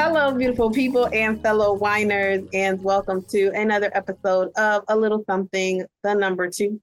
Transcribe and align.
Hello, 0.00 0.32
beautiful 0.32 0.70
people 0.70 1.08
and 1.12 1.42
fellow 1.42 1.76
winers, 1.76 2.48
and 2.54 2.80
welcome 2.84 3.20
to 3.30 3.48
another 3.48 3.90
episode 3.94 4.48
of 4.56 4.84
A 4.86 4.96
Little 4.96 5.24
Something, 5.28 5.84
the 6.04 6.14
number 6.14 6.48
two. 6.48 6.80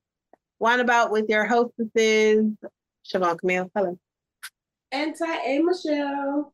Wine 0.60 0.82
About 0.82 1.12
with 1.12 1.24
your 1.30 1.46
hostesses, 1.46 2.44
Siobhan 3.06 3.40
Camille. 3.40 3.72
Hello. 3.74 3.98
And 4.92 5.16
Ty 5.18 5.46
A 5.46 5.60
Michelle. 5.60 6.54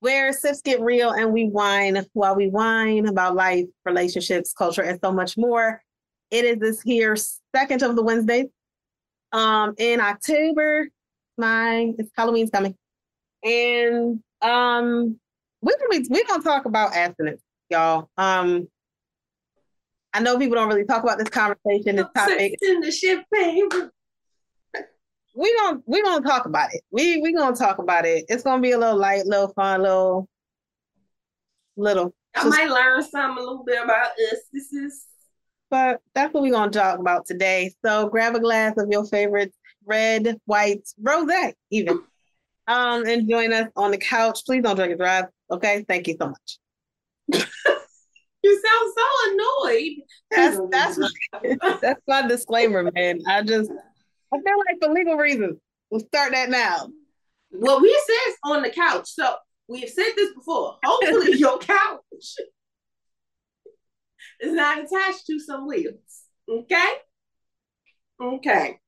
Where 0.00 0.32
sips 0.32 0.62
get 0.62 0.80
real 0.80 1.10
and 1.10 1.30
we 1.30 1.50
wine 1.50 2.06
while 2.14 2.36
we 2.36 2.48
whine 2.48 3.06
about 3.06 3.34
life, 3.34 3.66
relationships, 3.84 4.54
culture, 4.54 4.82
and 4.82 4.98
so 5.04 5.12
much 5.12 5.36
more. 5.36 5.82
It 6.30 6.46
is 6.46 6.56
this 6.56 6.80
here 6.80 7.16
second 7.54 7.82
of 7.82 7.96
the 7.96 8.02
Wednesdays. 8.02 8.46
Um, 9.32 9.74
in 9.76 10.00
October, 10.00 10.88
my 11.36 11.92
it's 11.98 12.10
Halloween's 12.16 12.48
coming. 12.48 12.76
And 13.44 14.22
um 14.40 15.18
we're 15.62 15.78
gonna 15.78 16.04
we're 16.10 16.26
gonna 16.26 16.42
talk 16.42 16.66
about 16.66 16.94
abstinence, 16.94 17.40
y'all. 17.70 18.10
Um, 18.18 18.68
I 20.12 20.20
know 20.20 20.38
people 20.38 20.56
don't 20.56 20.68
really 20.68 20.84
talk 20.84 21.02
about 21.02 21.18
this 21.18 21.30
conversation, 21.30 21.96
this 21.96 22.06
topic. 22.14 22.54
In 22.60 22.80
the 22.80 22.90
ship, 22.90 23.24
We 25.34 25.52
don't 25.54 25.82
we 25.86 26.02
gonna 26.02 26.26
talk 26.26 26.44
about 26.46 26.74
it. 26.74 26.82
We 26.90 27.22
we 27.22 27.32
gonna 27.32 27.56
talk 27.56 27.78
about 27.78 28.04
it. 28.04 28.26
It's 28.28 28.42
gonna 28.42 28.60
be 28.60 28.72
a 28.72 28.78
little 28.78 28.98
light, 28.98 29.24
little 29.24 29.52
fun, 29.54 29.82
little 29.82 30.28
little. 31.76 32.14
I 32.34 32.44
might 32.44 32.68
learn 32.68 33.02
something 33.02 33.38
a 33.38 33.46
little 33.46 33.64
bit 33.64 33.82
about 33.82 34.10
us. 34.10 34.38
This 34.52 34.72
is 34.72 35.06
but 35.70 36.02
that's 36.14 36.34
what 36.34 36.42
we're 36.42 36.52
gonna 36.52 36.70
talk 36.70 36.98
about 36.98 37.24
today. 37.24 37.72
So 37.82 38.08
grab 38.08 38.34
a 38.34 38.40
glass 38.40 38.74
of 38.76 38.88
your 38.90 39.06
favorite 39.06 39.54
red, 39.86 40.38
white, 40.44 40.88
rose, 41.00 41.30
even. 41.70 42.02
Um, 42.68 43.04
and 43.06 43.28
join 43.28 43.52
us 43.52 43.68
on 43.74 43.90
the 43.90 43.98
couch. 43.98 44.44
Please 44.46 44.62
don't 44.62 44.76
drink 44.76 44.92
and 44.92 45.00
drive. 45.00 45.24
Okay, 45.52 45.84
thank 45.86 46.08
you 46.08 46.16
so 46.18 46.28
much. 46.28 46.58
you 48.42 48.62
sound 48.62 48.92
so 48.96 49.04
annoyed. 49.30 49.92
That's 50.30 50.58
that's 50.70 50.98
my, 50.98 51.08
that's 51.82 52.02
my 52.08 52.26
disclaimer, 52.26 52.90
man. 52.94 53.20
I 53.28 53.42
just 53.42 53.70
I 54.32 54.36
feel 54.38 54.56
like 54.66 54.82
for 54.82 54.92
legal 54.92 55.16
reasons, 55.16 55.58
we'll 55.90 56.00
start 56.00 56.32
that 56.32 56.48
now. 56.48 56.88
Well, 57.50 57.82
we 57.82 58.02
said 58.06 58.34
on 58.44 58.62
the 58.62 58.70
couch, 58.70 59.10
so 59.10 59.34
we've 59.68 59.90
said 59.90 60.12
this 60.16 60.32
before. 60.34 60.78
Hopefully, 60.82 61.32
your 61.36 61.58
couch 61.58 62.00
is 64.40 64.52
not 64.54 64.78
attached 64.78 65.26
to 65.26 65.38
some 65.38 65.66
wheels. 65.66 66.22
Okay. 66.48 66.92
Okay. 68.20 68.78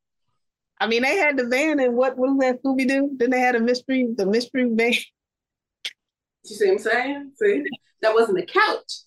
I 0.81 0.87
mean, 0.87 1.03
they 1.03 1.17
had 1.17 1.37
the 1.37 1.47
van 1.47 1.79
and 1.79 1.95
what 1.95 2.17
was 2.17 2.37
that 2.41 2.63
Scooby 2.63 2.89
Doo? 2.89 3.11
Then 3.17 3.31
they 3.31 3.41
had 3.41 3.55
a 3.55 3.61
mystery, 3.61 4.09
the 4.17 4.27
mystery 4.27 4.69
van. 4.73 4.93
You 6.45 6.57
see 6.57 6.67
what 6.67 6.73
I'm 6.73 6.79
saying? 6.79 7.33
See, 7.37 7.65
that 8.03 8.15
wasn't 8.15 8.39
a 8.39 8.47
couch. 8.47 9.05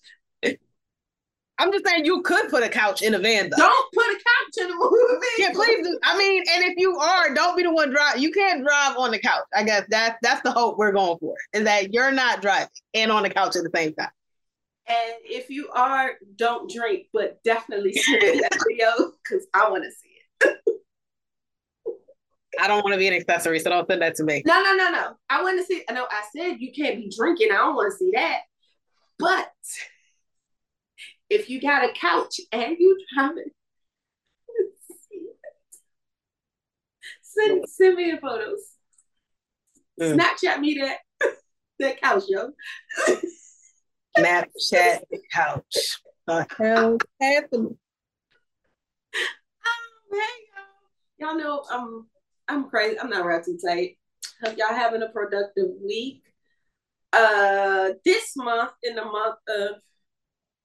I'm 1.60 1.72
just 1.72 1.84
saying 1.84 2.04
you 2.04 2.22
could 2.22 2.48
put 2.50 2.62
a 2.62 2.68
couch 2.68 3.02
in 3.02 3.14
a 3.14 3.18
van. 3.18 3.50
Though. 3.50 3.56
Don't 3.56 3.92
put 3.92 4.04
a 4.04 4.14
couch 4.14 4.64
in 4.64 4.70
a 4.70 4.74
movie. 4.74 5.26
Yeah, 5.38 5.50
please. 5.52 5.84
Do. 5.84 5.98
I 6.04 6.16
mean, 6.16 6.44
and 6.52 6.64
if 6.64 6.74
you 6.76 6.96
are, 6.96 7.34
don't 7.34 7.56
be 7.56 7.64
the 7.64 7.72
one 7.72 7.90
drive. 7.90 8.18
You 8.18 8.30
can't 8.30 8.62
drive 8.62 8.96
on 8.96 9.10
the 9.10 9.18
couch. 9.18 9.42
I 9.54 9.64
guess 9.64 9.84
that's 9.88 10.16
that's 10.22 10.40
the 10.42 10.52
hope 10.52 10.78
we're 10.78 10.92
going 10.92 11.18
for. 11.18 11.34
Is 11.52 11.64
that 11.64 11.92
you're 11.92 12.12
not 12.12 12.42
driving 12.42 12.68
and 12.94 13.10
on 13.10 13.24
the 13.24 13.30
couch 13.30 13.56
at 13.56 13.64
the 13.64 13.70
same 13.74 13.92
time. 13.94 14.10
And 14.86 15.14
if 15.24 15.50
you 15.50 15.68
are, 15.70 16.12
don't 16.36 16.70
drink, 16.70 17.08
but 17.12 17.42
definitely 17.42 17.92
see 17.92 18.18
that 18.18 18.56
video 18.66 19.12
because 19.22 19.46
I 19.52 19.68
want 19.68 19.84
to 19.84 19.90
see 19.90 20.08
it. 20.42 20.58
I 22.58 22.66
don't 22.66 22.82
want 22.82 22.94
to 22.94 22.98
be 22.98 23.06
an 23.06 23.14
accessory, 23.14 23.60
so 23.60 23.70
don't 23.70 23.86
send 23.86 24.02
that 24.02 24.16
to 24.16 24.24
me. 24.24 24.42
No, 24.44 24.60
no, 24.62 24.74
no, 24.74 24.90
no. 24.90 25.14
I 25.30 25.42
want 25.42 25.58
to 25.58 25.64
see. 25.64 25.84
I 25.88 25.92
know 25.92 26.06
I 26.10 26.24
said 26.36 26.56
you 26.58 26.72
can't 26.72 26.96
be 26.96 27.08
drinking. 27.14 27.52
I 27.52 27.56
don't 27.56 27.76
want 27.76 27.92
to 27.92 27.96
see 27.96 28.10
that. 28.14 28.40
But 29.18 29.48
if 31.30 31.48
you 31.48 31.60
got 31.60 31.88
a 31.88 31.92
couch 31.92 32.40
and 32.52 32.76
you 32.78 32.98
driving, 33.14 33.44
send 37.22 37.64
send 37.68 37.94
me 37.96 38.10
the 38.10 38.18
photos. 38.18 38.60
Mm. 40.00 40.18
Snapchat 40.18 40.60
me 40.60 40.80
that 40.80 40.98
that 41.78 42.00
couch, 42.00 42.24
yo. 42.28 42.50
Snapchat 44.18 45.00
the 45.10 45.20
couch. 45.32 46.00
The 46.26 46.46
hell 46.58 46.98
happening? 47.20 47.78
Oh, 49.66 49.88
hey, 50.12 50.18
y'all. 51.18 51.30
Y'all 51.30 51.38
know 51.38 51.62
um 51.70 52.08
I'm 52.48 52.68
crazy. 52.68 52.98
I'm 52.98 53.10
not 53.10 53.24
wrapped 53.24 53.46
too 53.46 53.58
tight. 53.64 53.98
Hope 54.42 54.56
y'all 54.56 54.68
having 54.68 55.02
a 55.02 55.08
productive 55.08 55.68
week. 55.84 56.22
Uh, 57.12 57.90
this 58.04 58.36
month, 58.36 58.72
in 58.82 58.94
the 58.94 59.04
month 59.04 59.38
of 59.48 59.76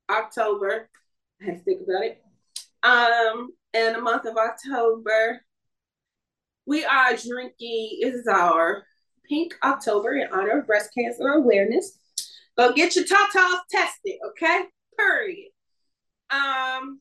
October, 0.10 0.90
I 1.42 1.46
have 1.46 1.58
to 1.58 1.64
think 1.64 1.82
about 1.82 2.04
it. 2.04 2.24
Um, 2.84 3.50
in 3.74 3.94
the 3.94 4.02
month 4.02 4.26
of 4.26 4.38
October, 4.38 5.42
we 6.66 6.86
are 6.86 7.16
drinking. 7.16 8.00
Is 8.02 8.28
our 8.28 8.84
Pink 9.28 9.56
October 9.64 10.16
in 10.16 10.28
honor 10.32 10.60
of 10.60 10.68
breast 10.68 10.92
cancer 10.98 11.28
awareness. 11.28 11.98
Go 12.58 12.74
get 12.74 12.96
your 12.96 13.06
tatas 13.06 13.60
tested, 13.72 14.16
okay? 14.30 14.66
Period. 14.98 15.50
Um, 16.30 17.00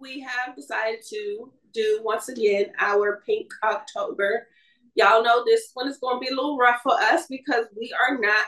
we 0.00 0.20
have 0.20 0.54
decided 0.54 1.00
to 1.10 1.52
do 1.76 2.00
once 2.02 2.28
again 2.28 2.72
our 2.80 3.22
Pink 3.26 3.50
October. 3.62 4.48
Y'all 4.94 5.22
know 5.22 5.44
this 5.44 5.70
one 5.74 5.88
is 5.88 5.98
going 5.98 6.16
to 6.16 6.20
be 6.20 6.32
a 6.32 6.34
little 6.34 6.56
rough 6.56 6.80
for 6.82 6.94
us 6.94 7.26
because 7.28 7.66
we 7.78 7.94
are 8.08 8.18
not 8.18 8.46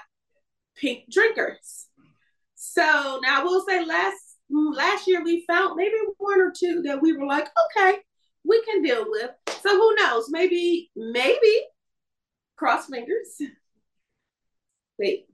pink 0.77 1.05
drinkers. 1.11 1.87
So 2.55 3.21
now 3.22 3.44
we'll 3.44 3.65
say 3.66 3.84
last 3.84 4.16
last 4.50 5.06
year 5.06 5.22
we 5.22 5.44
found 5.47 5.77
maybe 5.77 5.94
one 6.16 6.41
or 6.41 6.53
two 6.56 6.83
that 6.83 7.03
we 7.03 7.12
were 7.12 7.27
like, 7.27 7.49
okay, 7.77 7.99
we 8.44 8.62
can 8.62 8.83
deal 8.83 9.05
with. 9.06 9.31
So 9.62 9.77
who 9.77 9.95
knows? 9.97 10.28
Maybe, 10.31 10.91
maybe 10.97 11.62
cross 12.56 12.87
fingers. 12.87 13.37
Wait, 14.99 15.27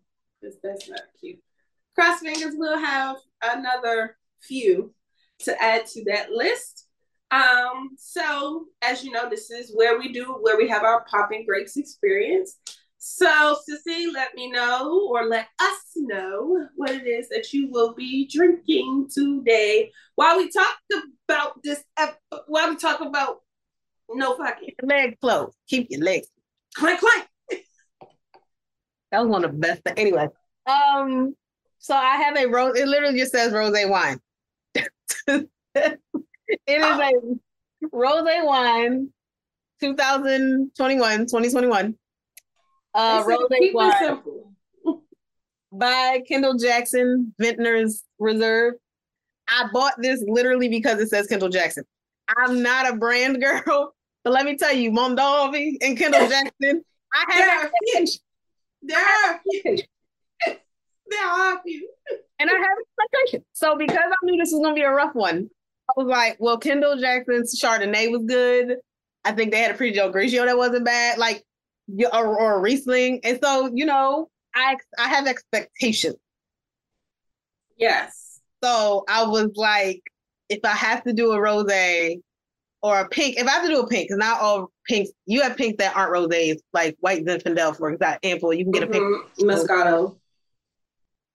this 0.43 0.57
that's 0.63 0.89
not 0.89 1.01
cute. 1.21 1.39
Cross 1.95 2.21
fingers, 2.21 2.55
we'll 2.57 2.79
have 2.79 3.17
another 3.43 4.17
few 4.41 4.93
to 5.41 5.63
add 5.63 5.87
to 5.87 6.05
that 6.05 6.31
list. 6.31 6.84
Um, 7.31 7.91
so 7.97 8.67
as 8.83 9.05
you 9.05 9.11
know, 9.11 9.29
this 9.29 9.51
is 9.51 9.73
where 9.75 9.99
we 9.99 10.13
do 10.13 10.25
where 10.41 10.57
we 10.57 10.69
have 10.69 10.85
our 10.85 11.05
popping 11.11 11.45
grapes 11.47 11.77
experience. 11.77 12.59
So 12.99 13.57
Sissy, 13.69 14.13
let 14.13 14.35
me 14.35 14.51
know 14.51 15.09
or 15.11 15.27
let 15.27 15.49
us 15.61 15.81
know 15.97 16.69
what 16.77 16.91
it 16.91 17.07
is 17.07 17.29
that 17.29 17.53
you 17.53 17.69
will 17.71 17.93
be 17.95 18.29
drinking 18.33 19.09
today 19.13 19.91
while 20.15 20.39
we 20.39 20.51
talk 20.51 20.77
about 21.29 21.63
this. 21.63 21.83
While 22.47 22.71
we 22.71 22.77
talk 22.77 23.01
about 23.01 23.43
no 24.11 24.37
fucking 24.37 24.75
leg 24.83 25.19
closed. 25.21 25.57
Keep 25.69 25.89
your 25.91 26.03
legs 26.03 26.29
clank 26.75 27.01
clank. 27.01 27.27
that 29.11 29.21
was 29.21 29.29
one 29.29 29.45
of 29.45 29.53
the 29.53 29.59
best. 29.59 29.83
Anyway, 29.97 30.29
um, 30.67 31.35
so 31.79 31.95
I 31.95 32.17
have 32.17 32.37
a 32.37 32.47
rose. 32.47 32.77
It 32.77 32.87
literally 32.87 33.19
just 33.19 33.33
says 33.33 33.53
rose 33.53 33.75
wine. 33.87 34.19
it 36.49 36.61
is 36.67 36.83
a 36.83 37.89
rose 37.93 38.27
wine 38.45 39.09
2021 39.81 41.19
2021 41.21 41.95
uh 42.95 43.25
rose 43.27 43.49
wine. 43.73 44.23
by 45.73 46.21
kendall 46.29 46.57
jackson 46.57 47.35
vintners 47.39 48.05
reserve. 48.19 48.75
I 49.49 49.69
bought 49.73 49.95
this 49.99 50.23
literally 50.27 50.69
because 50.69 51.01
it 51.01 51.09
says 51.09 51.27
kendall 51.27 51.49
jackson. 51.49 51.85
I'm 52.37 52.63
not 52.63 52.91
a 52.91 52.97
brand 52.97 53.41
girl 53.41 53.95
but 54.23 54.33
let 54.33 54.47
me 54.47 54.57
tell 54.57 54.73
you 54.73 54.91
Mondavi 54.91 55.77
and 55.83 55.99
kendall 55.99 56.21
jackson 56.29 56.85
i 57.15 57.25
have 57.29 57.71
there 58.83 58.99
are 58.99 59.41
a 59.45 59.89
there 61.11 61.27
are 61.27 61.61
few 61.63 61.89
and 62.39 62.51
I 62.51 62.55
have 62.55 62.79
expectations. 62.81 63.45
So 63.53 63.77
because 63.77 63.97
I 63.97 64.15
knew 64.23 64.37
this 64.37 64.53
was 64.53 64.61
gonna 64.63 64.75
be 64.75 64.83
a 64.83 64.91
rough 64.91 65.15
one, 65.15 65.51
I 65.89 65.93
was 65.97 66.07
like, 66.07 66.37
well, 66.39 66.59
Kendall 66.59 66.97
Jackson's 66.99 67.61
Chardonnay 67.61 68.11
was 68.11 68.25
good. 68.27 68.79
I 69.25 69.33
think 69.33 69.53
they 69.53 69.61
had 69.61 69.71
a 69.71 69.75
pretty 69.75 69.95
Joe 69.95 70.13
Grigio 70.13 70.47
that 70.47 70.57
wasn't 70.57 70.85
bad, 70.85 71.19
like 71.19 71.45
or, 72.13 72.39
or 72.39 72.61
Riesling. 72.61 73.21
And 73.25 73.39
so, 73.43 73.71
you 73.73 73.87
know, 73.87 74.29
I 74.55 74.77
I 74.99 75.09
have 75.09 75.27
expectations. 75.27 76.17
Yes. 77.77 78.41
So 78.63 79.05
I 79.09 79.25
was 79.25 79.51
like, 79.57 80.03
if 80.49 80.61
I 80.65 80.71
have 80.71 81.05
to 81.05 81.13
do 81.13 81.33
a 81.33 81.41
rose 81.41 81.71
or 82.83 83.01
a 83.01 83.09
pink, 83.09 83.39
if 83.39 83.47
I 83.47 83.51
have 83.51 83.63
to 83.63 83.69
do 83.69 83.81
a 83.81 83.87
pink, 83.87 84.09
because 84.09 84.19
not 84.19 84.41
all 84.41 84.71
pinks, 84.87 85.11
you 85.27 85.43
have 85.43 85.57
pinks 85.57 85.79
that 85.79 85.97
aren't 85.97 86.13
roses, 86.13 86.63
like 86.73 86.97
white 87.01 87.25
Zinfandel, 87.25 87.77
for 87.77 87.91
example. 87.91 88.53
You 88.53 88.65
can 88.65 88.73
get 88.73 88.91
mm-hmm. 88.91 89.15
a 89.15 89.37
pink 89.37 89.51
Moscato. 89.51 90.17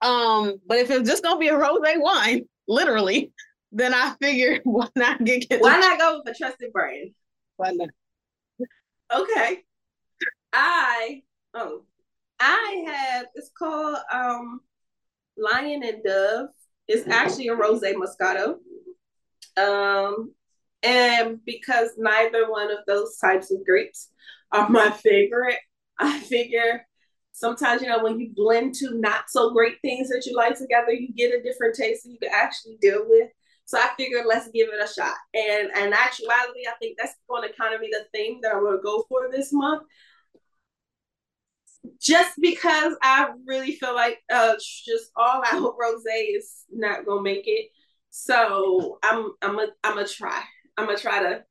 Um, 0.01 0.61
but 0.65 0.77
if 0.77 0.89
it's 0.89 1.09
just 1.09 1.23
gonna 1.23 1.39
be 1.39 1.49
a 1.49 1.57
rose 1.57 1.79
wine, 1.97 2.45
literally, 2.67 3.31
then 3.71 3.93
I 3.93 4.15
figured 4.21 4.61
why 4.63 4.87
not 4.95 5.23
get 5.23 5.45
why 5.59 5.79
not 5.79 5.99
go 5.99 6.21
with 6.23 6.35
a 6.35 6.37
trusted 6.37 6.71
brand? 6.71 7.11
Why 7.57 7.71
not? 7.71 7.89
Okay. 9.13 9.63
I 10.51 11.21
oh 11.53 11.83
I 12.39 12.83
have 12.87 13.27
it's 13.35 13.51
called 13.57 13.97
um 14.11 14.61
Lion 15.37 15.83
and 15.83 16.03
Dove. 16.03 16.49
It's 16.87 17.07
actually 17.07 17.47
a 17.47 17.55
rose 17.55 17.81
Moscato. 17.81 18.55
Um, 19.57 20.33
and 20.81 21.39
because 21.45 21.91
neither 21.97 22.49
one 22.49 22.71
of 22.71 22.79
those 22.87 23.17
types 23.17 23.51
of 23.51 23.65
grapes 23.65 24.09
are 24.51 24.69
my 24.69 24.89
favorite, 24.89 25.59
I 25.99 26.19
figure 26.19 26.85
sometimes, 27.31 27.81
you 27.81 27.89
know, 27.89 28.03
when 28.03 28.19
you 28.19 28.31
blend 28.35 28.75
two 28.75 28.99
not 28.99 29.25
so 29.29 29.51
great 29.51 29.75
things 29.81 30.09
that 30.09 30.25
you 30.25 30.35
like 30.35 30.57
together, 30.57 30.91
you 30.91 31.13
get 31.13 31.33
a 31.33 31.43
different 31.43 31.75
taste 31.75 32.03
that 32.03 32.11
you 32.11 32.17
can 32.19 32.31
actually 32.33 32.77
deal 32.81 33.05
with. 33.07 33.29
So 33.69 33.77
I 33.77 33.91
figured 33.97 34.25
let's 34.27 34.49
give 34.49 34.69
it 34.69 34.83
a 34.83 34.91
shot. 34.91 35.13
And 35.35 35.69
in 35.69 35.93
actuality, 35.93 36.61
I 36.67 36.73
think 36.81 36.97
that's 36.97 37.13
going 37.29 37.47
to 37.47 37.55
kind 37.55 37.75
of 37.75 37.81
be 37.81 37.91
the 37.91 38.05
thing 38.11 38.39
that 38.41 38.55
I'm 38.55 38.63
going 38.63 38.77
to 38.77 38.81
go 38.83 39.05
for 39.07 39.29
this 39.31 39.53
month. 39.53 39.83
Just 42.01 42.41
because 42.41 42.95
I 43.03 43.29
really 43.45 43.73
feel 43.73 43.93
like 43.93 44.17
uh, 44.33 44.55
just 44.55 45.11
all 45.15 45.43
out 45.45 45.75
rose 45.79 46.03
is 46.07 46.63
not 46.71 47.05
gonna 47.05 47.21
make 47.21 47.43
it, 47.45 47.69
so 48.09 48.99
I'm 49.01 49.31
I'm 49.41 49.57
a 49.59 49.67
I'm 49.83 49.95
gonna 49.95 50.07
try. 50.07 50.43
I'm 50.77 50.87
gonna 50.87 50.97
try 50.97 51.21
to 51.21 51.43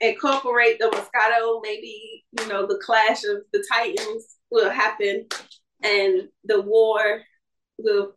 incorporate 0.00 0.78
the 0.78 0.86
Moscato. 0.86 1.60
Maybe 1.62 2.24
you 2.38 2.46
know 2.48 2.66
the 2.66 2.80
clash 2.84 3.24
of 3.24 3.42
the 3.52 3.64
Titans 3.72 4.36
will 4.50 4.70
happen, 4.70 5.26
and 5.82 6.28
the 6.44 6.60
war 6.60 7.22
will 7.78 8.12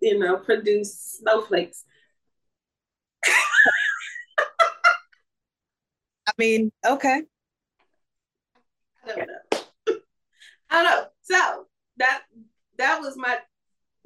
you 0.00 0.18
know 0.18 0.36
produce 0.36 1.18
snowflakes. 1.20 1.84
I 6.26 6.32
mean, 6.38 6.72
okay. 6.86 7.22
I 9.04 9.14
don't 9.14 9.28
know. 9.28 9.94
I 10.70 10.82
don't 10.82 10.84
know. 10.84 11.04
So 11.22 11.66
that 11.98 12.22
that 12.78 13.00
was 13.00 13.16
my 13.16 13.38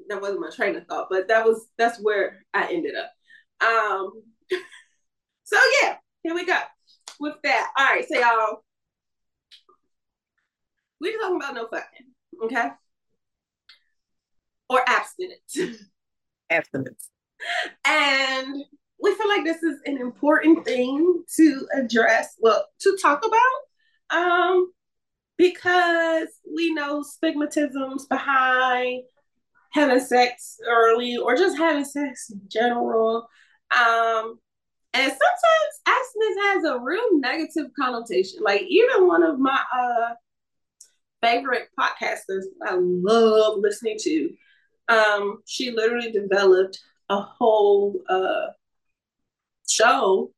that 0.09 0.21
wasn't 0.21 0.41
my 0.41 0.51
train 0.51 0.77
of 0.77 0.87
thought, 0.87 1.09
but 1.11 1.29
that 1.29 1.45
was 1.45 1.69
that's 1.79 2.01
where 2.01 2.45
I 2.55 2.73
ended 2.73 2.95
up. 2.95 3.13
Um 3.67 4.23
so 5.45 5.59
yeah, 5.83 5.97
here 6.23 6.35
we 6.35 6.45
go 6.47 6.59
with 7.21 7.35
that. 7.45 7.73
All 7.77 7.85
right, 7.85 8.07
so 8.09 8.19
y'all 8.19 8.63
we're 11.01 11.19
talking 11.19 11.37
about 11.37 11.55
no 11.55 11.67
fucking, 11.69 12.07
okay? 12.45 12.71
Or 14.69 14.81
abstinence. 14.87 15.59
Abstinence. 16.51 17.11
And 17.85 18.65
we 19.01 19.15
feel 19.15 19.29
like 19.29 19.45
this 19.45 19.63
is 19.63 19.79
an 19.85 19.99
important 19.99 20.65
thing 20.65 21.23
to 21.37 21.67
address, 21.75 22.35
well, 22.39 22.65
to 22.81 22.99
talk 23.01 23.25
about. 23.25 24.19
Um, 24.19 24.73
because 25.37 26.29
we 26.55 26.73
know 26.73 27.03
stigmatisms 27.03 28.09
behind 28.09 29.03
having 29.73 30.01
sex 30.01 30.59
early 30.67 31.17
or 31.17 31.37
just 31.37 31.59
having 31.59 31.85
sex 31.85 32.31
in 32.31 32.41
general. 32.49 33.29
Um, 33.77 34.39
and 34.95 35.13
sometimes 35.13 35.75
abstinence 35.87 36.39
has 36.43 36.65
a 36.65 36.79
real 36.79 37.19
negative 37.19 37.67
connotation. 37.79 38.41
Like 38.43 38.63
even 38.63 39.07
one 39.07 39.23
of 39.23 39.39
my 39.39 39.61
uh 39.77 40.15
favorite 41.23 41.69
podcasters 41.79 42.45
I 42.65 42.77
love 42.77 43.59
listening 43.59 43.99
to, 44.01 44.31
um, 44.89 45.43
she 45.47 45.71
literally 45.71 46.13
developed 46.13 46.79
a 47.11 47.21
whole 47.21 48.01
uh 48.09 48.47
show 49.69 50.31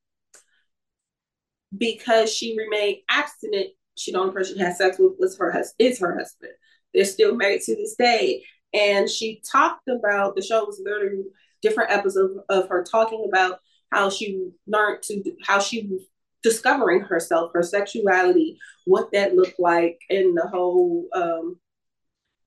because 1.76 2.32
she 2.32 2.56
remained 2.56 2.98
abstinent 3.08 3.68
she 3.98 4.12
the 4.12 4.18
only 4.18 4.32
person 4.32 4.56
she 4.56 4.62
had 4.62 4.76
sex 4.76 4.98
with 4.98 5.14
was 5.18 5.36
her 5.38 5.50
hus- 5.50 5.74
is 5.78 5.98
her 5.98 6.16
husband. 6.16 6.52
They're 6.94 7.04
still 7.04 7.34
married 7.34 7.62
to 7.62 7.74
this 7.74 7.96
day. 7.96 8.44
And 8.72 9.08
she 9.08 9.42
talked 9.50 9.88
about 9.88 10.36
the 10.36 10.42
show 10.42 10.64
was 10.64 10.80
literally 10.82 11.24
different 11.62 11.90
episodes 11.90 12.38
of 12.48 12.68
her 12.68 12.84
talking 12.84 13.26
about 13.28 13.58
how 13.90 14.10
she 14.10 14.50
learned 14.66 15.02
to 15.04 15.22
how 15.44 15.58
she 15.58 15.86
was 15.86 16.02
discovering 16.42 17.00
herself, 17.00 17.50
her 17.54 17.62
sexuality, 17.62 18.58
what 18.84 19.10
that 19.12 19.34
looked 19.34 19.58
like, 19.58 19.98
and 20.10 20.36
the 20.36 20.46
whole 20.46 21.08
um, 21.14 21.58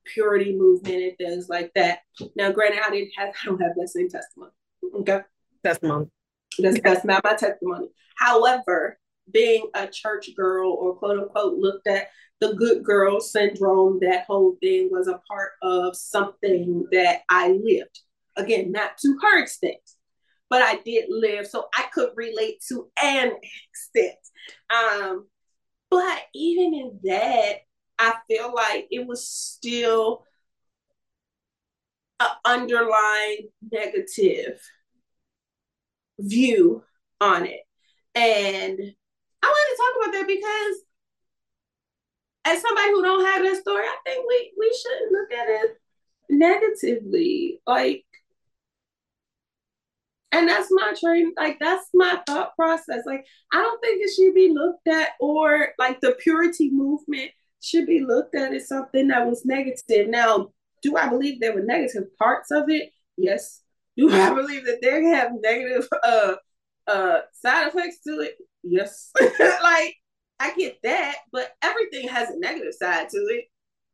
purity 0.06 0.56
movement 0.56 1.04
and 1.04 1.18
things 1.18 1.50
like 1.50 1.72
that. 1.75 2.00
Now, 2.36 2.51
granted, 2.51 2.81
I 2.86 2.92
didn't 2.92 3.12
have 3.18 3.30
I 3.44 3.45
don't 3.45 3.62
have 3.62 3.75
that 3.75 3.89
same 3.89 4.10
testimony. 4.10 4.51
Okay, 5.00 5.22
testimony. 5.63 6.07
That's 6.59 6.80
that's 6.81 7.06
not 7.06 7.24
my 7.24 7.36
testimony. 7.36 7.88
However, 8.18 9.00
being 9.31 9.69
a 9.74 9.88
church 9.88 10.30
girl 10.36 10.71
or 10.71 10.95
quote 10.95 11.19
unquote 11.19 11.57
looked 11.57 11.88
at 11.88 12.09
the 12.39 12.53
good 12.53 12.83
girl 12.83 13.21
syndrome, 13.21 14.00
that 14.01 14.25
whole 14.25 14.57
thing 14.62 14.89
was 14.92 15.07
a 15.07 15.21
part 15.30 15.51
of 15.62 15.95
something 15.95 16.86
that 16.92 17.21
I 17.30 17.50
lived. 17.50 18.00
Again, 18.36 18.71
not 18.71 18.98
to 19.00 19.18
her 19.21 19.42
extent, 19.42 19.77
but 20.50 20.62
I 20.62 20.80
did 20.83 21.06
live, 21.09 21.48
so 21.48 21.68
I 21.77 21.86
could 21.94 22.09
relate 22.15 22.63
to 22.69 22.89
an 23.01 23.33
extent. 23.69 24.18
Um, 24.74 25.27
but 25.89 26.19
even 26.33 26.74
in 26.74 27.00
that, 27.04 27.57
I 28.00 28.15
feel 28.27 28.54
like 28.54 28.88
it 28.89 29.06
was 29.06 29.27
still 29.27 30.25
an 32.19 32.30
underlying 32.45 33.50
negative 33.71 34.59
view 36.21 36.83
on 37.19 37.45
it. 37.45 37.62
And 38.15 38.79
I 39.44 39.47
want 39.47 39.69
to 39.69 39.77
talk 39.77 39.95
about 39.97 40.13
that 40.19 40.27
because 40.27 40.83
as 42.45 42.62
somebody 42.62 42.89
who 42.89 43.03
don't 43.03 43.25
have 43.25 43.44
that 43.44 43.62
story, 43.62 43.83
I 43.83 43.95
think 44.06 44.25
we 44.27 44.53
we 44.57 44.81
shouldn't 44.81 45.12
look 45.12 45.31
at 45.31 45.47
it 45.50 45.77
negatively. 46.29 47.62
Like, 47.68 48.06
and 50.31 50.47
that's 50.47 50.69
my 50.71 50.94
train, 51.00 51.33
like 51.38 51.59
that's 51.59 51.88
my 51.94 52.21
thought 52.25 52.56
process. 52.56 53.03
Like, 53.06 53.25
I 53.51 53.57
don't 53.57 53.81
think 53.81 54.01
it 54.01 54.13
should 54.15 54.33
be 54.33 54.50
looked 54.50 54.88
at 54.88 55.09
or 55.19 55.69
like 55.77 56.00
the 56.01 56.15
purity 56.19 56.69
movement 56.71 57.31
should 57.62 57.85
be 57.85 58.01
looked 58.01 58.35
at 58.35 58.53
as 58.53 58.68
something 58.68 59.09
that 59.09 59.27
was 59.27 59.45
negative. 59.45 60.07
Now, 60.09 60.51
do 60.81 60.97
I 60.97 61.07
believe 61.09 61.39
there 61.39 61.53
were 61.53 61.62
negative 61.62 62.15
parts 62.18 62.50
of 62.51 62.69
it? 62.69 62.91
Yes. 63.18 63.60
Do 63.98 64.10
I 64.12 64.33
believe 64.33 64.66
that 64.66 64.80
they 64.81 65.04
have 65.06 65.31
negative 65.42 65.88
uh 66.04 66.36
uh 66.88 67.19
side 67.33 67.68
effects 67.68 68.00
to 68.07 68.21
it? 68.21 68.38
yes, 68.64 69.12
like 69.40 69.95
I 70.40 70.54
get 70.57 70.78
that, 70.83 71.18
but 71.31 71.52
everything 71.62 72.07
has 72.07 72.30
a 72.30 72.40
negative 72.40 72.74
side 72.74 73.10
to 73.10 73.18
it. 73.18 73.45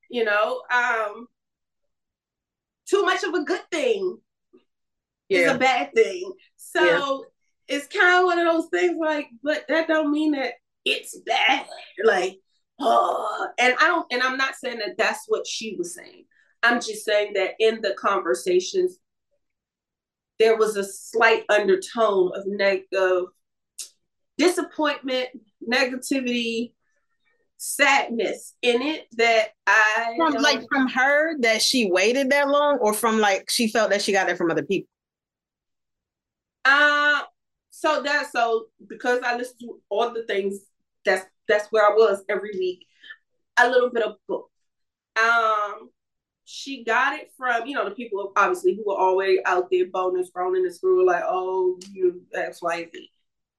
You 0.09 0.23
know, 0.23 0.61
um, 0.71 1.27
too 2.89 3.03
much 3.03 3.23
of 3.23 3.33
a 3.33 3.43
good 3.43 3.63
thing 3.71 4.17
yeah. 5.29 5.39
is 5.39 5.51
a 5.51 5.57
bad 5.57 5.93
thing. 5.93 6.31
So 6.55 7.25
yeah. 7.69 7.75
it's 7.75 7.87
kind 7.87 8.19
of 8.19 8.25
one 8.25 8.39
of 8.39 8.45
those 8.45 8.69
things 8.69 8.97
like, 8.99 9.27
but 9.43 9.65
that 9.67 9.87
don't 9.87 10.11
mean 10.11 10.31
that 10.31 10.53
it's 10.85 11.19
bad. 11.25 11.65
Like, 12.03 12.39
oh, 12.79 13.47
and 13.59 13.75
I 13.79 13.87
don't, 13.87 14.05
and 14.11 14.23
I'm 14.23 14.37
not 14.37 14.55
saying 14.55 14.79
that 14.79 14.95
that's 14.97 15.25
what 15.27 15.45
she 15.45 15.75
was 15.77 15.93
saying. 15.93 16.25
I'm 16.63 16.79
just 16.81 17.05
saying 17.05 17.33
that 17.33 17.51
in 17.59 17.81
the 17.81 17.93
conversations, 17.99 18.97
there 20.39 20.57
was 20.57 20.77
a 20.77 20.83
slight 20.83 21.43
undertone 21.49 22.31
of 22.35 22.45
negative 22.45 23.25
disappointment, 24.37 25.29
negativity, 25.67 26.73
sadness 27.57 28.53
in 28.61 28.83
it 28.83 29.07
that 29.13 29.49
I 29.65 30.13
from 30.15 30.33
like 30.35 30.67
from 30.69 30.87
her 30.89 31.39
that 31.39 31.61
she 31.61 31.89
waited 31.89 32.29
that 32.29 32.47
long, 32.47 32.77
or 32.79 32.93
from 32.93 33.19
like 33.19 33.49
she 33.49 33.67
felt 33.67 33.89
that 33.89 34.01
she 34.01 34.11
got 34.11 34.29
it 34.29 34.37
from 34.37 34.51
other 34.51 34.63
people. 34.63 34.89
Uh 36.65 37.21
so 37.71 38.03
that 38.03 38.31
so 38.31 38.65
because 38.87 39.21
I 39.23 39.35
listen 39.37 39.57
to 39.61 39.81
all 39.89 40.13
the 40.13 40.23
things 40.23 40.59
that's 41.03 41.25
that's 41.47 41.67
where 41.71 41.83
I 41.83 41.95
was 41.95 42.23
every 42.29 42.51
week. 42.51 42.85
A 43.59 43.69
little 43.69 43.89
bit 43.89 44.03
of 44.03 44.17
book. 44.27 44.51
Um 45.19 45.89
she 46.49 46.83
got 46.83 47.19
it 47.19 47.29
from 47.37 47.67
you 47.67 47.75
know 47.75 47.83
the 47.83 47.91
people 47.91 48.31
obviously 48.37 48.73
who 48.73 48.83
were 48.87 48.97
always 48.97 49.39
out 49.45 49.69
there 49.69 49.85
bonus 49.87 50.29
thrown 50.29 50.55
in 50.55 50.63
the 50.63 50.71
screw 50.71 51.05
like 51.05 51.23
oh 51.27 51.77
you 51.91 52.21
X 52.33 52.61
Y 52.61 52.87
Z 52.93 53.09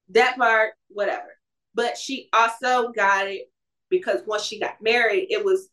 that 0.09 0.37
part, 0.37 0.73
whatever. 0.87 1.37
But 1.73 1.97
she 1.97 2.29
also 2.33 2.91
got 2.91 3.27
it 3.27 3.51
because 3.89 4.21
once 4.25 4.43
she 4.43 4.59
got 4.59 4.81
married, 4.81 5.27
it 5.29 5.43
was 5.43 5.69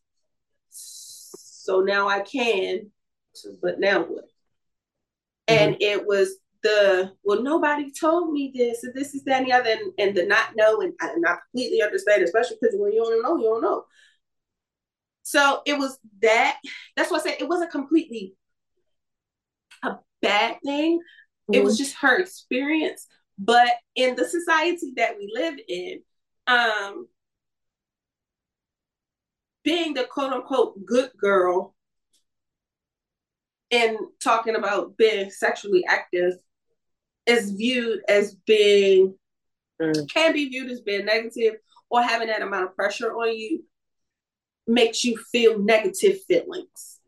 so 0.70 1.80
now 1.80 2.08
I 2.08 2.20
can, 2.20 2.90
but 3.62 3.80
now 3.80 4.00
what? 4.00 4.24
Mm-hmm. 5.48 5.54
And 5.54 5.76
it 5.80 6.06
was 6.06 6.36
the 6.62 7.12
well, 7.24 7.42
nobody 7.42 7.90
told 7.90 8.32
me 8.32 8.52
this, 8.54 8.84
and 8.84 8.94
this 8.94 9.14
is 9.14 9.24
that 9.24 9.38
and 9.38 9.46
the 9.46 9.52
other, 9.52 9.70
and, 9.70 9.92
and 9.98 10.16
the 10.16 10.26
not 10.26 10.54
know, 10.56 10.80
and 10.80 10.92
I 11.00 11.14
not 11.16 11.38
completely 11.50 11.82
understand, 11.82 12.22
especially 12.22 12.58
because 12.60 12.76
when 12.78 12.92
you 12.92 13.02
don't 13.02 13.22
know, 13.22 13.36
you 13.36 13.44
don't 13.44 13.62
know. 13.62 13.84
So 15.26 15.62
it 15.66 15.78
was 15.78 15.98
that. 16.22 16.58
That's 16.96 17.10
why 17.10 17.18
I 17.18 17.20
said 17.22 17.36
it 17.40 17.48
wasn't 17.48 17.72
completely 17.72 18.34
a 19.82 19.96
bad 20.22 20.58
thing. 20.64 20.98
Mm-hmm. 20.98 21.54
It 21.54 21.64
was 21.64 21.74
mm-hmm. 21.74 21.84
just 21.84 21.96
her 21.96 22.18
experience 22.18 23.06
but 23.38 23.68
in 23.94 24.16
the 24.16 24.24
society 24.24 24.92
that 24.96 25.16
we 25.18 25.30
live 25.34 25.56
in, 25.68 26.00
um, 26.46 27.06
being 29.62 29.94
the 29.94 30.04
quote 30.04 30.32
unquote 30.32 30.84
good 30.86 31.10
girl 31.20 31.74
and 33.70 33.98
talking 34.22 34.54
about 34.54 34.96
being 34.96 35.30
sexually 35.30 35.84
active 35.88 36.34
is 37.26 37.50
viewed 37.50 38.00
as 38.08 38.36
being 38.46 39.14
mm. 39.82 40.08
can 40.08 40.32
be 40.32 40.48
viewed 40.48 40.70
as 40.70 40.82
being 40.82 41.04
negative 41.04 41.54
or 41.90 42.00
having 42.00 42.28
that 42.28 42.42
amount 42.42 42.64
of 42.64 42.76
pressure 42.76 43.12
on 43.12 43.36
you 43.36 43.64
makes 44.66 45.04
you 45.04 45.16
feel 45.32 45.58
negative 45.58 46.18
feelings. 46.28 47.00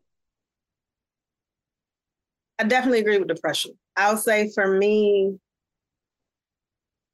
I 2.57 2.63
definitely 2.63 2.99
agree 2.99 3.17
with 3.17 3.27
depression. 3.27 3.71
I'll 3.95 4.17
say 4.17 4.51
for 4.53 4.77
me, 4.77 5.37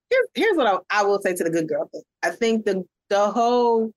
here's, 0.09 0.27
here's 0.33 0.57
what 0.57 0.67
I, 0.67 0.99
I 1.01 1.03
will 1.03 1.21
say 1.21 1.35
to 1.35 1.43
the 1.43 1.49
good 1.49 1.67
girl 1.67 1.87
thing. 1.91 2.01
I 2.23 2.31
think 2.31 2.65
the 2.65 2.83
the 3.09 3.29
whole 3.29 3.91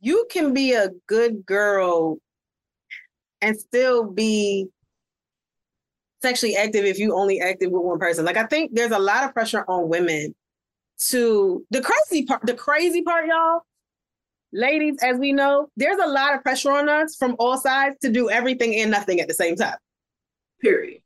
you 0.00 0.26
can 0.30 0.52
be 0.52 0.72
a 0.72 0.90
good 1.06 1.46
girl 1.46 2.18
and 3.40 3.58
still 3.58 4.04
be 4.04 4.66
sexually 6.22 6.56
active 6.56 6.84
if 6.84 6.98
you 6.98 7.14
only 7.14 7.40
active 7.40 7.70
with 7.70 7.82
one 7.82 7.98
person. 7.98 8.24
Like 8.24 8.36
I 8.36 8.46
think 8.46 8.74
there's 8.74 8.92
a 8.92 8.98
lot 8.98 9.24
of 9.24 9.34
pressure 9.34 9.64
on 9.68 9.88
women 9.88 10.34
to 11.10 11.64
the 11.70 11.82
crazy 11.82 12.24
part, 12.24 12.46
the 12.46 12.54
crazy 12.54 13.02
part, 13.02 13.26
y'all. 13.26 13.60
Ladies, 14.54 14.96
as 15.02 15.18
we 15.18 15.32
know, 15.32 15.68
there's 15.76 15.98
a 15.98 16.06
lot 16.06 16.32
of 16.36 16.44
pressure 16.44 16.70
on 16.70 16.88
us 16.88 17.16
from 17.16 17.34
all 17.40 17.58
sides 17.58 17.96
to 18.02 18.08
do 18.08 18.30
everything 18.30 18.76
and 18.76 18.88
nothing 18.88 19.18
at 19.18 19.26
the 19.26 19.34
same 19.34 19.56
time. 19.56 19.76
Period. 20.60 21.00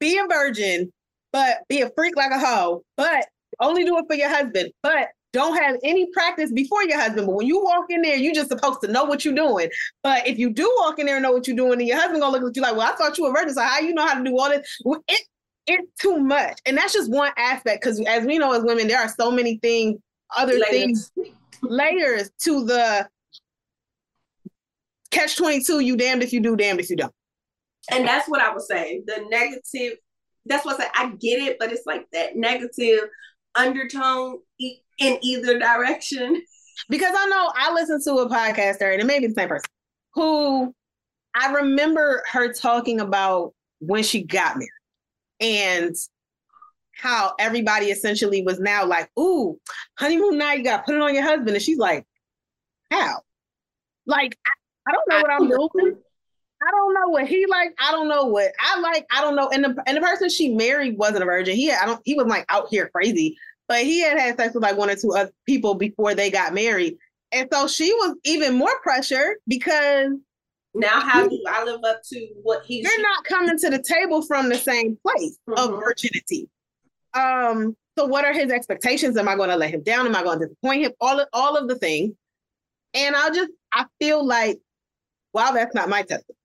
Be 0.00 0.18
a 0.18 0.26
virgin, 0.26 0.92
but 1.32 1.58
be 1.68 1.80
a 1.82 1.90
freak 1.90 2.16
like 2.16 2.32
a 2.32 2.38
hoe, 2.40 2.82
but 2.96 3.24
only 3.60 3.84
do 3.84 3.96
it 3.98 4.06
for 4.08 4.16
your 4.16 4.28
husband, 4.28 4.72
but 4.82 5.10
don't 5.32 5.62
have 5.62 5.76
any 5.84 6.06
practice 6.12 6.50
before 6.50 6.82
your 6.82 6.98
husband. 6.98 7.28
But 7.28 7.36
when 7.36 7.46
you 7.46 7.62
walk 7.62 7.84
in 7.88 8.02
there, 8.02 8.16
you're 8.16 8.34
just 8.34 8.48
supposed 8.48 8.80
to 8.80 8.88
know 8.90 9.04
what 9.04 9.24
you're 9.24 9.36
doing. 9.36 9.70
But 10.02 10.26
if 10.26 10.40
you 10.40 10.50
do 10.50 10.68
walk 10.78 10.98
in 10.98 11.06
there 11.06 11.18
and 11.18 11.22
know 11.22 11.30
what 11.30 11.46
you're 11.46 11.56
doing, 11.56 11.78
and 11.78 11.86
your 11.86 12.00
husband 12.00 12.20
gonna 12.20 12.36
look 12.36 12.50
at 12.50 12.56
you 12.56 12.62
like, 12.62 12.76
well, 12.76 12.92
I 12.92 12.96
thought 12.96 13.16
you 13.16 13.24
were 13.24 13.30
a 13.30 13.32
virgin. 13.32 13.54
So 13.54 13.62
how 13.62 13.78
you 13.78 13.94
know 13.94 14.04
how 14.04 14.18
to 14.18 14.24
do 14.24 14.36
all 14.36 14.48
this? 14.48 14.66
It, 15.06 15.20
it's 15.68 15.92
too 16.00 16.18
much. 16.18 16.58
And 16.66 16.76
that's 16.76 16.94
just 16.94 17.12
one 17.12 17.30
aspect. 17.36 17.84
Cause 17.84 18.02
as 18.08 18.26
we 18.26 18.38
know 18.38 18.54
as 18.54 18.64
women, 18.64 18.88
there 18.88 18.98
are 18.98 19.08
so 19.08 19.30
many 19.30 19.58
things, 19.58 20.00
other 20.36 20.58
things, 20.64 21.12
layers 21.62 22.30
to 22.44 22.64
the 22.64 23.08
catch 25.10 25.36
22, 25.36 25.80
you 25.80 25.96
damned 25.96 26.22
if 26.22 26.32
you 26.32 26.40
do, 26.40 26.56
damned 26.56 26.80
if 26.80 26.90
you 26.90 26.96
don't. 26.96 27.14
And 27.90 28.06
that's 28.06 28.28
what 28.28 28.40
I 28.40 28.52
was 28.52 28.68
saying. 28.68 29.04
The 29.06 29.26
negative, 29.30 29.98
that's 30.46 30.64
what 30.64 30.74
I 30.74 30.84
said. 30.84 30.90
I 30.94 31.10
get 31.16 31.40
it, 31.40 31.56
but 31.58 31.72
it's 31.72 31.86
like 31.86 32.06
that 32.12 32.36
negative 32.36 33.08
undertone 33.54 34.38
in 34.58 35.18
either 35.22 35.58
direction. 35.58 36.42
Because 36.88 37.14
I 37.16 37.26
know 37.26 37.52
I 37.54 37.72
listened 37.72 38.02
to 38.04 38.12
a 38.18 38.28
podcaster, 38.28 38.92
and 38.92 39.00
it 39.00 39.06
may 39.06 39.18
be 39.18 39.26
the 39.26 39.34
same 39.34 39.48
person, 39.48 39.68
who 40.14 40.74
I 41.34 41.52
remember 41.52 42.22
her 42.30 42.52
talking 42.52 43.00
about 43.00 43.54
when 43.80 44.02
she 44.02 44.22
got 44.22 44.56
married 44.56 44.70
and 45.40 45.94
how 46.98 47.34
everybody 47.38 47.86
essentially 47.86 48.42
was 48.42 48.58
now 48.58 48.84
like, 48.84 49.08
ooh, 49.18 49.58
honeymoon 49.98 50.36
night, 50.36 50.58
you 50.58 50.64
got 50.64 50.78
to 50.78 50.82
put 50.82 50.94
it 50.94 51.00
on 51.00 51.14
your 51.14 51.22
husband. 51.22 51.50
And 51.50 51.62
she's 51.62 51.78
like, 51.78 52.06
how? 52.90 53.20
Like, 54.06 54.36
I, 54.44 54.50
I 54.90 54.92
don't 54.92 55.08
know 55.08 55.20
what 55.20 55.30
I'm 55.30 55.48
doing. 55.48 55.96
I 56.60 56.70
don't 56.72 56.94
know 56.94 57.08
what 57.08 57.28
he 57.28 57.46
like. 57.46 57.72
I 57.78 57.92
don't 57.92 58.08
know 58.08 58.24
what 58.24 58.52
I 58.58 58.80
like. 58.80 59.06
I 59.12 59.20
don't 59.20 59.36
know. 59.36 59.48
And 59.48 59.64
the 59.64 59.82
and 59.86 59.96
the 59.96 60.00
person 60.00 60.28
she 60.28 60.48
married 60.48 60.98
wasn't 60.98 61.22
a 61.22 61.26
virgin. 61.26 61.54
He 61.54 61.66
had, 61.66 61.82
I 61.82 61.86
don't. 61.86 62.00
He 62.04 62.14
was 62.14 62.26
like 62.26 62.46
out 62.48 62.66
here 62.68 62.90
crazy, 62.92 63.36
but 63.68 63.82
he 63.82 64.00
had 64.00 64.18
had 64.18 64.36
sex 64.36 64.54
with 64.54 64.64
like 64.64 64.76
one 64.76 64.90
or 64.90 64.96
two 64.96 65.12
other 65.12 65.30
people 65.46 65.74
before 65.76 66.16
they 66.16 66.32
got 66.32 66.54
married, 66.54 66.96
and 67.30 67.48
so 67.52 67.68
she 67.68 67.92
was 67.94 68.16
even 68.24 68.56
more 68.56 68.76
pressured 68.82 69.36
because 69.46 70.10
now 70.74 71.00
how 71.00 71.28
do 71.28 71.40
I 71.48 71.62
live 71.62 71.84
up 71.84 72.00
to 72.12 72.28
what 72.42 72.64
he's? 72.64 72.84
You're 72.84 73.02
not 73.02 73.22
coming 73.22 73.56
to 73.56 73.70
the 73.70 73.80
table 73.80 74.22
from 74.22 74.48
the 74.48 74.58
same 74.58 74.98
place 75.06 75.38
mm-hmm. 75.48 75.58
of 75.58 75.80
virginity. 75.80 76.48
Um. 77.14 77.76
So 77.98 78.06
what 78.06 78.24
are 78.24 78.32
his 78.32 78.52
expectations? 78.52 79.16
Am 79.16 79.28
I 79.28 79.34
going 79.34 79.50
to 79.50 79.56
let 79.56 79.70
him 79.70 79.82
down? 79.82 80.06
Am 80.06 80.14
I 80.14 80.22
going 80.22 80.38
to 80.38 80.46
disappoint 80.46 80.82
him? 80.82 80.92
All 81.00 81.18
of 81.18 81.28
all 81.32 81.56
of 81.56 81.68
the 81.68 81.76
things. 81.76 82.14
And 82.94 83.16
I 83.16 83.30
just 83.30 83.50
I 83.72 83.86
feel 84.00 84.24
like, 84.24 84.58
wow, 85.32 85.50
that's 85.52 85.74
not 85.74 85.88
my 85.88 86.02
testimony 86.02 86.38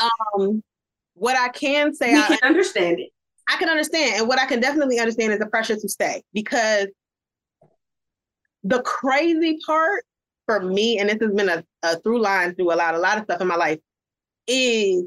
um, 0.00 0.62
what 1.14 1.36
I 1.36 1.48
can 1.48 1.94
say, 1.94 2.14
we 2.14 2.22
can 2.22 2.38
understand 2.42 3.00
it. 3.00 3.10
I 3.48 3.56
can 3.56 3.68
understand, 3.68 4.20
and 4.20 4.28
what 4.28 4.40
I 4.40 4.46
can 4.46 4.60
definitely 4.60 4.98
understand 4.98 5.32
is 5.32 5.38
the 5.38 5.46
pressure 5.46 5.76
to 5.76 5.88
stay 5.88 6.22
because 6.32 6.86
the 8.62 8.80
crazy 8.82 9.58
part 9.64 10.04
for 10.46 10.60
me, 10.60 10.98
and 10.98 11.08
this 11.08 11.18
has 11.20 11.32
been 11.34 11.48
a, 11.48 11.64
a 11.82 11.98
through 12.00 12.20
line 12.20 12.54
through 12.54 12.72
a 12.72 12.76
lot, 12.76 12.94
a 12.94 12.98
lot 12.98 13.18
of 13.18 13.24
stuff 13.24 13.40
in 13.40 13.46
my 13.46 13.56
life, 13.56 13.78
is 14.46 15.04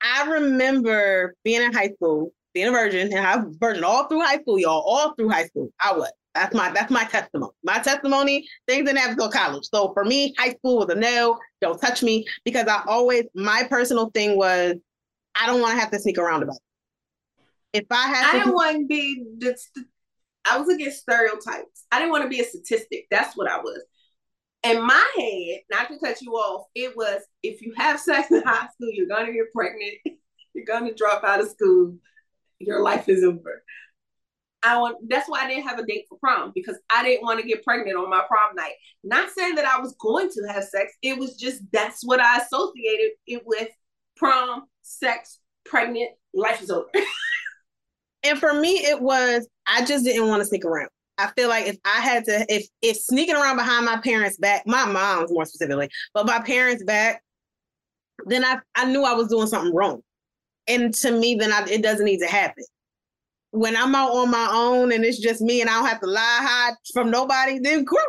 I 0.00 0.30
remember 0.30 1.34
being 1.44 1.62
in 1.62 1.72
high 1.72 1.90
school, 1.90 2.32
being 2.58 2.68
a 2.68 2.72
virgin, 2.72 3.12
and 3.12 3.24
I 3.24 3.36
was 3.36 3.56
virgin 3.60 3.84
all 3.84 4.08
through 4.08 4.20
high 4.20 4.40
school, 4.40 4.58
y'all, 4.58 4.82
all 4.84 5.14
through 5.14 5.28
high 5.28 5.46
school. 5.46 5.72
I 5.80 5.92
was. 5.92 6.10
That's 6.34 6.54
my 6.54 6.70
that's 6.70 6.90
my 6.90 7.04
testimony. 7.04 7.52
My 7.64 7.78
testimony, 7.78 8.46
things 8.66 8.84
didn't 8.84 8.98
have 8.98 9.10
to 9.10 9.16
go 9.16 9.28
college. 9.28 9.64
So 9.72 9.92
for 9.92 10.04
me, 10.04 10.34
high 10.38 10.54
school 10.54 10.78
was 10.78 10.88
a 10.88 10.94
no, 10.94 11.38
don't 11.60 11.80
touch 11.80 12.02
me, 12.02 12.26
because 12.44 12.66
I 12.66 12.82
always 12.86 13.24
my 13.34 13.64
personal 13.68 14.10
thing 14.10 14.36
was 14.36 14.74
I 15.40 15.46
don't 15.46 15.60
want 15.60 15.74
to 15.74 15.80
have 15.80 15.90
to 15.92 15.98
sneak 15.98 16.18
around 16.18 16.42
about 16.42 16.56
it. 16.56 17.80
If 17.80 17.86
I 17.90 18.08
had 18.08 18.34
I 18.34 18.38
didn't 18.38 18.54
want 18.54 18.78
to 18.78 18.86
be 18.86 19.24
just 19.40 19.70
I 20.50 20.58
was 20.58 20.68
against 20.68 21.00
stereotypes. 21.00 21.84
I 21.90 21.98
didn't 21.98 22.10
want 22.10 22.24
to 22.24 22.28
be 22.28 22.40
a 22.40 22.44
statistic. 22.44 23.06
That's 23.10 23.36
what 23.36 23.48
I 23.48 23.58
was. 23.58 23.82
In 24.64 24.82
my 24.82 25.06
head, 25.16 25.60
not 25.70 25.88
to 25.88 25.98
cut 25.98 26.20
you 26.20 26.32
off, 26.32 26.66
it 26.74 26.96
was 26.96 27.22
if 27.42 27.62
you 27.62 27.72
have 27.76 28.00
sex 28.00 28.30
in 28.30 28.42
high 28.42 28.68
school, 28.74 28.90
you're 28.92 29.06
gonna 29.06 29.32
get 29.32 29.52
pregnant, 29.54 29.94
you're 30.54 30.66
gonna 30.66 30.94
drop 30.94 31.24
out 31.24 31.40
of 31.40 31.48
school, 31.48 31.96
your 32.58 32.82
life 32.82 33.08
is 33.08 33.24
over. 33.24 33.62
I 34.62 34.78
want 34.78 34.96
that's 35.08 35.28
why 35.28 35.44
I 35.44 35.48
didn't 35.48 35.68
have 35.68 35.78
a 35.78 35.86
date 35.86 36.06
for 36.08 36.18
prom 36.18 36.52
because 36.54 36.78
I 36.90 37.04
didn't 37.04 37.22
want 37.22 37.40
to 37.40 37.46
get 37.46 37.62
pregnant 37.62 37.96
on 37.96 38.10
my 38.10 38.22
prom 38.26 38.56
night. 38.56 38.72
Not 39.04 39.30
saying 39.30 39.54
that 39.54 39.64
I 39.64 39.80
was 39.80 39.94
going 40.00 40.30
to 40.30 40.52
have 40.52 40.64
sex, 40.64 40.92
it 41.02 41.18
was 41.18 41.36
just 41.36 41.62
that's 41.72 42.04
what 42.04 42.20
I 42.20 42.38
associated 42.38 43.12
it 43.26 43.42
with 43.46 43.68
prom, 44.16 44.64
sex, 44.82 45.38
pregnant, 45.64 46.10
life 46.34 46.60
is 46.60 46.70
over. 46.70 46.88
and 48.24 48.38
for 48.38 48.52
me, 48.52 48.78
it 48.78 49.00
was 49.00 49.46
I 49.66 49.84
just 49.84 50.04
didn't 50.04 50.28
want 50.28 50.42
to 50.42 50.46
sneak 50.46 50.64
around. 50.64 50.88
I 51.18 51.30
feel 51.36 51.48
like 51.48 51.66
if 51.66 51.76
I 51.84 52.00
had 52.00 52.24
to, 52.24 52.46
if 52.48 52.66
if 52.82 52.96
sneaking 52.96 53.36
around 53.36 53.56
behind 53.56 53.84
my 53.84 53.98
parents' 53.98 54.38
back, 54.38 54.66
my 54.66 54.84
mom's 54.84 55.32
more 55.32 55.44
specifically, 55.44 55.88
but 56.14 56.26
my 56.26 56.40
parents' 56.40 56.84
back, 56.84 57.22
then 58.26 58.44
I 58.44 58.58
I 58.74 58.86
knew 58.86 59.04
I 59.04 59.14
was 59.14 59.28
doing 59.28 59.46
something 59.46 59.74
wrong. 59.74 60.02
And 60.68 60.94
to 60.94 61.10
me, 61.10 61.34
then 61.34 61.52
I, 61.52 61.64
it 61.68 61.82
doesn't 61.82 62.04
need 62.04 62.20
to 62.20 62.26
happen 62.26 62.64
when 63.50 63.76
I'm 63.76 63.94
out 63.94 64.10
on 64.10 64.30
my 64.30 64.48
own 64.52 64.92
and 64.92 65.04
it's 65.04 65.18
just 65.18 65.40
me 65.40 65.60
and 65.60 65.70
I 65.70 65.74
don't 65.74 65.88
have 65.88 66.00
to 66.00 66.06
lie 66.06 66.20
hide 66.20 66.74
from 66.92 67.10
nobody, 67.10 67.58
then 67.58 67.84
great. 67.84 68.00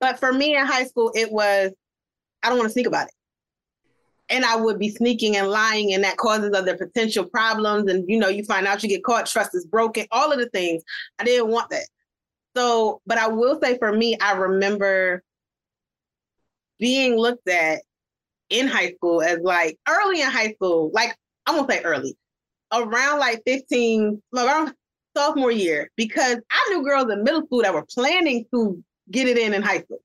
But 0.00 0.18
for 0.18 0.32
me 0.32 0.56
in 0.56 0.66
high 0.66 0.84
school, 0.84 1.12
it 1.14 1.30
was 1.30 1.72
I 2.42 2.48
don't 2.48 2.58
want 2.58 2.68
to 2.68 2.72
sneak 2.72 2.86
about 2.86 3.06
it. 3.06 3.14
And 4.28 4.44
I 4.44 4.56
would 4.56 4.78
be 4.78 4.88
sneaking 4.88 5.36
and 5.36 5.48
lying, 5.48 5.92
and 5.92 6.02
that 6.04 6.16
causes 6.16 6.54
other 6.54 6.76
potential 6.76 7.24
problems. 7.24 7.90
And 7.90 8.08
you 8.08 8.18
know, 8.18 8.28
you 8.28 8.44
find 8.44 8.66
out 8.66 8.82
you 8.82 8.88
get 8.88 9.04
caught, 9.04 9.26
trust 9.26 9.54
is 9.54 9.66
broken, 9.66 10.06
all 10.10 10.32
of 10.32 10.38
the 10.38 10.48
things. 10.48 10.82
I 11.18 11.24
didn't 11.24 11.48
want 11.48 11.70
that. 11.70 11.86
So, 12.56 13.00
but 13.06 13.18
I 13.18 13.28
will 13.28 13.60
say 13.60 13.78
for 13.78 13.92
me, 13.92 14.16
I 14.20 14.32
remember 14.32 15.22
being 16.78 17.16
looked 17.16 17.48
at 17.48 17.82
in 18.48 18.66
high 18.68 18.92
school 18.92 19.22
as 19.22 19.38
like 19.40 19.78
early 19.88 20.22
in 20.22 20.30
high 20.30 20.52
school, 20.54 20.90
like 20.92 21.14
I 21.46 21.54
won't 21.54 21.70
say 21.70 21.82
early, 21.82 22.16
around 22.72 23.18
like 23.18 23.42
15, 23.46 24.22
around 24.36 24.74
sophomore 25.16 25.50
year, 25.50 25.90
because 25.96 26.38
I 26.50 26.68
knew 26.70 26.84
girls 26.84 27.10
in 27.10 27.24
middle 27.24 27.44
school 27.46 27.62
that 27.62 27.74
were 27.74 27.86
planning 27.92 28.46
to 28.52 28.82
get 29.10 29.28
it 29.28 29.38
in 29.38 29.54
in 29.54 29.62
high 29.62 29.80
school. 29.80 30.00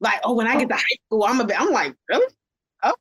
Like, 0.00 0.20
oh, 0.24 0.34
when 0.34 0.46
I 0.46 0.58
get 0.58 0.68
to 0.68 0.76
high 0.76 0.98
school, 1.06 1.24
I'm 1.24 1.40
a 1.40 1.44
bit, 1.44 1.60
I'm 1.60 1.70
like, 1.70 1.94
really? 2.08 2.32
Oh, 2.82 2.94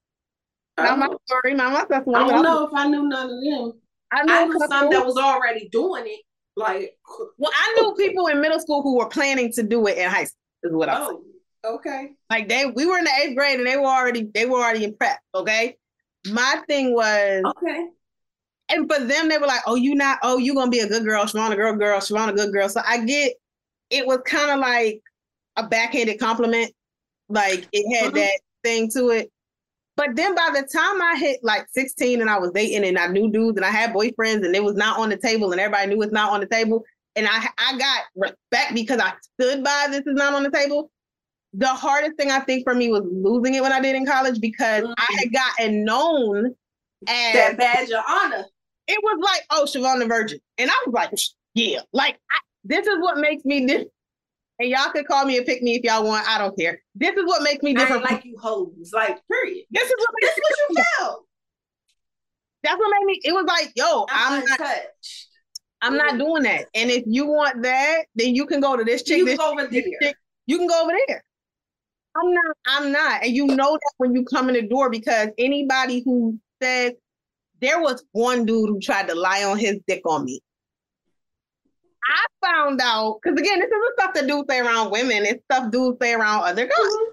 not 0.78 1.00
my 1.00 1.08
oh. 1.10 1.20
story, 1.26 1.54
not 1.54 1.74
my 1.74 1.86
testimony. 1.86 2.26
I 2.26 2.28
don't 2.28 2.44
know 2.44 2.68
if 2.68 2.74
I 2.74 2.88
knew 2.88 3.08
none 3.08 3.30
of 3.30 3.44
them. 3.44 3.82
I 4.12 4.24
knew, 4.24 4.34
I 4.34 4.46
knew 4.46 4.60
some 4.68 4.90
that 4.90 5.06
was 5.06 5.18
already 5.18 5.70
doing 5.70 6.04
it. 6.08 6.22
Like, 6.56 6.98
well, 7.38 7.52
I 7.54 7.78
knew 7.80 7.94
people 7.96 8.28
in 8.28 8.42
middle 8.42 8.60
school 8.60 8.82
who 8.82 8.98
were 8.98 9.08
planning 9.08 9.52
to 9.54 9.64
do 9.64 9.88
it 9.88 9.98
in 9.98 10.10
high 10.10 10.26
school. 10.26 10.36
Is 10.64 10.74
what 10.74 10.90
I'm 10.90 11.02
oh, 11.02 11.08
saying. 11.08 11.24
Okay. 11.66 12.12
Like 12.30 12.50
they, 12.50 12.66
we 12.66 12.86
were 12.86 12.98
in 12.98 13.06
the 13.06 13.12
eighth 13.24 13.36
grade 13.36 13.60
and 13.60 13.68
they 13.68 13.78
were 13.78 13.86
already, 13.86 14.30
they 14.34 14.46
were 14.46 14.58
already 14.58 14.84
in 14.84 14.96
prep. 14.96 15.20
Okay. 15.34 15.78
My 16.26 16.62
thing 16.68 16.94
was, 16.94 17.44
okay 17.46 17.88
and 18.70 18.92
for 18.92 19.00
them, 19.00 19.28
they 19.28 19.38
were 19.38 19.48
like, 19.48 19.62
"Oh, 19.66 19.76
you 19.76 19.96
not? 19.96 20.20
Oh, 20.22 20.38
you 20.38 20.54
gonna 20.54 20.70
be 20.70 20.80
a 20.80 20.88
good 20.88 21.04
girl, 21.04 21.26
Siobhan, 21.26 21.52
a 21.52 21.56
girl, 21.56 21.76
girl, 21.76 22.00
Siobhan, 22.00 22.30
a 22.30 22.34
good 22.34 22.54
girl." 22.54 22.70
So 22.70 22.82
I 22.86 23.04
get 23.04 23.34
it 23.90 24.06
was 24.06 24.20
kind 24.26 24.52
of 24.52 24.60
like 24.60 25.02
a 25.56 25.68
backhanded 25.68 26.20
compliment, 26.20 26.72
like 27.28 27.68
it 27.72 27.98
had 27.98 28.14
mm-hmm. 28.14 28.18
that 28.18 28.40
thing 28.64 28.90
to 28.92 29.10
it. 29.10 29.32
But 29.96 30.16
then 30.16 30.36
by 30.36 30.52
the 30.54 30.62
time 30.62 31.02
I 31.02 31.18
hit 31.18 31.40
like 31.44 31.68
16 31.72 32.22
and 32.22 32.30
I 32.30 32.40
was 32.40 32.52
dating 32.52 32.86
and 32.86 32.98
I 32.98 33.08
knew 33.08 33.30
dudes 33.30 33.58
and 33.58 33.66
I 33.66 33.70
had 33.70 33.92
boyfriends 33.92 34.46
and 34.46 34.56
it 34.56 34.64
was 34.64 34.76
not 34.76 34.98
on 34.98 35.10
the 35.10 35.18
table 35.18 35.52
and 35.52 35.60
everybody 35.60 35.88
knew 35.88 36.02
it's 36.02 36.14
not 36.14 36.32
on 36.32 36.40
the 36.40 36.46
table 36.46 36.86
and 37.18 37.28
I 37.28 37.48
I 37.58 37.78
got 37.78 38.04
respect 38.16 38.76
because 38.76 39.00
I 39.00 39.12
stood 39.34 39.64
by 39.64 39.88
this 39.90 40.02
is 40.02 40.16
not 40.16 40.34
on 40.36 40.44
the 40.44 40.52
table. 40.52 40.90
The 41.54 41.68
hardest 41.68 42.18
thing 42.18 42.32
I 42.32 42.40
think 42.40 42.64
for 42.64 42.76
me 42.76 42.90
was 42.90 43.04
losing 43.12 43.56
it 43.56 43.62
when 43.62 43.72
I 43.72 43.82
did 43.82 43.96
in 43.96 44.06
college 44.06 44.40
because 44.40 44.84
mm-hmm. 44.84 44.94
I 44.98 45.18
had 45.20 45.34
gotten 45.34 45.84
known 45.84 46.54
as 47.08 47.34
that 47.34 47.58
badge 47.58 47.90
of 47.90 48.04
honor. 48.08 48.46
It 48.88 49.00
was 49.02 49.20
like, 49.22 49.42
oh, 49.52 49.66
Siobhan 49.66 50.00
the 50.00 50.08
Virgin. 50.08 50.40
And 50.58 50.70
I 50.70 50.84
was 50.86 50.94
like, 50.94 51.12
yeah, 51.54 51.82
like 51.94 52.16
I, 52.32 52.40
this 52.64 52.88
is 52.88 52.98
what 53.00 53.18
makes 53.18 53.46
me 53.46 53.66
different. 53.66 53.92
And 54.60 54.70
y'all 54.70 54.92
could 54.92 55.08
call 55.08 55.26
me 55.26 55.38
and 55.38 55.46
pick 55.46 55.64
me 55.64 55.76
if 55.76 55.84
y'all 55.84 56.04
want. 56.04 56.28
I 56.28 56.38
don't 56.38 56.58
care. 56.58 56.82
This 56.94 57.16
is 57.16 57.26
what 57.26 57.44
makes 57.44 57.64
me 57.64 57.74
different. 57.74 58.04
like 58.04 58.26
you 58.26 58.38
hoes. 58.38 58.92
Like, 58.94 59.18
period. 59.32 59.66
This 59.72 59.86
is 59.86 59.96
what 59.98 60.10
this 60.22 60.32
is 60.32 60.38
what 60.38 60.58
you 60.70 60.84
felt. 60.98 61.26
That's 62.64 62.78
what 62.78 62.94
made 63.00 63.06
me. 63.06 63.22
It 63.24 63.32
was 63.32 63.46
like, 63.46 63.72
yo, 63.76 64.06
I'm, 64.10 64.42
I'm 64.42 64.46
not 64.46 64.58
touched. 64.58 65.28
I'm 65.82 65.96
not 65.96 66.18
doing 66.18 66.44
that. 66.44 66.66
And 66.74 66.92
if 66.92 67.06
you 67.08 67.26
want 67.28 67.64
that, 67.64 68.04
then 68.16 68.36
you 68.36 68.46
can 68.46 68.60
go 68.60 68.76
to 68.76 68.84
this 68.84 69.04
chick. 69.04 69.20
You 69.20 69.26
can 69.26 69.38
go 69.38 69.52
over 69.52 69.66
there. 69.66 69.82
Chick, 70.02 70.16
you 70.46 70.58
can 70.58 70.68
go 70.68 70.84
over 70.84 70.92
there. 71.08 71.24
I'm 72.16 72.34
not. 72.34 72.58
I'm 72.66 72.92
not. 72.92 73.24
And 73.24 73.36
you 73.36 73.48
know 73.48 73.74
that 73.74 73.94
when 73.98 74.14
you 74.14 74.24
come 74.26 74.50
in 74.50 74.56
the 74.56 74.68
door 74.68 74.90
because 74.90 75.30
anybody 75.38 76.02
who 76.04 76.40
says 76.62 76.94
there 77.62 77.82
was 77.82 78.04
one 78.12 78.46
dude 78.46 78.70
who 78.70 78.80
tried 78.80 79.08
to 79.10 79.16
lie 79.16 79.44
on 79.44 79.58
his 79.58 79.80
dick 79.88 80.02
on 80.06 80.26
me. 80.26 80.42
I 82.04 82.48
found 82.48 82.80
out 82.82 83.20
because 83.22 83.40
again, 83.40 83.60
this 83.60 83.68
is 83.68 83.72
the 83.72 83.94
stuff 84.00 84.14
that 84.16 84.28
dudes 84.28 84.48
say 84.50 84.60
around 84.60 84.92
women. 84.92 85.26
It's 85.26 85.44
stuff 85.44 85.72
dudes 85.72 85.98
say 86.02 86.14
around 86.14 86.44
other 86.44 86.66
guys. 86.66 86.78
Mm-hmm. 86.78 87.12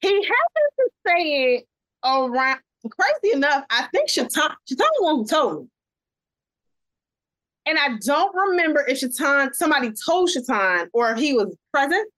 He 0.00 0.14
happened 0.14 0.72
to 0.78 0.90
say 1.06 1.54
it 1.54 1.66
around. 2.04 2.60
Crazy 2.88 3.34
enough, 3.34 3.64
I 3.68 3.88
think 3.92 4.08
Shatan, 4.08 4.30
Shatan 4.30 4.76
the 4.78 5.00
one 5.00 5.16
who 5.16 5.26
told 5.26 5.62
me. 5.62 5.68
And 7.66 7.76
I 7.76 7.98
don't 7.98 8.32
remember 8.32 8.84
if 8.86 9.00
Shatan, 9.00 9.52
somebody 9.54 9.90
told 10.06 10.30
Shatan 10.30 10.86
or 10.92 11.10
if 11.10 11.18
he 11.18 11.32
was 11.32 11.56
present 11.72 12.08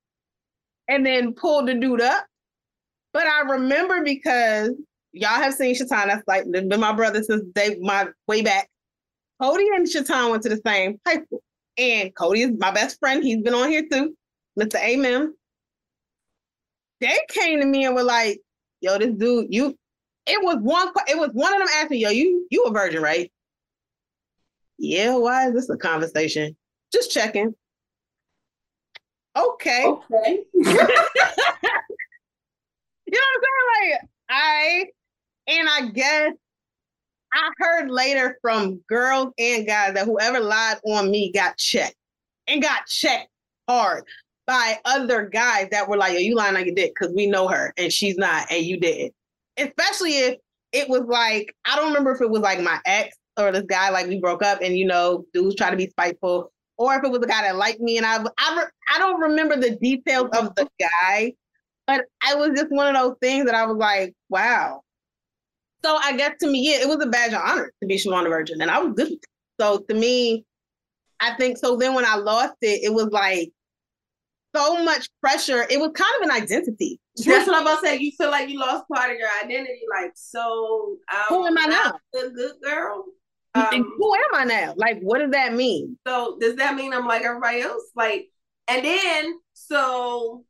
and 0.89 1.05
then 1.05 1.35
pulled 1.35 1.69
the 1.69 1.75
dude 1.75 2.01
up. 2.01 2.27
But 3.13 3.27
I 3.27 3.41
remember 3.43 4.03
because 4.03 4.71
y'all 5.13 5.31
have 5.31 5.55
seen 5.55 5.75
Shatan. 5.75 6.07
That's 6.07 6.27
like 6.27 6.51
been 6.51 6.69
my 6.81 6.93
brother 6.93 7.23
since 7.23 7.43
they 7.55 7.79
my 7.79 8.09
way 8.27 8.43
back. 8.43 8.69
Cody 9.41 9.69
and 9.75 9.87
Shatan 9.87 10.31
went 10.31 10.43
to 10.45 10.49
the 10.49 10.61
same 10.67 11.01
high 11.07 11.23
school. 11.23 11.43
And 11.77 12.15
Cody 12.15 12.43
is 12.43 12.51
my 12.59 12.73
best 12.73 12.99
friend. 12.99 13.23
He's 13.23 13.43
been 13.43 13.55
on 13.55 13.69
here 13.69 13.85
too. 13.91 14.17
Mr. 14.59 14.77
Amen. 14.77 15.35
They 17.01 17.17
came 17.29 17.61
to 17.61 17.67
me 17.67 17.85
and 17.85 17.95
were 17.95 18.03
like, 18.03 18.41
yo, 18.81 18.99
this 18.99 19.15
dude, 19.15 19.47
you 19.51 19.77
it 20.27 20.43
was 20.43 20.57
one 20.61 20.89
it 21.07 21.17
was 21.17 21.31
one 21.33 21.53
of 21.55 21.61
them 21.61 21.69
asking, 21.77 22.01
yo, 22.01 22.11
you 22.11 22.47
you 22.51 22.65
a 22.65 22.73
virgin, 22.73 23.03
right? 23.03 23.31
Yeah, 24.79 25.17
why 25.17 25.49
is 25.49 25.55
this 25.55 25.69
a 25.71 25.77
conversation? 25.77 26.57
Just 26.93 27.11
checking. 27.11 27.55
Okay. 29.39 29.85
Okay. 29.87 30.41
you 30.55 30.65
know 30.65 30.73
what 30.73 30.89
I'm 33.07 33.43
saying? 33.43 33.93
Like, 33.93 34.01
I 34.29 34.87
and 35.47 35.69
I 35.69 35.89
guess 35.91 36.33
I 37.33 37.51
heard 37.59 37.91
later 37.91 38.39
from 38.43 38.81
girls 38.89 39.33
and 39.39 39.67
guys 39.67 39.95
that 39.95 40.07
whoever 40.07 40.41
lied 40.41 40.79
on 40.85 41.11
me 41.11 41.31
got 41.33 41.57
checked 41.57 41.97
and 42.47 42.63
got 42.63 42.87
checked 42.87 43.29
hard 43.69 44.05
by 44.47 44.79
other 44.85 45.27
guys 45.27 45.69
that 45.71 45.89
were 45.89 45.97
like, 45.97 46.15
Yo, 46.15 46.19
you 46.19 46.35
lying 46.35 46.57
on 46.57 46.65
your 46.65 46.75
dick 46.75 46.93
because 46.99 47.15
we 47.15 47.27
know 47.27 47.49
her 47.49 47.73
and 47.77 47.93
she's 47.93 48.17
not, 48.17 48.51
and 48.51 48.65
you 48.65 48.81
did. 48.81 49.13
Especially 49.59 50.13
if 50.13 50.37
it 50.73 50.89
was 50.89 51.03
like, 51.07 51.55
I 51.65 51.77
don't 51.77 51.89
remember 51.89 52.13
if 52.13 52.21
it 52.21 52.31
was 52.31 52.41
like 52.41 52.61
my 52.61 52.79
ex 52.87 53.17
or 53.39 53.53
this 53.53 53.65
guy, 53.69 53.91
like 53.91 54.07
we 54.07 54.21
broke 54.21 54.43
up 54.43 54.61
and 54.63 54.77
you 54.77 54.87
know, 54.87 55.25
dudes 55.33 55.55
try 55.55 55.71
to 55.71 55.77
be 55.77 55.89
spiteful, 55.91 56.51
or 56.79 56.95
if 56.95 57.05
it 57.05 57.11
was 57.11 57.23
a 57.23 57.27
guy 57.27 57.43
that 57.43 57.57
liked 57.57 57.81
me 57.81 57.99
and 57.99 58.07
I, 58.07 58.25
I, 58.39 58.65
I 58.95 58.99
don't 58.99 59.21
remember 59.21 59.57
the 59.57 59.77
details 59.77 60.31
of 60.33 60.55
the 60.55 60.69
guy, 60.81 61.35
but 61.87 62.05
I 62.27 62.35
was 62.37 62.51
just 62.57 62.71
one 62.71 62.95
of 62.95 63.03
those 63.03 63.17
things 63.21 63.47
that 63.47 63.55
I 63.55 63.67
was 63.67 63.77
like, 63.77 64.15
wow, 64.31 64.83
so 65.85 65.97
I 65.97 66.17
guess 66.17 66.35
to 66.41 66.51
me, 66.51 66.71
yeah, 66.71 66.81
it 66.81 66.89
was 66.89 67.03
a 67.03 67.09
badge 67.09 67.33
of 67.33 67.43
honor 67.45 67.73
to 67.81 67.87
be 67.87 67.97
Siobhan 67.97 68.25
the 68.25 68.31
Virgin, 68.31 68.61
and 68.61 68.71
I 68.71 68.79
was 68.79 68.95
good. 68.95 69.13
So 69.61 69.79
to 69.89 69.95
me, 69.95 70.45
I 71.21 71.35
think 71.35 71.59
so. 71.59 71.77
Then 71.77 71.95
when 71.95 72.05
I 72.05 72.17
lost 72.17 72.55
it, 72.63 72.83
it 72.83 72.93
was 72.93 73.09
like 73.11 73.53
so 74.55 74.83
much 74.85 75.09
pressure. 75.21 75.67
It 75.71 75.79
was 75.79 75.91
kind 75.95 76.11
of 76.17 76.29
an 76.29 76.31
identity. 76.31 77.01
That's 77.25 77.47
what 77.47 77.57
I'm 77.57 77.63
about 77.63 77.81
to 77.81 77.87
say. 77.87 77.97
You 77.99 78.13
feel 78.17 78.31
like 78.31 78.49
you 78.49 78.59
lost 78.59 78.85
part 78.93 79.11
of 79.11 79.19
your 79.19 79.29
identity. 79.43 79.83
Like, 79.91 80.13
so 80.15 80.97
who 81.29 81.47
am 81.47 81.59
I 81.59 81.67
now? 81.67 81.93
The 82.13 82.33
good 82.35 82.53
girl. 82.63 83.05
Um, 83.59 83.93
who 83.97 84.15
am 84.15 84.35
I 84.35 84.45
now? 84.45 84.75
Like, 84.77 85.01
what 85.01 85.19
does 85.19 85.31
that 85.33 85.55
mean? 85.55 85.99
So 86.07 86.39
does 86.41 86.57
that 86.57 86.75
mean 86.75 86.93
I'm 86.93 87.07
like 87.07 87.23
everybody 87.23 87.61
else? 87.61 87.85
Like, 87.95 88.29
and 88.69 88.85
then 88.85 89.39
so 89.55 90.45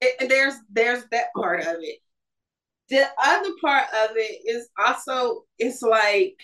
it, 0.00 0.28
there's 0.28 0.54
there's 0.70 1.04
that 1.10 1.26
part 1.34 1.60
of 1.60 1.76
it 1.80 1.98
the 2.92 3.06
other 3.24 3.50
part 3.60 3.86
of 4.04 4.10
it 4.16 4.42
is 4.46 4.68
also 4.78 5.44
it's 5.58 5.82
like 5.82 6.36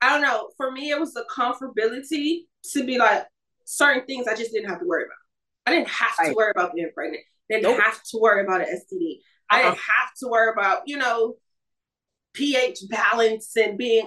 I 0.00 0.10
don't 0.10 0.22
know. 0.22 0.50
For 0.58 0.70
me, 0.70 0.90
it 0.90 1.00
was 1.00 1.14
the 1.14 1.24
comfortability 1.34 2.40
to 2.72 2.84
be 2.84 2.98
like 2.98 3.26
certain 3.64 4.04
things 4.04 4.26
I 4.26 4.34
just 4.34 4.52
didn't 4.52 4.68
have 4.68 4.80
to 4.80 4.86
worry 4.86 5.04
about. 5.04 5.16
I 5.66 5.70
didn't 5.70 5.88
have 5.88 6.26
to 6.26 6.34
worry 6.34 6.50
about 6.54 6.74
being 6.74 6.90
pregnant. 6.92 7.22
Didn't 7.48 7.62
nope. 7.62 7.80
have 7.80 8.02
to 8.02 8.18
worry 8.18 8.44
about 8.44 8.60
an 8.60 8.66
STD. 8.66 9.14
Uh-huh. 9.14 9.56
I 9.56 9.62
didn't 9.62 9.78
have 9.78 10.10
to 10.20 10.28
worry 10.28 10.52
about 10.52 10.82
you 10.86 10.98
know 10.98 11.36
pH 12.34 12.80
balance 12.88 13.56
and 13.56 13.78
being 13.78 14.06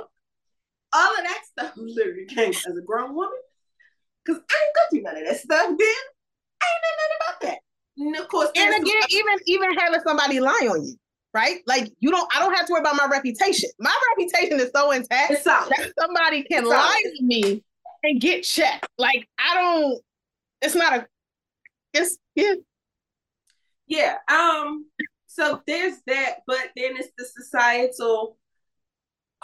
all 0.94 1.12
of 1.12 1.24
that 1.24 1.42
stuff 1.52 1.74
literally 1.78 2.26
came 2.26 2.52
as 2.52 2.78
a 2.78 2.82
grown 2.82 3.16
woman. 3.16 3.40
Cause 4.26 4.38
I 4.38 4.40
ain't 4.40 4.76
go 4.76 4.82
through 4.92 5.02
none 5.04 5.18
of 5.18 5.28
that 5.28 5.40
stuff 5.40 5.68
then. 5.68 5.80
I 5.80 6.66
ain't 6.66 6.84
know 6.84 6.96
nothing 6.98 7.18
about 7.22 7.42
that 7.42 7.58
of 8.20 8.28
course, 8.28 8.50
and 8.56 8.70
again, 8.70 9.02
even 9.10 9.34
even 9.46 9.78
having 9.78 10.00
somebody 10.02 10.40
lie 10.40 10.68
on 10.70 10.86
you, 10.86 10.96
right? 11.34 11.60
Like 11.66 11.92
you 12.00 12.12
don't, 12.12 12.30
I 12.36 12.40
don't 12.40 12.54
have 12.54 12.68
to 12.68 12.74
worry 12.74 12.82
about 12.82 12.96
my 12.96 13.08
reputation. 13.08 13.70
My 13.80 13.94
reputation 14.18 14.60
is 14.60 14.72
so 14.76 14.92
intact 14.92 15.44
that 15.44 15.94
somebody 16.00 16.44
can 16.44 16.60
it's 16.60 16.70
lie 16.70 17.04
to 17.18 17.24
me 17.24 17.64
and 18.04 18.22
get 18.22 18.44
checked. 18.44 18.88
Like 18.98 19.28
I 19.40 19.56
don't. 19.56 20.02
It's 20.62 20.76
not 20.76 20.94
a. 20.94 21.08
It's 21.94 22.18
yeah. 22.36 22.54
Yeah. 23.88 24.16
Um. 24.28 24.86
So 25.38 25.62
there's 25.68 25.98
that, 26.08 26.38
but 26.48 26.72
then 26.76 26.98
it's 26.98 27.12
the 27.16 27.24
societal. 27.26 28.38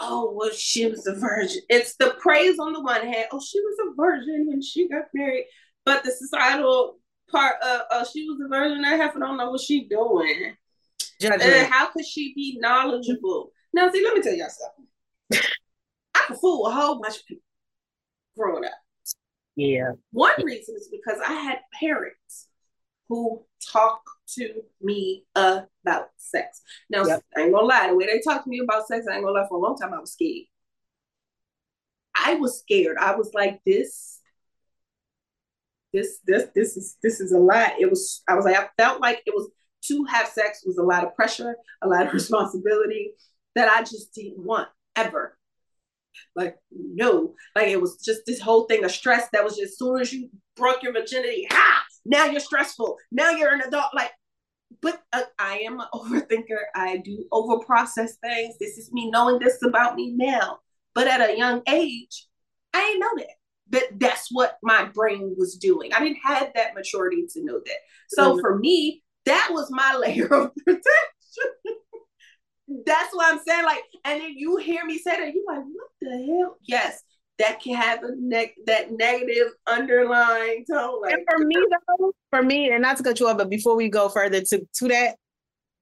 Oh, 0.00 0.32
well, 0.36 0.50
she 0.50 0.86
was 0.86 1.06
a 1.06 1.14
virgin. 1.14 1.62
It's 1.68 1.94
the 1.96 2.16
praise 2.18 2.58
on 2.58 2.72
the 2.72 2.80
one 2.80 3.02
hand. 3.02 3.26
Oh, 3.30 3.40
she 3.40 3.60
was 3.60 3.76
a 3.80 3.94
virgin 3.94 4.48
when 4.48 4.60
she 4.60 4.88
got 4.88 5.04
married. 5.14 5.44
But 5.84 6.02
the 6.02 6.10
societal 6.10 6.98
part 7.30 7.62
of 7.62 7.82
uh, 7.92 8.04
she 8.12 8.28
was 8.28 8.40
a 8.44 8.48
virgin 8.48 8.82
that 8.82 8.98
half 8.98 9.14
don't 9.14 9.36
know 9.36 9.52
what 9.52 9.60
she 9.60 9.86
doing. 9.88 10.56
And 11.22 11.72
how 11.72 11.90
could 11.90 12.04
she 12.04 12.34
be 12.34 12.58
knowledgeable? 12.60 13.52
Now, 13.72 13.88
see, 13.92 14.02
let 14.02 14.16
me 14.16 14.22
tell 14.22 14.34
y'all 14.34 14.48
something. 14.48 15.46
I 16.16 16.24
could 16.26 16.38
fool 16.38 16.66
a 16.66 16.72
whole 16.72 17.00
bunch 17.00 17.18
of 17.18 17.26
people 17.26 17.44
growing 18.36 18.64
up. 18.64 18.72
Yeah. 19.54 19.92
One 20.10 20.34
reason 20.42 20.74
is 20.76 20.88
because 20.90 21.20
I 21.24 21.34
had 21.34 21.58
parents 21.78 22.48
who 23.08 23.44
talk 23.72 24.02
to 24.36 24.62
me 24.80 25.24
about 25.34 26.08
sex. 26.16 26.62
Now, 26.90 27.04
yep. 27.04 27.22
I 27.36 27.42
ain't 27.42 27.52
gonna 27.52 27.66
lie, 27.66 27.88
the 27.88 27.96
way 27.96 28.06
they 28.06 28.20
talked 28.20 28.44
to 28.44 28.50
me 28.50 28.60
about 28.60 28.86
sex, 28.86 29.06
I 29.10 29.16
ain't 29.16 29.24
gonna 29.24 29.38
lie, 29.38 29.48
for 29.48 29.58
a 29.58 29.60
long 29.60 29.76
time 29.76 29.94
I 29.94 30.00
was 30.00 30.12
scared. 30.12 30.46
I 32.16 32.34
was 32.36 32.60
scared. 32.60 32.96
I 32.98 33.14
was 33.16 33.30
like, 33.34 33.60
this 33.66 34.20
this 35.94 36.18
this 36.26 36.48
this 36.54 36.76
is 36.76 36.96
this 37.02 37.20
is 37.20 37.32
a 37.32 37.38
lot. 37.38 37.72
It 37.78 37.88
was 37.88 38.22
I 38.28 38.34
was 38.34 38.44
like 38.44 38.56
I 38.56 38.68
felt 38.76 39.00
like 39.00 39.22
it 39.26 39.34
was 39.34 39.48
to 39.86 40.04
have 40.04 40.28
sex 40.28 40.64
was 40.66 40.78
a 40.78 40.82
lot 40.82 41.04
of 41.04 41.14
pressure, 41.14 41.56
a 41.82 41.88
lot 41.88 42.06
of 42.06 42.12
responsibility 42.12 43.12
that 43.54 43.68
I 43.68 43.82
just 43.82 44.12
didn't 44.12 44.38
want 44.38 44.68
ever. 44.96 45.38
Like 46.34 46.56
no, 46.72 47.34
like 47.54 47.68
it 47.68 47.80
was 47.80 47.98
just 48.04 48.22
this 48.26 48.40
whole 48.40 48.64
thing 48.64 48.84
of 48.84 48.90
stress 48.90 49.28
that 49.32 49.44
was 49.44 49.56
just 49.56 49.72
as 49.72 49.78
soon 49.78 50.00
as 50.00 50.12
you 50.12 50.30
broke 50.56 50.82
your 50.82 50.92
virginity, 50.92 51.46
ha! 51.50 51.84
Now 52.04 52.26
you're 52.26 52.40
stressful. 52.40 52.96
Now 53.10 53.30
you're 53.30 53.52
an 53.52 53.62
adult. 53.62 53.94
Like, 53.94 54.10
but 54.82 55.00
uh, 55.12 55.22
I 55.38 55.58
am 55.66 55.80
an 55.80 55.86
overthinker. 55.94 56.62
I 56.74 56.98
do 56.98 57.24
over 57.32 57.64
process 57.64 58.16
things. 58.16 58.56
This 58.58 58.78
is 58.78 58.92
me 58.92 59.10
knowing 59.10 59.38
this 59.38 59.62
about 59.62 59.96
me 59.96 60.12
now. 60.16 60.58
But 60.94 61.08
at 61.08 61.28
a 61.28 61.36
young 61.36 61.62
age, 61.68 62.26
I 62.72 62.82
ain't 62.82 63.00
know 63.00 63.10
that 63.16 63.28
that 63.70 63.98
that's 63.98 64.28
what 64.30 64.58
my 64.62 64.84
brain 64.84 65.34
was 65.38 65.56
doing. 65.56 65.92
I 65.92 66.00
didn't 66.00 66.18
have 66.22 66.52
that 66.54 66.74
maturity 66.74 67.24
to 67.32 67.44
know 67.44 67.60
that. 67.64 67.78
So 68.08 68.32
mm-hmm. 68.32 68.40
for 68.40 68.58
me, 68.58 69.02
that 69.26 69.48
was 69.52 69.70
my 69.70 69.96
layer 70.00 70.26
of 70.26 70.54
protection. 70.64 70.84
that's 72.86 73.14
what 73.14 73.32
I'm 73.32 73.40
saying. 73.46 73.64
Like, 73.64 73.82
and 74.04 74.20
then 74.20 74.34
you 74.36 74.56
hear 74.56 74.84
me 74.84 74.98
say 74.98 75.12
that, 75.12 75.34
you're 75.34 75.44
like, 75.46 75.64
what 75.64 75.90
the 76.00 76.26
hell? 76.26 76.56
Yes, 76.62 77.02
that 77.38 77.60
can 77.60 77.74
have 77.74 78.02
a 78.04 78.10
ne- 78.16 78.54
that 78.66 78.92
negative 78.92 79.52
underlying 79.66 80.64
tone. 80.70 81.02
Like, 81.02 81.14
and 81.14 81.26
for 81.28 81.44
me 81.44 81.56
though, 81.56 82.12
for 82.30 82.42
me, 82.42 82.70
and 82.70 82.82
not 82.82 82.96
to 82.98 83.02
cut 83.02 83.18
you 83.20 83.28
off, 83.28 83.38
but 83.38 83.50
before 83.50 83.76
we 83.76 83.88
go 83.88 84.08
further 84.08 84.40
to 84.40 84.66
to 84.74 84.88
that, 84.88 85.16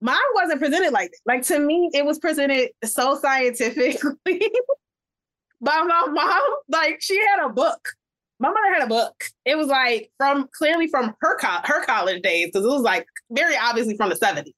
mine 0.01 0.19
wasn't 0.35 0.61
presented 0.61 0.93
like 0.93 1.11
that. 1.11 1.19
Like 1.27 1.43
to 1.47 1.59
me, 1.59 1.91
it 1.93 2.05
was 2.05 2.19
presented 2.19 2.71
so 2.85 3.19
scientifically. 3.19 4.41
by 5.63 5.83
my 5.87 6.07
mom. 6.11 6.43
Like 6.69 7.01
she 7.01 7.19
had 7.19 7.47
a 7.47 7.49
book. 7.49 7.89
my 8.39 8.49
mother 8.49 8.75
had 8.75 8.83
a 8.83 8.89
book. 8.89 9.25
It 9.45 9.57
was 9.57 9.69
like 9.69 10.11
from 10.19 10.49
clearly 10.53 10.89
from 10.89 11.15
her 11.21 11.39
co- 11.39 11.61
her 11.65 11.85
college 11.85 12.23
days 12.23 12.47
because 12.47 12.67
it 12.67 12.71
was 12.71 12.83
like 12.83 13.07
very 13.31 13.57
obviously 13.57 13.97
from 13.97 14.11
the 14.11 14.17
70s. 14.17 14.53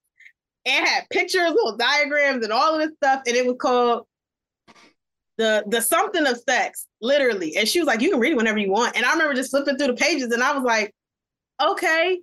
It 0.67 0.87
had 0.87 1.05
pictures, 1.11 1.51
little 1.51 1.77
diagrams, 1.77 2.43
and 2.43 2.53
all 2.53 2.75
of 2.75 2.81
this 2.81 2.97
stuff, 2.97 3.23
and 3.27 3.37
it 3.37 3.47
was 3.47 3.57
called 3.61 4.07
the 5.37 5.65
the 5.67 5.81
something 5.81 6.27
of 6.27 6.39
sex, 6.39 6.87
literally. 7.01 7.57
And 7.57 7.69
she 7.69 7.81
was 7.81 7.87
like, 7.87 8.01
"You 8.01 8.11
can 8.11 8.21
read 8.21 8.33
it 8.33 8.37
whenever 8.37 8.59
you 8.59 8.71
want." 8.71 8.97
And 8.97 9.05
I 9.05 9.13
remember 9.13 9.35
just 9.35 9.51
flipping 9.51 9.77
through 9.77 9.89
the 9.89 9.95
pages, 9.95 10.33
and 10.33 10.43
I 10.43 10.53
was 10.53 10.65
like, 10.65 10.95
"Okay." 11.61 12.21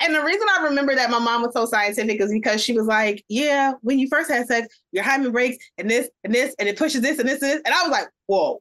And 0.00 0.14
the 0.14 0.22
reason 0.22 0.46
I 0.58 0.64
remember 0.64 0.94
that 0.94 1.10
my 1.10 1.18
mom 1.18 1.42
was 1.42 1.52
so 1.54 1.66
scientific 1.66 2.20
is 2.20 2.32
because 2.32 2.62
she 2.62 2.72
was 2.72 2.86
like, 2.86 3.24
"Yeah, 3.28 3.72
when 3.82 3.98
you 3.98 4.08
first 4.08 4.30
had 4.30 4.46
sex, 4.46 4.68
your 4.92 5.04
hymen 5.04 5.32
breaks, 5.32 5.56
and 5.78 5.90
this 5.90 6.08
and 6.24 6.34
this, 6.34 6.54
and 6.58 6.68
it 6.68 6.76
pushes 6.78 7.00
this 7.00 7.18
and 7.18 7.28
this 7.28 7.40
and 7.42 7.52
this." 7.52 7.62
And 7.64 7.74
I 7.74 7.82
was 7.82 7.90
like, 7.90 8.08
"Whoa." 8.26 8.60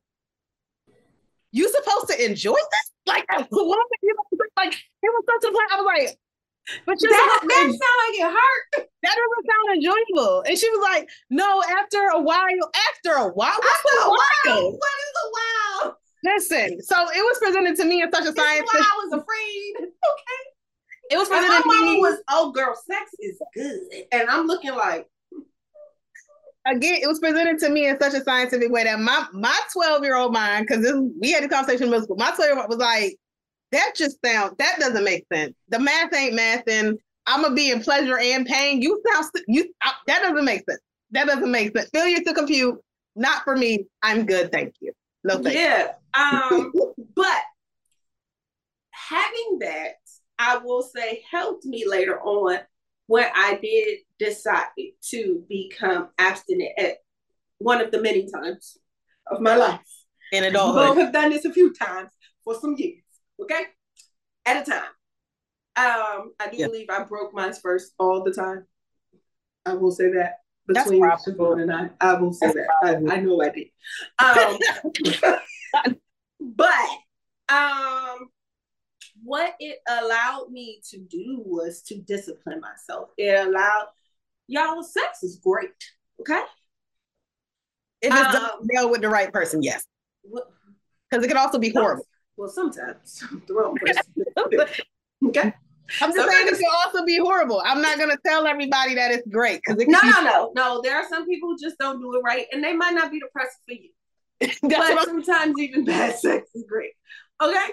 You 1.51 1.69
supposed 1.69 2.07
to 2.07 2.25
enjoy 2.25 2.53
this? 2.53 2.91
Like 3.05 3.25
like 3.31 4.73
it 4.73 5.11
was 5.11 5.23
such 5.27 5.49
a 5.49 5.53
point. 5.53 5.71
I 5.71 5.75
was 5.75 5.85
like, 5.85 6.17
but 6.86 6.97
that, 6.99 7.39
that 7.41 7.63
sound 7.63 7.97
like 8.04 8.15
it 8.15 8.32
hurt. 8.32 8.89
That 9.04 9.15
doesn't 9.15 9.45
sound 9.52 9.78
enjoyable. 9.78 10.43
And 10.47 10.58
she 10.58 10.69
was 10.69 10.82
like, 10.82 11.10
no, 11.30 11.62
after 11.63 11.99
a 12.13 12.21
while, 12.21 12.71
after 12.89 13.12
a 13.13 13.30
while, 13.30 13.58
what's 13.58 13.67
after 13.67 14.06
a 14.06 14.10
while? 14.10 14.71
What 14.71 14.95
is 15.02 15.15
a 15.23 15.30
while? 15.34 15.97
Listen, 16.23 16.82
so 16.82 16.95
it 16.95 17.19
was 17.19 17.38
presented 17.39 17.76
to 17.78 17.86
me 17.86 18.02
in 18.02 18.12
such 18.12 18.23
a 18.23 18.34
science. 18.34 18.69
Why 18.71 18.80
I 18.80 19.06
was 19.06 19.21
afraid. 19.21 19.89
Okay. 20.04 21.15
It 21.15 21.17
was 21.17 21.28
presented 21.28 21.62
to 21.62 21.69
me. 21.69 21.97
Oh, 21.97 21.99
was, 21.99 22.19
oh 22.30 22.52
girl, 22.54 22.73
sex 22.76 23.12
is 23.19 23.39
good. 23.54 23.82
And 24.13 24.30
I'm 24.30 24.47
looking 24.47 24.71
like 24.71 25.08
again, 26.65 26.99
it 27.02 27.08
was 27.08 27.19
presented 27.19 27.60
to 27.60 27.69
me 27.69 27.88
in 27.88 27.99
such 27.99 28.13
a 28.13 28.23
scientific 28.23 28.71
way 28.71 28.84
that 28.86 28.99
my 28.99 29.26
my 29.34 29.58
12 29.71 30.04
year 30.04 30.15
old 30.15 30.34
mind, 30.34 30.67
because 30.67 30.86
we 31.19 31.32
had 31.32 31.43
a 31.43 31.47
conversation 31.47 31.86
in 31.86 31.91
middle 31.91 32.06
school, 32.06 32.17
my 32.17 32.32
12 32.32 32.49
year 32.49 32.60
old 32.60 32.69
was 32.69 32.78
like, 32.78 33.17
that 33.73 33.93
just 33.95 34.17
sounds 34.25 34.53
that 34.59 34.77
doesn't 34.79 35.03
make 35.03 35.25
sense. 35.31 35.53
The 35.69 35.79
math 35.79 36.13
ain't 36.13 36.36
math, 36.36 36.63
and 36.67 36.97
I'm 37.25 37.41
gonna 37.41 37.55
be 37.55 37.71
in 37.71 37.81
pleasure 37.81 38.17
and 38.17 38.45
pain. 38.45 38.81
You 38.81 39.01
sound 39.12 39.25
you 39.47 39.73
I, 39.81 39.93
that 40.07 40.21
doesn't 40.21 40.45
make 40.45 40.63
sense. 40.69 40.81
That 41.12 41.27
doesn't 41.27 41.51
make 41.51 41.75
sense. 41.75 41.89
Failure 41.93 42.23
to 42.23 42.33
compute, 42.33 42.79
not 43.15 43.43
for 43.43 43.55
me. 43.55 43.86
I'm 44.01 44.25
good, 44.25 44.51
thank 44.51 44.75
you. 44.79 44.93
No 45.23 45.39
thank 45.39 45.55
yeah. 45.55 45.93
Um, 46.13 46.71
but 47.15 47.41
having 48.91 49.59
that, 49.62 49.95
I 50.38 50.57
will 50.57 50.83
say, 50.83 51.23
helped 51.31 51.65
me 51.65 51.88
later 51.88 52.19
on 52.21 52.59
when 53.07 53.25
I 53.33 53.59
did 53.62 53.99
decide 54.19 54.67
to 55.09 55.43
become 55.49 56.09
abstinent 56.17 56.71
at 56.77 56.97
one 57.57 57.81
of 57.81 57.91
the 57.91 58.01
many 58.01 58.29
times 58.31 58.77
of 59.27 59.41
my 59.41 59.55
life. 59.55 59.79
In 60.31 60.43
adulthood. 60.43 60.88
Both 60.88 60.97
have 60.97 61.13
done 61.13 61.29
this 61.29 61.45
a 61.45 61.53
few 61.53 61.73
times 61.73 62.09
for 62.43 62.55
some 62.55 62.75
years 62.77 63.02
okay? 63.41 63.63
At 64.45 64.67
a 64.67 64.71
time. 64.71 64.83
Um, 65.75 66.33
I 66.39 66.49
do 66.51 66.57
yeah. 66.57 66.67
believe 66.67 66.89
I 66.89 67.03
broke 67.03 67.33
mine 67.33 67.53
first 67.53 67.93
all 67.97 68.23
the 68.23 68.33
time. 68.33 68.65
I 69.65 69.73
will 69.73 69.91
say 69.91 70.11
that 70.13 70.39
between 70.67 71.01
Siobhan 71.01 71.63
and 71.63 71.73
I. 71.73 71.89
I 71.99 72.13
will 72.13 72.33
say 72.33 72.47
That's 72.47 72.59
that. 72.83 73.07
I, 73.11 73.15
I, 73.15 73.19
know 73.21 73.41
I 73.41 73.49
did. 73.49 73.67
Um, 74.19 75.95
but 76.39 77.53
um, 77.53 78.29
what 79.23 79.55
it 79.59 79.79
allowed 79.87 80.51
me 80.51 80.81
to 80.91 80.99
do 80.99 81.41
was 81.45 81.81
to 81.83 81.99
discipline 82.01 82.61
myself. 82.61 83.09
It 83.17 83.47
allowed 83.47 83.87
y'all. 84.47 84.83
Sex 84.83 85.23
is 85.23 85.39
great. 85.43 85.69
Okay. 86.19 86.41
It 88.01 88.09
just 88.09 88.35
um, 88.35 88.41
doesn't 88.41 88.67
deal 88.67 88.91
with 88.91 89.01
the 89.01 89.09
right 89.09 89.31
person. 89.31 89.63
Yes. 89.63 89.85
Because 90.23 91.25
it 91.25 91.27
can 91.27 91.37
also 91.37 91.57
be 91.57 91.69
horrible. 91.69 92.05
Well, 92.37 92.49
sometimes 92.49 93.23
the 93.47 93.53
wrong 93.53 93.75
person. 93.75 94.03
okay. 95.27 95.53
I'm 96.01 96.13
just 96.13 96.29
saying 96.29 96.47
it 96.47 96.59
can 96.59 96.71
also 96.85 97.05
be 97.05 97.17
horrible. 97.17 97.61
I'm 97.65 97.81
not 97.81 97.99
gonna 97.99 98.17
tell 98.25 98.47
everybody 98.47 98.95
that 98.95 99.11
it's 99.11 99.27
great 99.27 99.61
because 99.65 99.83
no, 99.87 99.99
no, 100.03 100.21
no, 100.21 100.51
no. 100.55 100.81
There 100.81 100.95
are 100.95 101.07
some 101.07 101.27
people 101.27 101.49
who 101.49 101.57
just 101.61 101.77
don't 101.77 101.99
do 101.99 102.15
it 102.15 102.21
right, 102.21 102.45
and 102.51 102.63
they 102.63 102.73
might 102.73 102.93
not 102.93 103.11
be 103.11 103.19
the 103.19 103.27
person 103.33 103.59
for 103.67 103.73
you. 103.73 103.89
but 104.79 105.05
sometimes 105.05 105.59
even 105.59 105.85
bad 105.85 106.17
sex 106.17 106.49
is 106.55 106.63
great. 106.67 106.91
Okay. 107.41 107.67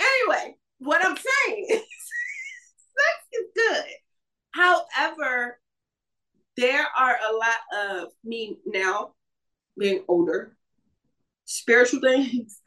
Anyway, 0.00 0.56
what 0.78 1.04
I'm 1.04 1.16
saying 1.16 1.66
is 1.70 1.78
sex 1.78 3.26
is 3.32 3.46
good. 3.54 3.84
However, 4.50 5.58
there 6.56 6.86
are 6.98 7.16
a 7.28 7.32
lot 7.32 8.02
of 8.02 8.08
me 8.24 8.58
now 8.66 9.14
being 9.78 10.04
older, 10.08 10.56
spiritual 11.44 12.00
things 12.00 12.60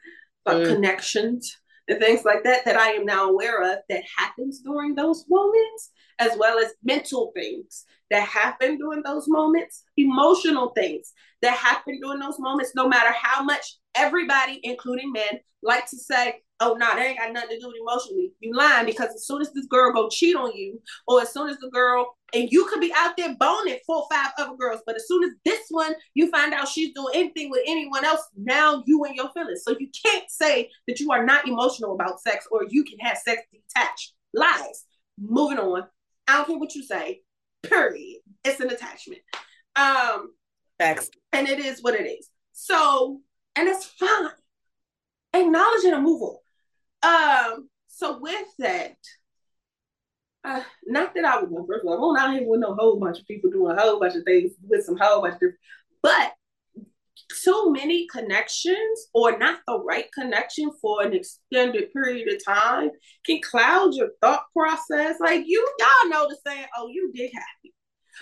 mm. 0.54 0.66
connections 0.74 1.56
and 1.88 1.98
things 1.98 2.24
like 2.24 2.44
that 2.44 2.64
that 2.64 2.76
I 2.76 2.92
am 2.92 3.04
now 3.04 3.30
aware 3.30 3.62
of 3.62 3.78
that 3.88 4.02
happens 4.16 4.60
during 4.60 4.94
those 4.94 5.24
moments, 5.28 5.90
as 6.18 6.36
well 6.38 6.58
as 6.58 6.74
mental 6.82 7.32
things 7.34 7.84
that 8.10 8.22
happen 8.22 8.78
during 8.78 9.02
those 9.02 9.28
moments, 9.28 9.84
emotional 9.96 10.70
things 10.70 11.12
that 11.42 11.56
happen 11.56 12.00
during 12.00 12.20
those 12.20 12.38
moments, 12.38 12.72
no 12.74 12.88
matter 12.88 13.12
how 13.12 13.42
much 13.42 13.76
everybody, 13.98 14.60
including 14.62 15.12
men, 15.12 15.40
like 15.62 15.86
to 15.90 15.96
say, 15.96 16.42
oh 16.60 16.74
no, 16.74 16.86
nah, 16.86 16.94
that 16.94 17.06
ain't 17.06 17.18
got 17.18 17.32
nothing 17.32 17.50
to 17.50 17.60
do 17.60 17.66
with 17.68 17.76
emotionally. 17.80 18.32
You 18.40 18.54
lying 18.54 18.86
because 18.86 19.14
as 19.14 19.26
soon 19.26 19.40
as 19.40 19.52
this 19.52 19.66
girl 19.66 19.92
go 19.92 20.08
cheat 20.08 20.36
on 20.36 20.52
you, 20.54 20.80
or 21.06 21.20
as 21.22 21.32
soon 21.32 21.48
as 21.48 21.58
the 21.58 21.70
girl 21.70 22.16
and 22.34 22.48
you 22.50 22.66
could 22.66 22.80
be 22.80 22.92
out 22.96 23.16
there 23.16 23.34
boning 23.38 23.78
four 23.86 24.02
or 24.02 24.06
five 24.10 24.30
other 24.38 24.56
girls, 24.56 24.80
but 24.86 24.96
as 24.96 25.06
soon 25.06 25.24
as 25.24 25.30
this 25.44 25.66
one 25.70 25.94
you 26.14 26.30
find 26.30 26.52
out 26.52 26.68
she's 26.68 26.94
doing 26.94 27.12
anything 27.14 27.50
with 27.50 27.62
anyone 27.66 28.04
else, 28.04 28.22
now 28.36 28.82
you 28.86 29.04
and 29.04 29.16
your 29.16 29.30
feelings. 29.30 29.62
So 29.64 29.76
you 29.78 29.88
can't 30.04 30.28
say 30.30 30.70
that 30.86 31.00
you 31.00 31.10
are 31.12 31.24
not 31.24 31.46
emotional 31.46 31.94
about 31.94 32.20
sex 32.20 32.46
or 32.50 32.62
you 32.68 32.84
can 32.84 32.98
have 33.00 33.18
sex 33.18 33.42
detached. 33.52 34.12
Lies. 34.34 34.84
Moving 35.18 35.58
on. 35.58 35.84
I 36.26 36.36
don't 36.36 36.46
care 36.46 36.58
what 36.58 36.74
you 36.74 36.82
say. 36.82 37.22
Period. 37.62 38.20
It's 38.44 38.60
an 38.60 38.70
attachment. 38.70 39.20
Um 39.76 40.32
Facts. 40.78 41.10
And 41.32 41.48
it 41.48 41.58
is 41.58 41.82
what 41.82 41.94
it 41.94 42.06
is. 42.06 42.30
So, 42.52 43.20
and 43.58 43.68
it's 43.68 43.86
fine. 43.86 44.30
Acknowledge 45.34 45.84
and 45.84 46.04
move. 46.04 46.36
Um, 47.02 47.68
so 47.88 48.18
with 48.20 48.46
that, 48.60 48.96
uh, 50.44 50.62
not 50.86 51.12
that 51.14 51.24
I 51.24 51.40
would 51.40 51.50
go 51.50 51.66
first. 51.66 51.84
of 51.84 51.92
I'm 51.92 52.12
not 52.14 52.34
here 52.34 52.48
with 52.48 52.60
no 52.60 52.74
whole 52.74 53.00
bunch 53.00 53.18
of 53.18 53.26
people 53.26 53.50
doing 53.50 53.76
a 53.76 53.80
whole 53.80 53.98
bunch 53.98 54.14
of 54.14 54.22
things 54.22 54.52
with 54.62 54.84
some 54.84 54.96
whole 54.96 55.22
bunch 55.22 55.34
of 55.34 55.40
different, 55.40 55.58
but 56.02 56.32
too 57.42 57.72
many 57.72 58.06
connections 58.06 59.08
or 59.12 59.36
not 59.36 59.58
the 59.66 59.80
right 59.80 60.06
connection 60.12 60.70
for 60.80 61.02
an 61.02 61.12
extended 61.12 61.92
period 61.92 62.32
of 62.32 62.42
time 62.44 62.90
can 63.26 63.40
cloud 63.42 63.92
your 63.92 64.10
thought 64.22 64.44
process. 64.56 65.16
Like 65.18 65.44
you, 65.46 65.68
y'all 65.80 66.10
know 66.10 66.28
the 66.28 66.38
saying, 66.46 66.66
"Oh, 66.76 66.88
you 66.88 67.10
dick 67.12 67.32
happy," 67.34 67.74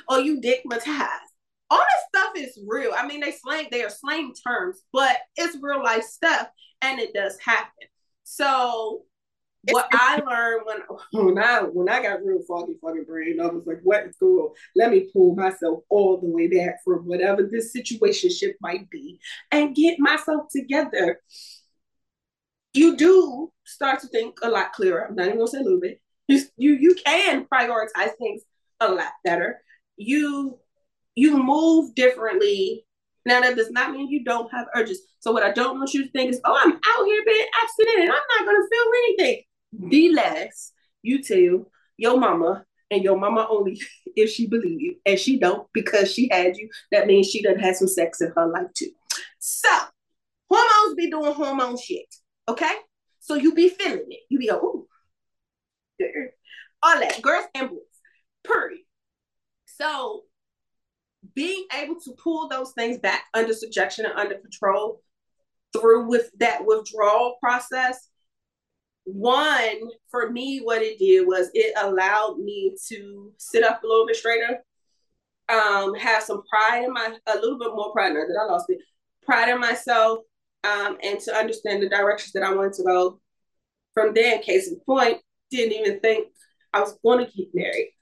or 0.08 0.20
"You 0.20 0.40
dickmatized." 0.40 1.35
All 1.70 1.78
this 1.78 2.22
stuff 2.22 2.32
is 2.36 2.58
real. 2.66 2.92
I 2.96 3.06
mean, 3.06 3.20
they 3.20 3.32
slang, 3.32 3.68
they 3.70 3.82
are 3.82 3.90
slang 3.90 4.32
terms, 4.46 4.82
but 4.92 5.18
it's 5.36 5.58
real 5.60 5.82
life 5.82 6.04
stuff, 6.04 6.48
and 6.82 7.00
it 7.00 7.12
does 7.12 7.38
happen. 7.40 7.88
So 8.22 9.02
what 9.70 9.88
I 9.92 10.20
learned 10.20 10.62
when 10.64 10.78
when 11.24 11.38
I 11.38 11.60
when 11.62 11.88
I 11.88 12.02
got 12.02 12.24
real 12.24 12.40
foggy 12.46 12.76
fucking 12.80 13.04
brain, 13.04 13.40
I 13.40 13.46
was 13.46 13.66
like, 13.66 13.80
what 13.82 14.04
is 14.04 14.16
going 14.16 14.38
on? 14.38 14.54
Let 14.74 14.90
me 14.90 15.08
pull 15.12 15.34
myself 15.34 15.80
all 15.88 16.20
the 16.20 16.28
way 16.28 16.48
back 16.48 16.76
from 16.84 17.06
whatever 17.06 17.42
this 17.42 17.72
situation 17.72 18.30
ship 18.30 18.56
might 18.60 18.88
be 18.90 19.18
and 19.50 19.74
get 19.74 19.98
myself 19.98 20.46
together. 20.50 21.20
You 22.74 22.96
do 22.96 23.52
start 23.64 24.00
to 24.00 24.08
think 24.08 24.38
a 24.42 24.50
lot 24.50 24.72
clearer. 24.72 25.06
I'm 25.08 25.14
not 25.14 25.26
even 25.26 25.38
gonna 25.38 25.48
say 25.48 25.58
a 25.58 25.62
little 25.62 25.80
bit. 25.80 26.00
You 26.28 26.42
you 26.56 26.74
you 26.74 26.94
can 27.04 27.46
prioritize 27.46 28.16
things 28.18 28.42
a 28.80 28.88
lot 28.88 29.12
better. 29.24 29.60
You 29.96 30.58
you 31.16 31.42
move 31.42 31.94
differently. 31.96 32.84
Now 33.24 33.40
that 33.40 33.56
does 33.56 33.72
not 33.72 33.90
mean 33.90 34.08
you 34.08 34.22
don't 34.22 34.52
have 34.52 34.66
urges. 34.76 35.00
So 35.18 35.32
what 35.32 35.42
I 35.42 35.50
don't 35.50 35.78
want 35.78 35.92
you 35.92 36.04
to 36.04 36.10
think 36.12 36.30
is, 36.30 36.40
oh, 36.44 36.56
I'm 36.56 36.72
out 36.72 37.06
here 37.06 37.22
being 37.26 37.46
abstinent. 37.60 38.02
And 38.02 38.10
I'm 38.12 38.18
not 38.38 38.46
gonna 38.46 38.68
feel 38.70 38.92
anything. 38.94 39.42
The 39.90 40.12
last 40.14 40.72
you 41.02 41.22
tell 41.22 41.66
your 41.96 42.20
mama 42.20 42.64
and 42.92 43.02
your 43.02 43.18
mama 43.18 43.48
only 43.50 43.80
if 44.16 44.30
she 44.30 44.46
believe 44.46 44.80
you. 44.80 44.96
And 45.04 45.18
she 45.18 45.40
don't 45.40 45.66
because 45.74 46.12
she 46.12 46.28
had 46.30 46.56
you. 46.56 46.68
That 46.92 47.08
means 47.08 47.26
she 47.26 47.42
done 47.42 47.58
had 47.58 47.74
some 47.74 47.88
sex 47.88 48.20
in 48.20 48.32
her 48.36 48.46
life 48.46 48.72
too. 48.76 48.90
So 49.40 49.68
hormones 50.48 50.94
be 50.94 51.10
doing 51.10 51.32
hormone 51.32 51.76
shit 51.76 52.06
okay? 52.48 52.72
So 53.20 53.34
you 53.34 53.54
be 53.54 53.68
feeling 53.68 54.06
it. 54.08 54.20
You 54.28 54.38
be 54.38 54.50
like 54.50 54.62
ooh 54.62 54.86
all 56.82 57.00
that 57.00 57.22
girls 57.22 57.46
and 57.54 57.70
boys. 57.70 57.78
Period. 58.44 58.82
So 59.64 60.22
being 61.34 61.66
able 61.76 62.00
to 62.00 62.12
pull 62.12 62.48
those 62.48 62.72
things 62.72 62.98
back 62.98 63.24
under 63.34 63.52
subjection 63.52 64.04
and 64.06 64.18
under 64.18 64.36
control 64.36 65.02
through 65.72 66.06
with 66.08 66.30
that 66.38 66.64
withdrawal 66.64 67.36
process 67.40 68.08
one 69.04 69.88
for 70.10 70.30
me 70.30 70.58
what 70.58 70.82
it 70.82 70.98
did 70.98 71.26
was 71.26 71.48
it 71.54 71.72
allowed 71.80 72.38
me 72.38 72.74
to 72.88 73.32
sit 73.36 73.62
up 73.62 73.82
a 73.82 73.86
little 73.86 74.06
bit 74.06 74.16
straighter 74.16 74.58
um 75.48 75.94
have 75.94 76.22
some 76.22 76.42
pride 76.48 76.84
in 76.84 76.92
my 76.92 77.16
a 77.28 77.34
little 77.36 77.58
bit 77.58 77.70
more 77.74 77.92
pride 77.92 78.12
now 78.12 78.20
that 78.26 78.40
i 78.40 78.50
lost 78.50 78.68
it 78.68 78.78
pride 79.24 79.48
in 79.48 79.60
myself 79.60 80.20
um, 80.66 80.98
and 81.02 81.20
to 81.20 81.34
understand 81.34 81.82
the 81.82 81.88
directions 81.88 82.32
that 82.32 82.42
I 82.42 82.54
wanted 82.54 82.74
to 82.74 82.84
go. 82.84 83.20
From 83.94 84.14
there, 84.14 84.38
case 84.38 84.68
in 84.68 84.78
point, 84.80 85.18
didn't 85.50 85.72
even 85.72 86.00
think 86.00 86.28
I 86.72 86.80
was 86.80 86.98
going 87.02 87.24
to 87.24 87.32
get 87.32 87.48
married. 87.54 87.92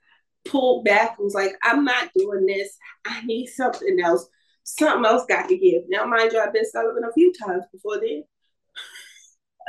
Pulled 0.45 0.85
back, 0.85 1.17
and 1.19 1.25
was 1.25 1.35
like, 1.35 1.53
I'm 1.63 1.85
not 1.85 2.11
doing 2.15 2.47
this. 2.47 2.77
I 3.07 3.25
need 3.25 3.47
something 3.47 3.99
else. 4.03 4.27
Something 4.63 5.05
else 5.05 5.27
got 5.27 5.49
to 5.49 5.57
give. 5.57 5.83
Now, 5.89 6.05
mind 6.07 6.33
you, 6.33 6.41
I've 6.41 6.53
been 6.53 6.65
celibate 6.65 7.05
a 7.09 7.13
few 7.13 7.33
times 7.33 7.65
before 7.73 8.01
then. 8.01 8.25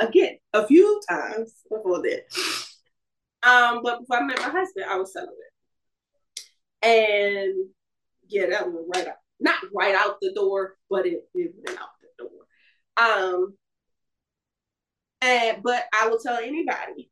Again, 0.00 0.36
a 0.52 0.66
few 0.66 1.00
times 1.08 1.54
before 1.70 2.02
then. 2.02 2.20
Um, 3.42 3.80
but 3.82 4.00
before 4.00 4.18
I 4.18 4.22
met 4.22 4.40
my 4.40 4.50
husband, 4.50 4.86
I 4.88 4.96
was 4.96 5.12
celibate. 5.12 5.34
And 6.82 7.54
yeah, 8.28 8.46
that 8.50 8.70
was 8.70 8.84
right 8.94 9.08
out, 9.08 9.16
not 9.40 9.56
right 9.74 9.94
out 9.94 10.16
the 10.20 10.32
door, 10.34 10.76
but 10.90 11.06
it, 11.06 11.24
it 11.34 11.54
went 11.64 11.80
out 11.80 11.88
the 12.00 12.24
door. 12.24 12.46
Um, 12.96 13.54
and 15.20 15.62
but 15.62 15.84
I 15.92 16.08
will 16.08 16.18
tell 16.18 16.36
anybody 16.36 17.10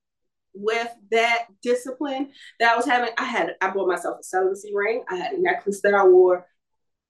with 0.54 0.88
that 1.10 1.46
discipline 1.62 2.30
that 2.60 2.72
I 2.72 2.76
was 2.76 2.86
having, 2.86 3.10
I 3.18 3.24
had 3.24 3.54
I 3.60 3.70
bought 3.70 3.88
myself 3.88 4.20
a 4.20 4.22
celibacy 4.22 4.72
ring. 4.74 5.04
I 5.10 5.16
had 5.16 5.32
a 5.32 5.42
necklace 5.42 5.80
that 5.82 5.94
I 5.94 6.04
wore. 6.04 6.46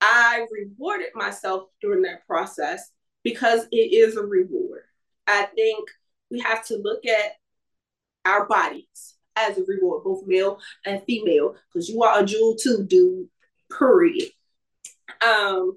I 0.00 0.46
rewarded 0.50 1.08
myself 1.14 1.68
during 1.80 2.02
that 2.02 2.26
process 2.26 2.90
because 3.22 3.66
it 3.70 3.92
is 3.92 4.16
a 4.16 4.22
reward. 4.22 4.82
I 5.26 5.44
think 5.54 5.88
we 6.30 6.40
have 6.40 6.64
to 6.66 6.76
look 6.76 7.06
at 7.06 7.32
our 8.24 8.46
bodies 8.46 9.14
as 9.36 9.58
a 9.58 9.64
reward, 9.66 10.04
both 10.04 10.26
male 10.26 10.58
and 10.86 11.02
female, 11.06 11.54
because 11.72 11.88
you 11.88 12.02
are 12.02 12.20
a 12.20 12.24
jewel 12.24 12.56
too, 12.56 12.84
dude. 12.86 13.28
Period. 13.76 14.30
Um, 15.26 15.76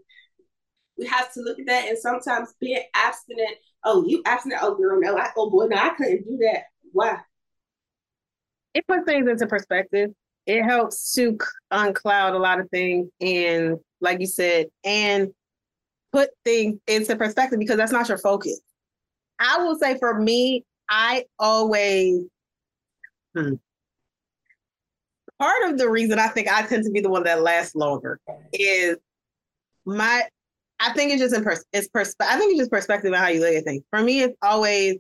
we 0.98 1.06
have 1.08 1.32
to 1.34 1.42
look 1.42 1.60
at 1.60 1.68
that, 1.68 1.88
and 1.88 1.98
sometimes 1.98 2.54
being 2.60 2.84
abstinent. 2.94 3.58
Oh, 3.84 4.06
you 4.08 4.22
abstinent? 4.26 4.62
Oh, 4.64 4.76
girl, 4.76 5.00
no, 5.00 5.18
I, 5.18 5.30
oh 5.38 5.50
boy, 5.50 5.68
no, 5.68 5.78
I 5.78 5.90
couldn't 5.90 6.24
do 6.24 6.38
that. 6.42 6.64
Why? 6.92 7.20
It 8.78 8.86
puts 8.86 9.06
things 9.06 9.28
into 9.28 9.48
perspective. 9.48 10.12
It 10.46 10.62
helps 10.62 11.16
to 11.16 11.36
uncloud 11.72 12.36
a 12.36 12.38
lot 12.38 12.60
of 12.60 12.70
things, 12.70 13.10
and 13.20 13.78
like 14.02 14.20
you 14.20 14.28
said, 14.28 14.68
and 14.84 15.30
put 16.14 16.30
things 16.46 16.80
into 16.86 17.16
perspective 17.16 17.58
because 17.58 17.78
that's 17.78 17.92
not 17.92 18.08
your 18.08 18.20
focus. 18.20 18.62
I 19.40 19.58
will 19.64 19.80
say 19.80 19.98
for 19.98 20.22
me, 20.22 20.64
I 20.88 21.26
always 21.40 22.22
hmm, 23.36 23.56
part 25.40 25.72
of 25.72 25.80
the 25.80 25.90
reason 25.90 26.20
I 26.20 26.28
think 26.28 26.48
I 26.48 26.62
tend 26.62 26.84
to 26.84 26.92
be 26.92 27.02
the 27.02 27.10
one 27.10 27.24
that 27.24 27.42
lasts 27.42 27.74
longer 27.74 28.20
is 28.54 28.98
my 29.88 30.22
I 30.80 30.94
think 30.94 31.14
it's 31.14 31.22
just 31.22 31.36
in 31.36 31.44
pers- 31.44 31.66
it's 31.74 31.88
pers- 31.88 32.14
I 32.22 32.38
think 32.38 32.52
it's 32.52 32.60
just 32.60 32.72
perspective 32.72 33.12
on 33.12 33.18
how 33.18 33.30
you 33.30 33.40
look 33.40 33.56
at 33.56 33.64
things. 33.64 33.82
For 33.90 34.04
me, 34.04 34.22
it's 34.22 34.38
always 34.44 34.98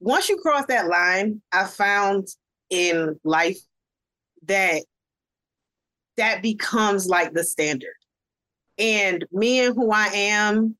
once 0.00 0.28
you 0.28 0.38
cross 0.38 0.64
that 0.66 0.88
line, 0.88 1.40
I 1.52 1.64
found 1.64 2.28
in 2.70 3.18
life 3.22 3.58
that 4.46 4.82
that 6.16 6.42
becomes 6.42 7.06
like 7.06 7.32
the 7.32 7.44
standard. 7.44 7.94
And 8.78 9.24
me 9.30 9.60
and 9.60 9.74
who 9.74 9.92
I 9.92 10.06
am, 10.06 10.76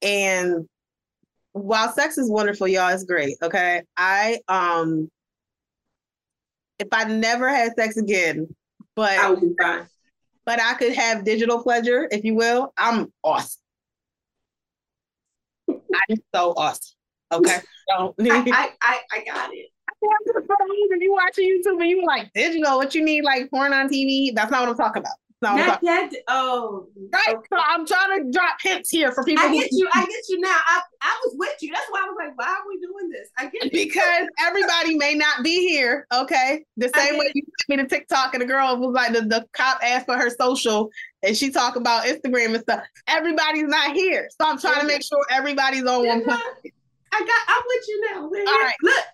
and 0.00 0.66
while 1.52 1.92
sex 1.92 2.16
is 2.16 2.30
wonderful, 2.30 2.68
y'all, 2.68 2.88
it's 2.88 3.04
great. 3.04 3.36
Okay. 3.42 3.82
I 3.96 4.40
um 4.48 5.10
if 6.78 6.88
I 6.92 7.04
never 7.04 7.48
had 7.48 7.74
sex 7.74 7.96
again, 7.96 8.54
but 8.94 9.18
I 9.18 9.30
would 9.30 9.40
be 9.40 9.54
fine. 9.60 9.86
But 10.46 10.62
I 10.62 10.74
could 10.74 10.94
have 10.94 11.24
digital 11.24 11.62
pleasure, 11.62 12.08
if 12.10 12.24
you 12.24 12.34
will. 12.34 12.72
I'm 12.78 13.12
awesome. 13.22 13.60
I'm 15.68 16.16
so 16.34 16.54
awesome. 16.56 16.97
Okay. 17.32 17.58
I, 17.90 17.96
got 17.96 18.14
it. 18.18 18.54
I, 18.54 18.70
I, 18.82 19.00
I 19.12 19.24
got 19.24 19.50
it. 19.52 19.70
If 20.00 21.02
you 21.02 21.12
watching 21.12 21.48
YouTube 21.48 21.80
and 21.80 21.90
you 21.90 21.98
were 21.98 22.06
like 22.06 22.32
digital, 22.32 22.76
what 22.76 22.94
you 22.94 23.04
need 23.04 23.24
like 23.24 23.50
porn 23.50 23.72
on 23.72 23.88
TV? 23.88 24.34
That's 24.34 24.50
not 24.50 24.60
what 24.60 24.70
I'm 24.70 24.76
talking 24.76 25.00
about. 25.00 25.14
No, 25.40 25.54
not 25.54 25.80
that. 25.82 26.10
Oh, 26.26 26.88
right. 27.12 27.36
Okay. 27.36 27.46
So 27.52 27.58
I'm 27.58 27.86
trying 27.86 28.24
to 28.24 28.32
drop 28.32 28.56
hints 28.60 28.90
here 28.90 29.12
for 29.12 29.22
people. 29.22 29.44
I 29.44 29.52
get 29.52 29.70
you. 29.70 29.88
I 29.94 30.00
get 30.06 30.28
you 30.28 30.40
now. 30.40 30.56
I, 30.68 30.80
I 31.00 31.20
was 31.24 31.36
with 31.38 31.54
you. 31.60 31.72
That's 31.72 31.86
why 31.90 32.00
I 32.00 32.08
was 32.08 32.16
like, 32.18 32.36
why 32.36 32.46
are 32.46 32.66
we 32.66 32.80
doing 32.80 33.08
this? 33.08 33.28
I 33.38 33.46
get 33.46 33.72
because 33.72 34.26
everybody 34.44 34.96
may 34.96 35.14
not 35.14 35.44
be 35.44 35.68
here. 35.68 36.08
Okay, 36.12 36.64
the 36.76 36.90
same 36.96 37.18
way 37.18 37.30
you 37.34 37.42
sent 37.60 37.68
me 37.68 37.76
the 37.76 37.88
TikTok 37.88 38.34
and 38.34 38.42
the 38.42 38.46
girl 38.46 38.76
was 38.78 38.92
like 38.92 39.12
the, 39.12 39.20
the 39.20 39.46
cop 39.52 39.78
asked 39.82 40.06
for 40.06 40.16
her 40.16 40.30
social 40.30 40.90
and 41.22 41.36
she 41.36 41.50
talk 41.50 41.76
about 41.76 42.04
Instagram 42.04 42.54
and 42.54 42.62
stuff. 42.62 42.82
Everybody's 43.06 43.68
not 43.68 43.94
here, 43.94 44.28
so 44.40 44.48
I'm 44.48 44.58
trying 44.58 44.74
yeah. 44.76 44.80
to 44.80 44.86
make 44.88 45.02
sure 45.02 45.24
everybody's 45.30 45.84
on 45.84 46.04
one 46.04 46.24
point. 46.24 46.74
I 47.12 47.18
got. 47.20 47.40
I'm 47.48 47.62
with 47.66 47.84
you 47.88 48.12
now. 48.12 48.28
We're 48.28 48.40
All 48.40 48.60
right, 48.60 48.74
look, 48.82 49.04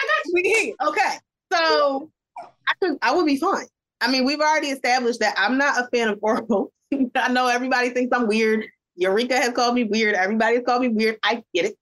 I 0.00 0.06
got 0.06 0.24
you. 0.26 0.32
We 0.34 0.42
here. 0.42 0.74
Okay, 0.88 1.16
so 1.52 2.10
I 2.36 2.74
could. 2.80 2.98
I 3.02 3.14
would 3.14 3.26
be 3.26 3.36
fine. 3.36 3.66
I 4.00 4.10
mean, 4.10 4.24
we've 4.24 4.40
already 4.40 4.68
established 4.68 5.20
that 5.20 5.34
I'm 5.36 5.58
not 5.58 5.78
a 5.78 5.88
fan 5.88 6.08
of 6.08 6.18
oral. 6.22 6.72
I 7.14 7.28
know 7.28 7.48
everybody 7.48 7.90
thinks 7.90 8.16
I'm 8.16 8.26
weird. 8.26 8.66
Eureka 8.96 9.36
has 9.36 9.52
called 9.52 9.74
me 9.74 9.84
weird. 9.84 10.14
Everybody's 10.14 10.62
called 10.64 10.82
me 10.82 10.88
weird. 10.88 11.18
I 11.22 11.42
get 11.54 11.66
it. 11.66 11.76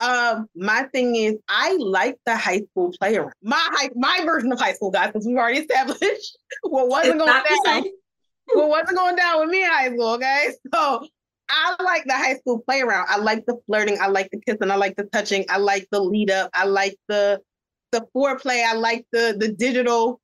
Um, 0.00 0.46
my 0.54 0.84
thing 0.92 1.16
is, 1.16 1.36
I 1.48 1.76
like 1.76 2.16
the 2.24 2.36
high 2.36 2.62
school 2.70 2.92
player. 3.00 3.32
My 3.42 3.60
high, 3.72 3.90
my 3.96 4.20
version 4.24 4.52
of 4.52 4.60
high 4.60 4.72
school, 4.72 4.90
guys, 4.90 5.08
because 5.08 5.26
we've 5.26 5.36
already 5.36 5.58
established 5.68 6.38
what 6.62 6.88
wasn't 6.88 7.16
it's 7.16 7.24
going 7.24 7.64
down. 7.64 7.84
what 8.54 8.68
wasn't 8.68 8.96
going 8.96 9.16
down 9.16 9.40
with 9.40 9.50
me 9.50 9.64
in 9.64 9.70
high 9.70 9.92
school. 9.92 10.14
Okay, 10.14 10.52
so 10.72 11.06
I 11.48 11.76
like 11.82 12.04
the 12.04 12.14
high 12.14 12.34
school 12.36 12.60
play 12.60 12.80
around. 12.80 13.06
I 13.08 13.18
like 13.18 13.46
the 13.46 13.58
flirting. 13.66 13.98
I 14.00 14.08
like 14.08 14.30
the 14.30 14.40
kissing. 14.40 14.70
I 14.70 14.76
like 14.76 14.96
the 14.96 15.04
touching. 15.04 15.44
I 15.48 15.58
like 15.58 15.88
the 15.90 16.00
lead 16.00 16.30
up. 16.30 16.50
I 16.54 16.64
like 16.66 16.96
the 17.08 17.40
the 17.92 18.06
foreplay. 18.14 18.64
I 18.64 18.74
like 18.74 19.06
the 19.12 19.34
the 19.38 19.48
digital 19.52 20.20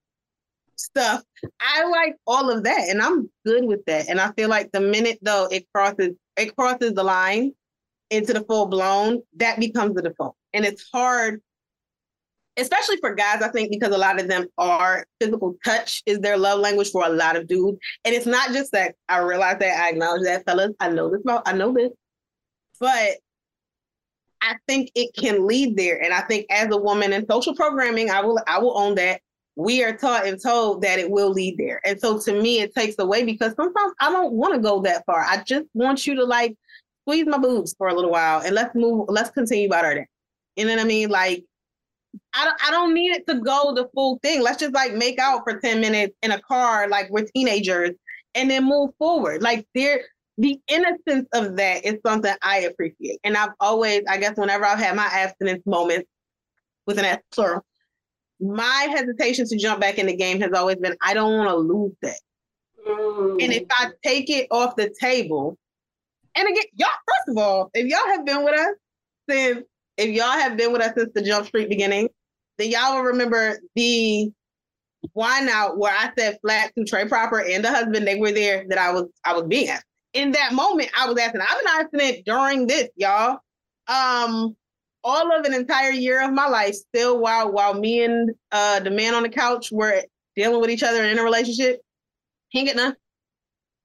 stuff. 0.76 1.22
I 1.60 1.86
like 1.88 2.16
all 2.26 2.50
of 2.50 2.64
that 2.64 2.88
and 2.88 3.00
I'm 3.00 3.30
good 3.44 3.64
with 3.64 3.84
that. 3.86 4.08
And 4.08 4.20
I 4.20 4.32
feel 4.32 4.48
like 4.48 4.72
the 4.72 4.80
minute 4.80 5.18
though 5.22 5.48
it 5.50 5.66
crosses 5.72 6.10
it 6.36 6.56
crosses 6.56 6.92
the 6.94 7.04
line 7.04 7.52
into 8.10 8.32
the 8.32 8.42
full 8.42 8.66
blown, 8.66 9.22
that 9.36 9.58
becomes 9.58 9.94
the 9.94 10.02
default. 10.02 10.36
And 10.52 10.64
it's 10.64 10.88
hard, 10.92 11.40
especially 12.56 12.96
for 12.98 13.14
guys, 13.14 13.42
I 13.42 13.48
think, 13.48 13.70
because 13.70 13.94
a 13.94 13.98
lot 13.98 14.20
of 14.20 14.28
them 14.28 14.46
are 14.58 15.04
physical 15.20 15.56
touch 15.64 16.02
is 16.06 16.20
their 16.20 16.36
love 16.36 16.60
language 16.60 16.90
for 16.90 17.04
a 17.04 17.08
lot 17.08 17.36
of 17.36 17.46
dudes. 17.46 17.78
And 18.04 18.14
it's 18.14 18.26
not 18.26 18.52
just 18.52 18.72
that 18.72 18.94
I 19.08 19.18
realize 19.18 19.58
that 19.58 19.80
I 19.80 19.90
acknowledge 19.90 20.22
that, 20.24 20.44
fellas. 20.46 20.72
I 20.80 20.90
know 20.90 21.10
this 21.10 21.20
about 21.22 21.42
I 21.46 21.52
know 21.52 21.72
this. 21.72 21.90
But 22.80 23.18
I 24.42 24.56
think 24.68 24.90
it 24.94 25.10
can 25.16 25.46
lead 25.46 25.76
there. 25.76 26.02
And 26.02 26.12
I 26.12 26.20
think 26.22 26.46
as 26.50 26.68
a 26.70 26.76
woman 26.76 27.12
in 27.12 27.26
social 27.28 27.54
programming, 27.54 28.10
I 28.10 28.20
will 28.20 28.38
I 28.46 28.58
will 28.58 28.78
own 28.78 28.94
that 28.96 29.20
we 29.56 29.82
are 29.84 29.96
taught 29.96 30.26
and 30.26 30.40
told 30.40 30.82
that 30.82 30.98
it 30.98 31.10
will 31.10 31.30
lead 31.30 31.56
there. 31.58 31.80
And 31.84 31.98
so 32.00 32.18
to 32.20 32.40
me, 32.40 32.60
it 32.60 32.74
takes 32.74 32.98
away 32.98 33.24
because 33.24 33.54
sometimes 33.54 33.92
I 34.00 34.10
don't 34.10 34.32
want 34.32 34.54
to 34.54 34.60
go 34.60 34.80
that 34.82 35.04
far. 35.06 35.24
I 35.24 35.42
just 35.44 35.66
want 35.74 36.06
you 36.06 36.16
to 36.16 36.24
like 36.24 36.56
squeeze 37.02 37.26
my 37.26 37.38
boobs 37.38 37.74
for 37.78 37.88
a 37.88 37.94
little 37.94 38.10
while 38.10 38.40
and 38.40 38.54
let's 38.54 38.74
move, 38.74 39.06
let's 39.08 39.30
continue 39.30 39.66
about 39.66 39.84
our 39.84 39.94
day. 39.94 40.06
You 40.56 40.66
know 40.66 40.74
what 40.74 40.84
I 40.84 40.84
mean? 40.84 41.08
Like, 41.08 41.44
I 42.32 42.44
don't, 42.44 42.56
I 42.66 42.70
don't 42.70 42.94
need 42.94 43.10
it 43.10 43.26
to 43.28 43.34
go 43.40 43.74
the 43.74 43.88
full 43.94 44.18
thing. 44.22 44.42
Let's 44.42 44.58
just 44.58 44.74
like 44.74 44.94
make 44.94 45.18
out 45.18 45.42
for 45.44 45.60
10 45.60 45.80
minutes 45.80 46.14
in 46.22 46.32
a 46.32 46.40
car, 46.40 46.88
like 46.88 47.10
we're 47.10 47.26
teenagers, 47.34 47.90
and 48.34 48.50
then 48.50 48.64
move 48.64 48.90
forward. 48.98 49.42
Like 49.42 49.66
there, 49.74 50.02
the 50.38 50.60
innocence 50.68 51.28
of 51.32 51.56
that 51.56 51.84
is 51.84 51.96
something 52.04 52.34
I 52.42 52.60
appreciate. 52.60 53.20
And 53.24 53.36
I've 53.36 53.52
always, 53.60 54.02
I 54.08 54.18
guess, 54.18 54.36
whenever 54.36 54.64
I've 54.64 54.78
had 54.78 54.96
my 54.96 55.06
abstinence 55.06 55.62
moments 55.66 56.08
with 56.86 56.98
an 56.98 57.04
S 57.04 57.20
plural, 57.32 57.64
my 58.40 58.88
hesitation 58.90 59.46
to 59.46 59.56
jump 59.56 59.80
back 59.80 59.98
in 59.98 60.06
the 60.06 60.16
game 60.16 60.40
has 60.40 60.52
always 60.52 60.76
been 60.76 60.96
I 61.02 61.14
don't 61.14 61.36
want 61.36 61.50
to 61.50 61.56
lose 61.56 61.94
that. 62.02 62.20
Mm. 62.86 63.42
And 63.42 63.52
if 63.52 63.64
I 63.70 63.90
take 64.02 64.28
it 64.28 64.48
off 64.50 64.76
the 64.76 64.92
table, 65.00 65.56
and 66.36 66.48
again, 66.48 66.64
y'all, 66.74 66.88
first 67.06 67.28
of 67.28 67.38
all, 67.38 67.70
if 67.74 67.86
y'all 67.86 68.06
have 68.06 68.26
been 68.26 68.44
with 68.44 68.58
us 68.58 68.74
since 69.30 69.64
if 69.96 70.10
y'all 70.10 70.26
have 70.26 70.56
been 70.56 70.72
with 70.72 70.82
us 70.82 70.92
since 70.96 71.12
the 71.14 71.22
Jump 71.22 71.46
Street 71.46 71.68
beginning, 71.68 72.08
then 72.58 72.70
y'all 72.70 72.96
will 72.96 73.02
remember 73.02 73.58
the 73.74 74.32
wine 75.14 75.48
out 75.48 75.78
where 75.78 75.92
I 75.92 76.10
said 76.16 76.38
flat 76.40 76.72
to 76.76 76.84
Trey 76.84 77.06
Proper 77.06 77.40
and 77.40 77.64
the 77.64 77.70
husband, 77.70 78.06
they 78.06 78.18
were 78.18 78.32
there 78.32 78.64
that 78.68 78.78
I 78.78 78.92
was 78.92 79.06
I 79.24 79.34
was 79.34 79.44
being 79.44 79.68
asked. 79.68 79.84
In 80.14 80.32
that 80.32 80.52
moment, 80.52 80.90
I 80.96 81.08
was 81.08 81.18
asking, 81.18 81.40
I've 81.40 81.58
been 81.58 82.00
asking 82.02 82.16
it 82.16 82.24
during 82.24 82.66
this, 82.66 82.88
y'all. 82.96 83.38
Um, 83.88 84.56
all 85.02 85.32
of 85.32 85.44
an 85.44 85.52
entire 85.52 85.90
year 85.90 86.24
of 86.24 86.32
my 86.32 86.46
life, 86.46 86.74
still 86.74 87.18
while 87.18 87.52
while 87.52 87.74
me 87.74 88.04
and 88.04 88.30
uh, 88.52 88.80
the 88.80 88.90
man 88.90 89.14
on 89.14 89.22
the 89.22 89.28
couch 89.28 89.70
were 89.70 90.02
dealing 90.36 90.60
with 90.60 90.70
each 90.70 90.82
other 90.82 91.02
and 91.02 91.10
in 91.10 91.18
a 91.18 91.22
relationship, 91.22 91.80
he 92.48 92.60
ain't 92.60 92.68
get 92.68 92.76
none. 92.76 92.96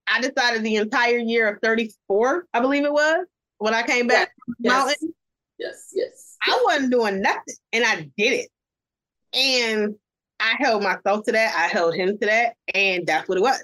I 0.07 0.21
decided 0.21 0.63
the 0.63 0.77
entire 0.77 1.17
year 1.17 1.47
of 1.47 1.59
34, 1.61 2.45
I 2.53 2.59
believe 2.61 2.85
it 2.85 2.93
was, 2.93 3.25
when 3.57 3.73
I 3.73 3.83
came 3.83 4.07
back 4.07 4.31
yes. 4.59 4.71
mountain. 4.71 5.13
Yes, 5.59 5.89
yes. 5.93 6.37
I 6.47 6.59
wasn't 6.65 6.91
doing 6.91 7.21
nothing 7.21 7.55
and 7.73 7.85
I 7.85 8.09
did 8.17 8.33
it. 8.33 8.49
And 9.33 9.95
I 10.39 10.55
held 10.57 10.81
myself 10.83 11.25
to 11.25 11.33
that. 11.33 11.53
I 11.55 11.67
held 11.67 11.95
him 11.95 12.17
to 12.17 12.25
that. 12.25 12.55
And 12.73 13.05
that's 13.05 13.27
what 13.27 13.37
it 13.37 13.41
was. 13.41 13.63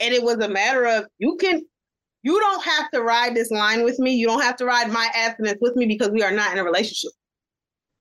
And 0.00 0.12
it 0.12 0.22
was 0.22 0.36
a 0.36 0.48
matter 0.48 0.86
of 0.86 1.06
you 1.18 1.36
can 1.36 1.62
You 2.22 2.38
don't 2.38 2.64
have 2.64 2.90
to 2.90 3.02
ride 3.02 3.34
this 3.34 3.50
line 3.50 3.84
with 3.84 3.98
me. 3.98 4.12
You 4.12 4.26
don't 4.26 4.42
have 4.42 4.56
to 4.56 4.66
ride 4.66 4.92
my 4.92 5.08
abstinence 5.14 5.58
with 5.60 5.76
me 5.76 5.86
because 5.86 6.10
we 6.10 6.22
are 6.22 6.32
not 6.32 6.52
in 6.52 6.58
a 6.58 6.64
relationship. 6.64 7.12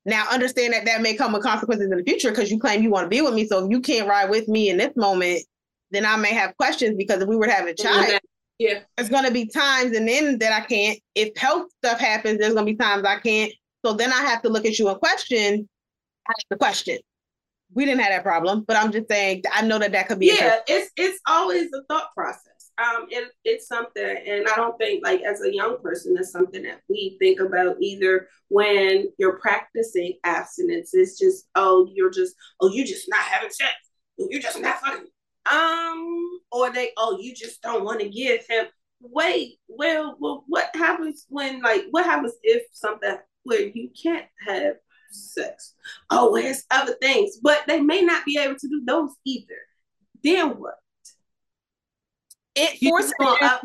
Now, 0.06 0.26
understand 0.32 0.74
that 0.74 0.86
that 0.86 1.02
may 1.02 1.16
come 1.16 1.34
with 1.34 1.44
consequences 1.44 1.92
in 1.92 1.98
the 1.98 2.04
future 2.04 2.32
because 2.32 2.50
you 2.50 2.60
claim 2.60 2.82
you 2.82 2.90
want 2.90 3.06
to 3.06 3.10
be 3.10 3.22
with 3.22 3.34
me. 3.34 3.46
So 3.46 3.64
if 3.64 3.72
you 3.72 3.80
can't 3.80 4.08
ride 4.08 4.30
with 4.30 4.48
me 4.48 4.70
in 4.70 4.78
this 4.78 4.96
moment, 4.96 5.44
then 5.92 6.06
I 6.06 6.16
may 6.16 6.34
have 6.34 6.58
questions 6.58 6.96
because 6.98 7.22
if 7.22 7.28
we 7.28 7.36
were 7.36 7.46
to 7.46 7.54
have 7.54 7.68
a 7.68 7.74
child, 7.74 8.20
yeah, 8.60 8.80
there's 8.98 9.10
going 9.10 9.26
to 9.26 9.32
be 9.32 9.48
times 9.48 9.96
and 9.96 10.08
then 10.08 10.38
that 10.40 10.52
I 10.52 10.66
can't. 10.66 11.00
If 11.16 11.36
health 11.38 11.72
stuff 11.84 12.00
happens, 12.00 12.40
there's 12.40 12.54
going 12.54 12.66
to 12.66 12.72
be 12.74 12.78
times 12.78 13.06
I 13.06 13.18
can't. 13.20 13.52
So 13.86 13.94
then 13.94 14.12
I 14.12 14.22
have 14.22 14.42
to 14.42 14.50
look 14.50 14.66
at 14.66 14.78
you 14.78 14.90
and 14.90 15.00
question. 15.00 15.70
The 16.50 16.58
question. 16.58 16.98
We 17.74 17.86
didn't 17.86 18.02
have 18.02 18.12
that 18.12 18.24
problem, 18.24 18.66
but 18.68 18.78
I'm 18.78 18.92
just 18.92 19.10
saying 19.10 19.44
I 19.52 19.62
know 19.62 19.80
that 19.80 19.94
that 19.94 20.08
could 20.08 20.20
be. 20.20 20.28
Yeah, 20.28 20.60
it's 20.68 20.92
it's 20.98 21.20
always 21.28 21.70
a 21.74 21.84
thought 21.90 22.14
process. 22.16 22.72
Um, 22.78 23.08
it, 23.10 23.30
it's 23.46 23.68
something, 23.68 24.04
and 24.04 24.48
I 24.48 24.56
don't 24.56 24.78
think 24.78 25.04
like 25.04 25.22
as 25.22 25.42
a 25.42 25.54
young 25.54 25.82
person, 25.82 26.16
it's 26.18 26.32
something 26.32 26.64
that 26.64 26.82
we 26.88 27.18
think 27.20 27.40
about 27.40 27.78
either 27.80 28.28
when 28.50 29.10
you're 29.18 29.40
practicing 29.40 30.18
abstinence. 30.24 30.94
It's 30.94 31.18
just 31.18 31.48
oh, 31.56 31.90
you're 31.94 32.12
just 32.12 32.36
oh, 32.62 32.70
you 32.70 32.86
just 32.86 33.08
not 33.10 33.22
having 33.22 33.50
sex. 33.50 33.74
You're 34.18 34.42
just 34.42 34.60
not 34.60 34.80
fucking. 34.80 35.08
Um, 35.52 36.40
or 36.52 36.72
they 36.72 36.92
oh, 36.98 37.18
you 37.20 37.34
just 37.36 37.62
don't 37.62 37.84
want 37.84 38.02
to 38.02 38.10
give 38.10 38.46
him. 38.48 38.66
Wait, 39.02 39.60
well, 39.68 40.18
well, 40.20 40.44
what 40.48 40.70
happens 40.76 41.26
when 41.30 41.62
like 41.62 41.86
what 41.92 42.06
happens 42.06 42.34
if 42.44 42.64
something 42.74 43.18
where 43.44 43.62
you 43.62 43.90
can't 44.02 44.26
have 44.48 44.76
sex? 45.12 45.76
Oh, 46.10 46.36
there's 46.36 46.64
other 46.70 46.96
things, 47.02 47.38
but 47.42 47.64
they 47.68 47.80
may 47.80 48.02
not 48.02 48.26
be 48.26 48.38
able 48.38 48.56
to 48.56 48.68
do 48.68 48.84
those 48.86 49.12
either. 49.26 49.56
Then 50.24 50.50
what? 50.60 50.76
It 52.56 52.90
forces 52.90 53.14
you 53.20 53.38
up 53.42 53.62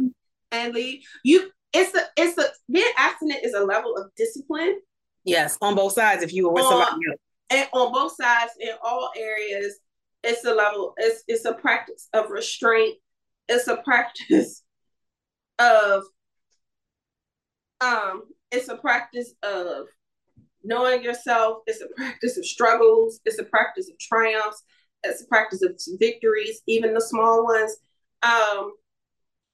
and 0.53 0.75
leave. 0.75 1.03
You 1.25 1.51
it's 1.73 1.95
a 1.95 2.03
it's 2.17 2.39
a 2.39 2.45
being 2.71 2.93
abstinent 2.97 3.45
is 3.45 3.55
a 3.55 3.65
level 3.65 3.97
of 3.97 4.11
discipline. 4.17 4.81
Yes, 5.25 5.59
on 5.61 5.75
both 5.75 5.93
sides. 5.93 6.23
If 6.23 6.33
you 6.33 6.47
were 6.47 6.55
with 6.55 6.65
somebody 6.65 6.93
else. 7.11 7.21
And 7.51 7.69
on 7.73 7.93
both 7.93 8.15
sides 8.15 8.53
in 8.61 8.71
all 8.83 9.11
areas, 9.17 9.79
it's 10.25 10.45
a 10.45 10.55
level, 10.55 10.95
it's 10.97 11.23
it's 11.29 11.45
a 11.45 11.55
practice 11.55 12.09
of 12.13 12.31
restraint. 12.31 12.97
It's 13.49 13.69
a 13.69 13.77
practice 13.79 14.63
of 15.59 16.05
um, 17.81 18.23
it's 18.51 18.69
a 18.69 18.77
practice 18.77 19.35
of 19.43 19.87
knowing 20.63 21.03
yourself. 21.03 21.59
It's 21.67 21.83
a 21.83 21.89
practice 21.97 22.39
of 22.39 22.47
struggles. 22.47 23.21
It's 23.25 23.39
a 23.39 23.45
practice 23.45 23.89
of 23.91 23.99
triumphs. 23.99 24.63
It's 25.03 25.23
a 25.23 25.27
practice 25.27 25.63
of 25.63 25.79
victories, 26.01 26.63
even 26.67 26.95
the 26.95 27.01
small 27.01 27.45
ones 27.45 27.77
um, 28.25 28.73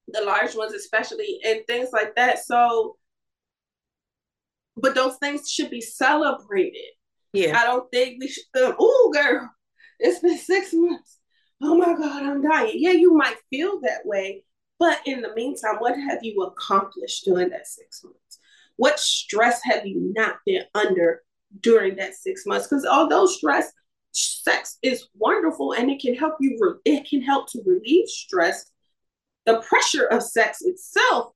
the 0.07 0.21
large 0.21 0.55
ones 0.55 0.73
especially, 0.73 1.39
and 1.45 1.61
things 1.67 1.89
like 1.93 2.15
that. 2.15 2.39
So, 2.39 2.97
but 4.77 4.95
those 4.95 5.17
things 5.17 5.49
should 5.49 5.69
be 5.69 5.81
celebrated. 5.81 6.91
Yeah, 7.33 7.59
I 7.59 7.65
don't 7.65 7.89
think 7.91 8.17
we 8.19 8.27
should. 8.27 8.43
Um, 8.61 8.75
oh, 8.79 9.11
girl, 9.13 9.49
it's 10.01 10.19
been 10.19 10.37
six 10.37 10.73
months. 10.73 11.19
Oh 11.61 11.77
my 11.77 11.93
God, 11.93 12.23
I'm 12.23 12.41
dying. 12.41 12.73
Yeah, 12.75 12.91
you 12.91 13.13
might 13.13 13.37
feel 13.49 13.79
that 13.81 14.05
way, 14.05 14.43
but 14.79 14.99
in 15.05 15.21
the 15.21 15.33
meantime, 15.35 15.75
what 15.77 15.95
have 15.95 16.19
you 16.23 16.41
accomplished 16.41 17.25
during 17.25 17.49
that 17.49 17.67
six 17.67 18.03
months? 18.03 18.39
What 18.77 18.99
stress 18.99 19.61
have 19.63 19.85
you 19.85 20.11
not 20.15 20.37
been 20.45 20.63
under 20.73 21.21
during 21.59 21.97
that 21.97 22.15
six 22.15 22.45
months? 22.45 22.67
Because 22.67 22.85
although 22.85 23.27
stress 23.27 23.71
sex 24.11 24.77
is 24.81 25.07
wonderful 25.15 25.73
and 25.73 25.89
it 25.89 26.01
can 26.01 26.15
help 26.15 26.35
you 26.39 26.57
re- 26.59 26.93
it 26.93 27.07
can 27.07 27.21
help 27.21 27.49
to 27.49 27.61
relieve 27.65 28.07
stress 28.07 28.71
the 29.45 29.61
pressure 29.61 30.05
of 30.05 30.21
sex 30.21 30.61
itself 30.61 31.31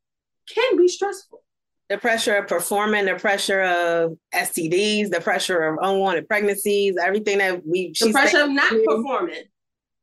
can 0.54 0.78
be 0.78 0.88
stressful 0.88 1.42
the 1.90 1.98
pressure 1.98 2.36
of 2.36 2.48
performing 2.48 3.06
the 3.06 3.16
pressure 3.16 3.62
of 3.62 4.18
stds 4.34 5.10
the 5.10 5.22
pressure 5.22 5.64
of 5.64 5.78
unwanted 5.82 6.28
pregnancies 6.28 6.96
everything 7.04 7.38
that 7.38 7.66
we 7.66 7.94
the 8.00 8.12
pressure 8.12 8.42
of 8.42 8.50
not 8.50 8.72
performing 8.86 9.44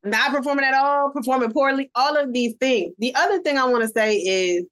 not 0.04 0.32
performing 0.32 0.64
at 0.64 0.74
all 0.74 1.10
performing 1.10 1.50
poorly 1.52 1.90
all 1.94 2.16
of 2.16 2.32
these 2.32 2.54
things 2.60 2.92
the 2.98 3.14
other 3.14 3.40
thing 3.40 3.58
i 3.58 3.64
want 3.64 3.82
to 3.82 3.88
say 3.88 4.16
is 4.16 4.64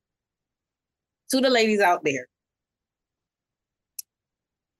to 1.30 1.40
the 1.40 1.50
ladies 1.50 1.80
out 1.80 2.02
there 2.04 2.26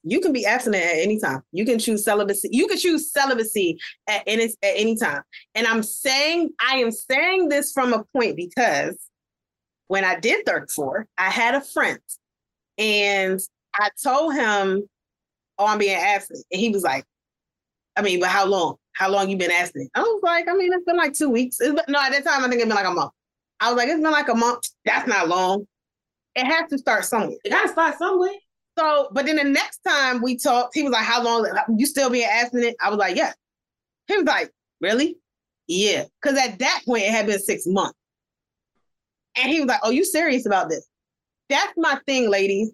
you 0.03 0.21
can 0.21 0.33
be 0.33 0.47
abstinent 0.47 0.83
at 0.83 0.97
any 0.97 1.21
time. 1.21 1.43
You 1.53 1.65
can 1.65 1.79
choose 1.79 2.05
celibacy. 2.05 2.49
You 2.51 2.67
can 2.67 2.79
choose 2.79 3.13
celibacy 3.13 3.79
at 4.09 4.23
any 4.27 4.45
at 4.45 4.53
any 4.63 4.97
time. 4.97 5.23
And 5.55 5.67
I'm 5.67 5.83
saying 5.83 6.51
I 6.59 6.77
am 6.77 6.91
saying 6.91 7.49
this 7.49 7.73
from 7.73 7.93
a 7.93 8.05
point 8.17 8.37
because 8.37 8.97
when 9.89 10.05
I 10.05 10.19
did 10.19 10.47
34, 10.47 11.07
I 11.19 11.31
had 11.31 11.55
a 11.55 11.61
friend 11.61 11.99
and 12.81 13.41
I 13.75 13.91
told 14.03 14.35
him, 14.35 14.89
"Oh, 15.59 15.67
I'm 15.67 15.79
being 15.79 15.97
abstinent," 15.97 16.47
and 16.51 16.61
he 16.61 16.71
was 16.71 16.83
like, 16.83 17.05
"I 17.97 18.03
mean, 18.03 18.19
but 18.19 18.31
how 18.31 18.47
long? 18.47 18.77
How 18.95 19.11
long 19.11 19.31
you 19.31 19.37
been 19.37 19.53
abstinent?" 19.53 19.91
I 19.95 20.01
was 20.01 20.21
like, 20.25 20.49
"I 20.49 20.55
mean, 20.55 20.73
it's 20.73 20.85
been 20.85 20.97
like 20.97 21.13
two 21.13 21.31
weeks. 21.31 21.59
Been, 21.59 21.79
no, 21.89 22.01
at 22.01 22.11
that 22.11 22.25
time, 22.25 22.45
I 22.45 22.49
think 22.49 22.55
it's 22.61 22.65
been 22.65 22.75
like 22.75 22.87
a 22.87 22.93
month." 22.93 23.13
I 23.61 23.69
was 23.69 23.77
like, 23.77 23.89
"It's 23.89 24.01
been 24.01 24.11
like 24.11 24.29
a 24.29 24.35
month. 24.35 24.69
That's 24.85 25.07
not 25.07 25.29
long. 25.29 25.67
It 26.35 26.47
has 26.47 26.71
to 26.71 26.79
start 26.79 27.05
somewhere. 27.05 27.37
It 27.45 27.51
got 27.51 27.63
to 27.63 27.69
start 27.69 27.99
somewhere." 27.99 28.35
So, 28.79 29.09
but 29.13 29.27
then 29.27 29.37
the 29.37 29.45
next 29.45 29.81
time 29.87 30.23
we 30.23 30.37
talked, 30.37 30.75
he 30.75 30.83
was 30.83 30.93
like, 30.93 31.05
How 31.05 31.23
long 31.23 31.47
you 31.77 31.87
still 31.87 32.09
being 32.11 32.29
abstinent? 32.29 32.77
I 32.81 32.89
was 32.89 32.99
like, 32.99 33.17
Yeah. 33.17 33.33
He 34.07 34.17
was 34.17 34.25
like, 34.25 34.51
Really? 34.81 35.19
Yeah. 35.67 36.05
Cause 36.23 36.39
at 36.39 36.59
that 36.59 36.83
point 36.87 37.03
it 37.03 37.11
had 37.11 37.27
been 37.27 37.39
six 37.39 37.67
months. 37.67 37.99
And 39.37 39.51
he 39.51 39.61
was 39.61 39.69
like, 39.69 39.81
Oh, 39.83 39.91
you 39.91 40.05
serious 40.05 40.47
about 40.47 40.69
this? 40.69 40.87
That's 41.51 41.75
my 41.77 42.01
thing, 42.07 42.31
ladies. 42.31 42.73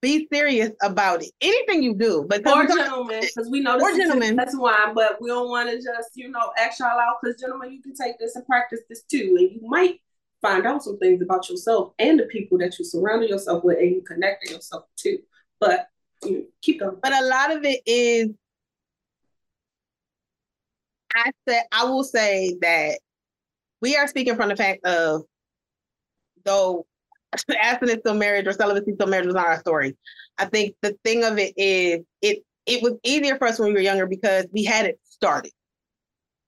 Be 0.00 0.28
serious 0.32 0.70
about 0.80 1.22
it. 1.22 1.30
Anything 1.40 1.82
you 1.82 1.92
do, 1.92 2.24
but 2.28 2.46
or 2.46 2.66
gentlemen, 2.68 3.20
because 3.20 3.50
we 3.50 3.58
know 3.58 3.78
this 3.78 3.96
gentlemen. 3.96 4.36
That's 4.36 4.56
why, 4.56 4.92
but 4.94 5.20
we 5.20 5.28
don't 5.28 5.48
want 5.48 5.68
to 5.70 5.76
just, 5.76 6.10
you 6.14 6.30
know, 6.30 6.52
ask 6.56 6.78
y'all 6.78 7.00
out. 7.00 7.16
Because 7.20 7.40
gentlemen, 7.40 7.72
you 7.72 7.82
can 7.82 7.94
take 7.94 8.16
this 8.20 8.36
and 8.36 8.46
practice 8.46 8.78
this 8.88 9.02
too, 9.02 9.34
and 9.40 9.50
you 9.50 9.60
might 9.68 10.00
find 10.40 10.64
out 10.66 10.84
some 10.84 10.98
things 10.98 11.20
about 11.20 11.50
yourself 11.50 11.94
and 11.98 12.20
the 12.20 12.26
people 12.26 12.58
that 12.58 12.78
you 12.78 12.84
surrounded 12.84 13.28
yourself 13.28 13.64
with, 13.64 13.78
and 13.78 13.90
you 13.90 14.02
connecting 14.02 14.52
yourself 14.52 14.84
to. 14.98 15.18
But 15.58 15.88
keep 16.62 16.80
going. 16.80 16.98
But 17.02 17.12
a 17.12 17.24
lot 17.24 17.56
of 17.56 17.64
it 17.64 17.80
is 17.84 18.28
I 21.14 21.32
said 21.48 21.62
I 21.72 21.84
will 21.84 22.04
say 22.04 22.56
that 22.60 22.98
we 23.80 23.96
are 23.96 24.06
speaking 24.06 24.36
from 24.36 24.48
the 24.48 24.56
fact 24.56 24.84
of 24.84 25.22
though 26.44 26.86
abstinence 27.60 28.02
till 28.04 28.14
marriage 28.14 28.46
or 28.46 28.52
celibacy 28.52 28.94
till 28.98 29.08
marriage 29.08 29.26
was 29.26 29.34
not 29.34 29.46
our 29.46 29.60
story. 29.60 29.96
I 30.38 30.46
think 30.46 30.74
the 30.82 30.96
thing 31.04 31.24
of 31.24 31.38
it 31.38 31.54
is 31.56 32.00
it 32.22 32.44
it 32.66 32.82
was 32.82 32.94
easier 33.02 33.36
for 33.36 33.48
us 33.48 33.58
when 33.58 33.68
we 33.68 33.74
were 33.74 33.80
younger 33.80 34.06
because 34.06 34.46
we 34.52 34.64
had 34.64 34.86
it 34.86 35.00
started. 35.04 35.52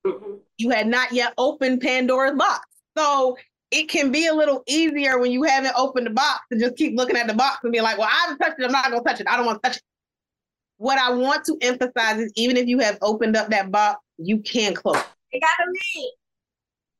Mm-hmm. 0.06 0.34
You 0.58 0.70
had 0.70 0.86
not 0.86 1.12
yet 1.12 1.32
opened 1.38 1.80
Pandora's 1.80 2.36
box. 2.36 2.66
So 2.96 3.36
it 3.70 3.88
can 3.88 4.10
be 4.10 4.26
a 4.26 4.34
little 4.34 4.62
easier 4.66 5.18
when 5.18 5.30
you 5.30 5.44
haven't 5.44 5.74
opened 5.76 6.06
the 6.06 6.10
box 6.10 6.40
to 6.52 6.58
just 6.58 6.76
keep 6.76 6.96
looking 6.96 7.16
at 7.16 7.26
the 7.26 7.34
box 7.34 7.60
and 7.62 7.72
be 7.72 7.80
like, 7.80 7.98
well, 7.98 8.08
I 8.08 8.26
haven't 8.26 8.38
touched 8.38 8.58
it. 8.58 8.64
I'm 8.64 8.72
not 8.72 8.90
going 8.90 9.02
to 9.02 9.08
touch 9.08 9.20
it. 9.20 9.28
I 9.28 9.36
don't 9.36 9.46
want 9.46 9.62
to 9.62 9.68
touch 9.68 9.76
it. 9.78 9.82
What 10.78 10.98
I 10.98 11.12
want 11.12 11.44
to 11.44 11.56
emphasize 11.60 12.18
is 12.18 12.32
even 12.36 12.56
if 12.56 12.66
you 12.66 12.78
have 12.80 12.98
opened 13.02 13.36
up 13.36 13.50
that 13.50 13.70
box, 13.70 14.00
you 14.18 14.40
can 14.40 14.74
close. 14.74 15.02
It 15.32 15.40
got 15.40 15.64
to 15.64 15.70
read. 15.70 16.12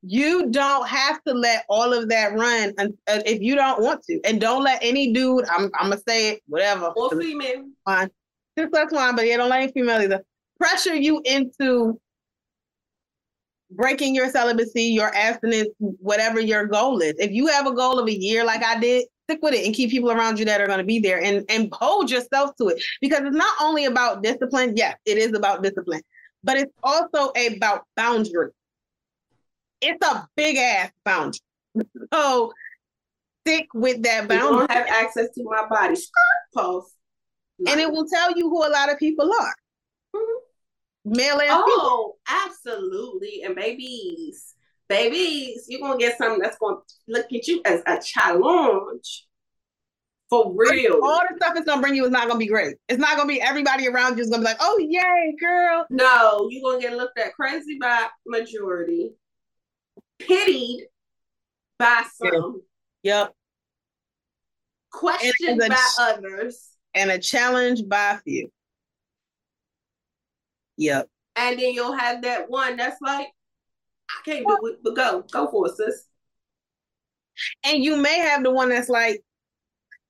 You 0.03 0.51
don't 0.51 0.89
have 0.89 1.23
to 1.25 1.35
let 1.35 1.65
all 1.69 1.93
of 1.93 2.09
that 2.09 2.33
run 2.33 2.73
uh, 2.79 2.89
if 3.07 3.43
you 3.43 3.55
don't 3.55 3.83
want 3.83 4.03
to. 4.05 4.21
And 4.25 4.41
don't 4.41 4.65
let 4.65 4.79
any 4.83 5.13
dude, 5.13 5.45
I'm, 5.49 5.71
I'm 5.79 5.91
to 5.91 5.99
say 6.09 6.31
it, 6.31 6.43
whatever. 6.47 6.87
Or 6.97 7.11
female. 7.11 7.67
Fine. 7.85 8.11
Just 8.59 8.73
that's 8.73 8.95
fine, 8.95 9.15
but 9.15 9.27
yeah, 9.27 9.37
don't 9.37 9.51
let 9.51 9.63
any 9.63 9.73
female 9.73 10.01
either. 10.01 10.25
Pressure 10.59 10.95
you 10.95 11.21
into 11.25 12.01
breaking 13.71 14.15
your 14.15 14.31
celibacy, 14.31 14.85
your 14.85 15.15
abstinence, 15.15 15.69
whatever 15.79 16.41
your 16.41 16.67
goal 16.67 17.01
is. 17.01 17.15
If 17.19 17.31
you 17.31 17.47
have 17.49 17.67
a 17.67 17.73
goal 17.73 17.99
of 17.99 18.09
a 18.09 18.19
year 18.19 18.45
like 18.45 18.65
I 18.65 18.81
did, 18.81 19.05
stick 19.25 19.41
with 19.43 19.55
it 19.55 19.65
and 19.65 19.75
keep 19.75 19.91
people 19.91 20.11
around 20.11 20.39
you 20.39 20.45
that 20.47 20.61
are 20.61 20.67
going 20.67 20.79
to 20.79 20.85
be 20.85 20.99
there 20.99 21.23
and, 21.23 21.45
and 21.49 21.73
hold 21.73 22.11
yourself 22.11 22.57
to 22.57 22.69
it. 22.69 22.83
Because 23.01 23.21
it's 23.21 23.37
not 23.37 23.55
only 23.61 23.85
about 23.85 24.23
discipline. 24.23 24.77
Yes, 24.77 24.97
it 25.05 25.19
is 25.19 25.35
about 25.35 25.63
discipline, 25.63 26.03
but 26.43 26.57
it's 26.57 26.73
also 26.83 27.33
about 27.37 27.85
boundary. 27.97 28.51
It's 29.81 30.07
a 30.07 30.29
big 30.37 30.57
ass 30.57 30.91
boundary. 31.05 31.41
So 32.13 32.53
stick 33.47 33.69
with 33.73 34.03
that 34.03 34.29
boundary. 34.29 34.49
You 34.49 34.59
don't 34.59 34.71
have 34.71 34.87
access 34.89 35.29
to 35.37 35.45
my 35.45 35.67
body. 35.69 36.01
Post. 36.55 36.97
And 37.69 37.81
it 37.81 37.91
will 37.91 38.07
tell 38.07 38.37
you 38.37 38.51
who 38.51 38.67
a 38.67 38.69
lot 38.69 38.91
of 38.91 38.99
people 38.99 39.31
are. 39.33 39.55
Mm-hmm 40.17 40.41
male 41.05 41.41
and 41.41 41.49
oh, 41.51 42.15
female. 42.27 42.45
absolutely. 42.47 43.43
And 43.45 43.55
babies, 43.55 44.55
babies, 44.89 45.67
you're 45.69 45.81
gonna 45.81 45.99
get 45.99 46.19
something 46.19 46.41
that's 46.41 46.59
gonna 46.59 46.79
look 47.09 47.27
at 47.33 47.47
you 47.47 47.63
as 47.65 47.83
a 47.87 48.01
challenge. 48.03 49.27
For 50.29 50.55
real. 50.55 51.01
All 51.03 51.23
the 51.29 51.37
stuff 51.37 51.57
it's 51.57 51.67
gonna 51.67 51.81
bring 51.81 51.97
you 51.97 52.05
is 52.05 52.13
not 52.13 52.29
gonna 52.29 52.39
be 52.39 52.47
great. 52.47 52.77
It's 52.89 53.01
not 53.01 53.17
gonna 53.17 53.29
be 53.29 53.43
everybody 53.43 53.89
around 53.89 54.17
you 54.17 54.23
is 54.23 54.31
gonna 54.31 54.43
be 54.43 54.47
like, 54.47 54.59
oh 54.61 54.79
yay, 54.79 55.35
girl. 55.41 55.87
No, 55.91 56.49
you're 56.51 56.63
gonna 56.63 56.81
get 56.81 56.97
looked 56.97 57.19
at 57.19 57.35
crazy 57.35 57.79
by 57.81 58.07
majority, 58.27 59.11
pitied 60.21 60.87
by 61.79 62.05
some, 62.15 62.63
Yep. 63.03 63.35
Questioned 64.93 65.59
by 65.59 65.69
the- 65.69 66.03
others. 66.03 66.69
And 66.95 67.11
a 67.11 67.19
challenge 67.19 67.89
by 67.89 68.13
a 68.13 68.19
few. 68.19 68.51
Yep. 70.77 71.09
And 71.37 71.59
then 71.59 71.73
you'll 71.73 71.93
have 71.97 72.23
that 72.23 72.51
one 72.51 72.77
that's 72.77 73.01
like, 73.01 73.29
I 74.11 74.23
can't 74.25 74.47
do 74.47 74.67
it, 74.67 74.79
but 74.83 74.97
go. 74.97 75.25
Go 75.31 75.49
for 75.51 75.69
it, 75.69 75.77
sis. 75.77 76.05
And 77.65 77.83
you 77.85 77.97
may 77.97 78.19
have 78.19 78.43
the 78.43 78.51
one 78.51 78.71
that's 78.71 78.89
like, 78.89 79.23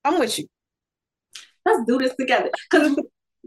I'm 0.05 0.19
with 0.19 0.39
you. 0.39 0.47
Let's 1.67 1.85
do 1.87 1.99
this 1.99 2.15
together. 2.19 2.51
Because 2.71 2.97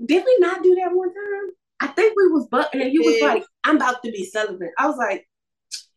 did 0.05 0.23
we 0.23 0.37
not 0.39 0.61
do 0.63 0.75
that 0.75 0.93
one 0.93 1.09
time? 1.09 1.51
I 1.79 1.87
think 1.87 2.13
we 2.15 2.27
was 2.27 2.47
but 2.49 2.73
and 2.73 2.93
you 2.93 3.03
was 3.03 3.21
like, 3.21 3.43
I'm 3.63 3.77
about 3.77 4.03
to 4.03 4.11
be 4.11 4.25
celibate. 4.25 4.69
I 4.77 4.87
was 4.87 4.97
like, 4.97 5.27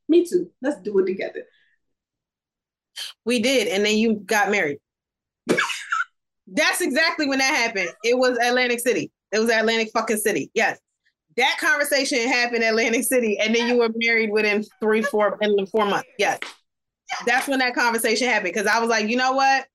me 0.08 0.24
too. 0.24 0.50
Let's 0.62 0.80
do 0.82 0.98
it 0.98 1.06
together. 1.06 1.44
We 3.24 3.40
did, 3.40 3.68
and 3.68 3.84
then 3.84 3.98
you 3.98 4.14
got 4.14 4.50
married. 4.50 4.78
That's 6.46 6.80
exactly 6.80 7.28
when 7.28 7.38
that 7.38 7.54
happened. 7.54 7.90
It 8.04 8.16
was 8.16 8.38
Atlantic 8.38 8.80
City. 8.80 9.10
It 9.32 9.38
was 9.38 9.50
Atlantic 9.50 9.90
fucking 9.92 10.18
City. 10.18 10.50
Yes. 10.54 10.78
That 11.36 11.58
conversation 11.60 12.20
happened 12.28 12.62
in 12.62 12.70
Atlantic 12.70 13.04
City, 13.04 13.38
and 13.38 13.54
then 13.54 13.68
you 13.68 13.78
were 13.78 13.90
married 13.96 14.30
within 14.30 14.64
three, 14.80 15.02
four, 15.02 15.38
in 15.42 15.66
four 15.66 15.84
months. 15.84 16.08
Yes. 16.18 16.38
That's 17.26 17.46
when 17.46 17.58
that 17.58 17.74
conversation 17.74 18.28
happened. 18.28 18.54
Because 18.54 18.66
I 18.66 18.78
was 18.78 18.88
like, 18.88 19.08
you 19.08 19.16
know 19.16 19.32
what? 19.32 19.66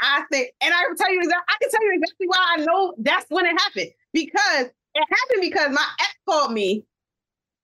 I 0.00 0.22
think, 0.32 0.50
and 0.60 0.72
I 0.72 0.82
tell 0.96 1.12
you 1.12 1.20
exactly, 1.20 1.44
I 1.48 1.56
can 1.60 1.70
tell 1.70 1.84
you 1.84 1.92
exactly 1.94 2.26
why 2.26 2.46
I 2.50 2.56
know 2.64 2.94
that's 2.98 3.26
when 3.28 3.46
it 3.46 3.56
happened. 3.60 3.90
Because 4.12 4.66
it 4.94 5.04
happened 5.08 5.40
because 5.40 5.70
my 5.70 5.86
ex 6.00 6.14
called 6.28 6.52
me 6.52 6.84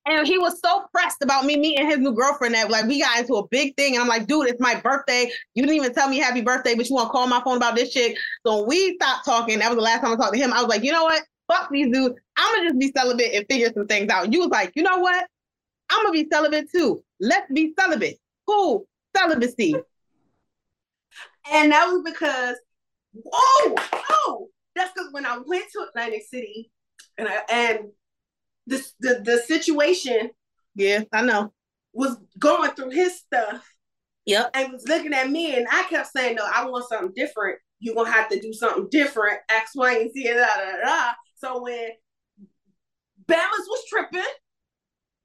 and 0.06 0.26
he 0.26 0.38
was 0.38 0.60
so 0.64 0.84
pressed 0.92 1.22
about 1.22 1.44
me 1.44 1.56
meeting 1.56 1.86
his 1.86 1.98
new 1.98 2.12
girlfriend 2.12 2.54
that 2.54 2.70
like 2.70 2.86
we 2.86 3.00
got 3.00 3.18
into 3.18 3.34
a 3.34 3.46
big 3.48 3.76
thing. 3.76 3.94
And 3.94 4.02
I'm 4.02 4.08
like, 4.08 4.26
dude, 4.26 4.48
it's 4.48 4.60
my 4.60 4.74
birthday. 4.80 5.30
You 5.54 5.62
didn't 5.62 5.76
even 5.76 5.92
tell 5.92 6.08
me 6.08 6.18
happy 6.18 6.40
birthday, 6.40 6.74
but 6.74 6.88
you 6.88 6.94
want 6.94 7.08
to 7.08 7.12
call 7.12 7.26
my 7.26 7.42
phone 7.42 7.58
about 7.58 7.76
this 7.76 7.92
shit. 7.92 8.16
So 8.46 8.64
we 8.64 8.94
stopped 8.94 9.26
talking. 9.26 9.58
That 9.58 9.68
was 9.68 9.76
the 9.76 9.82
last 9.82 10.00
time 10.00 10.12
I 10.12 10.16
talked 10.16 10.34
to 10.34 10.38
him. 10.38 10.52
I 10.52 10.62
was 10.62 10.68
like, 10.68 10.82
you 10.82 10.92
know 10.92 11.04
what? 11.04 11.22
Fuck 11.48 11.70
these 11.70 11.92
dudes. 11.92 12.14
I'm 12.36 12.56
gonna 12.56 12.68
just 12.68 12.78
be 12.78 12.92
celibate 12.96 13.34
and 13.34 13.46
figure 13.50 13.70
some 13.72 13.86
things 13.86 14.10
out. 14.10 14.32
You 14.32 14.40
was 14.40 14.48
like, 14.48 14.72
you 14.74 14.82
know 14.82 14.98
what? 14.98 15.26
I'm 15.90 16.04
gonna 16.04 16.12
be 16.12 16.28
celibate 16.30 16.70
too. 16.70 17.02
Let's 17.20 17.50
be 17.52 17.74
celibate. 17.78 18.18
Cool. 18.46 18.86
Celibacy. 19.16 19.74
And 21.50 21.72
that 21.72 21.86
was 21.86 22.02
because, 22.04 22.56
whoa, 23.12 23.74
oh, 24.10 24.48
that's 24.74 24.92
because 24.92 25.12
when 25.12 25.26
I 25.26 25.38
went 25.46 25.64
to 25.72 25.86
Atlantic 25.88 26.22
City 26.28 26.70
and 27.16 27.26
I, 27.28 27.40
and 27.50 27.78
this 28.68 28.94
the, 29.00 29.20
the 29.24 29.38
situation 29.38 30.30
Yeah, 30.74 31.02
I 31.12 31.22
know. 31.22 31.52
was 31.92 32.16
going 32.38 32.70
through 32.72 32.90
his 32.90 33.18
stuff 33.18 33.66
Yep. 34.26 34.50
and 34.54 34.72
was 34.72 34.86
looking 34.86 35.14
at 35.14 35.30
me 35.30 35.56
and 35.56 35.66
I 35.70 35.84
kept 35.84 36.08
saying, 36.08 36.36
No, 36.36 36.44
I 36.44 36.66
want 36.66 36.88
something 36.88 37.12
different. 37.16 37.58
You're 37.80 37.94
gonna 37.94 38.10
have 38.10 38.28
to 38.30 38.40
do 38.40 38.52
something 38.52 38.88
different, 38.90 39.38
X, 39.48 39.72
Y, 39.74 39.92
and 39.98 40.12
Z, 40.12 40.24
da, 40.24 40.34
da, 40.34 40.84
da. 40.84 41.12
So 41.36 41.62
when 41.62 41.88
Bama's 43.26 43.68
was 43.68 43.84
tripping, 43.88 44.22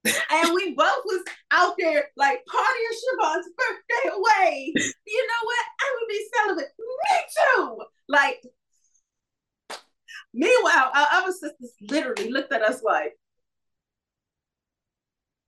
and 0.06 0.54
we 0.54 0.74
both 0.76 1.02
was 1.06 1.24
out 1.52 1.76
there 1.80 2.06
like 2.18 2.40
partying 2.50 2.96
Siobhan's 3.24 3.48
birthday 3.58 4.10
away. 4.16 4.74
You 4.76 5.28
know 5.28 5.42
what? 5.44 5.66
I 5.82 5.96
would 5.96 6.08
be 6.10 6.28
celibate. 6.36 6.72
Me 6.78 7.20
too. 7.38 7.84
Like, 8.10 8.44
meanwhile, 10.34 10.92
our 10.94 11.08
other 11.14 11.32
sisters 11.32 11.74
literally 11.90 12.30
looked 12.30 12.52
at 12.52 12.62
us 12.64 12.84
like, 12.84 13.14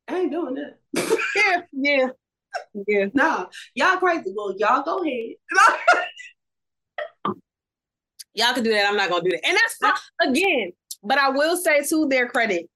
I 0.07 0.19
ain't 0.19 0.31
doing 0.31 0.55
that. 0.55 0.77
Yeah, 1.35 1.61
yeah. 1.73 2.07
Yeah. 2.87 3.05
nah, 3.13 3.47
y'all 3.73 3.97
crazy. 3.97 4.33
Well, 4.33 4.55
y'all 4.57 4.83
go 4.83 5.03
ahead. 5.03 5.35
Y'all 8.35 8.53
can 8.53 8.63
do 8.63 8.71
that. 8.71 8.85
I'm 8.85 8.97
not 8.97 9.09
gonna 9.09 9.23
do 9.23 9.31
that. 9.31 9.47
And 9.47 9.57
that's 9.57 9.77
fine. 9.77 10.29
Again, 10.29 10.73
but 11.03 11.17
I 11.17 11.29
will 11.29 11.55
say 11.55 11.81
to 11.85 12.07
their 12.07 12.27
credit, 12.27 12.69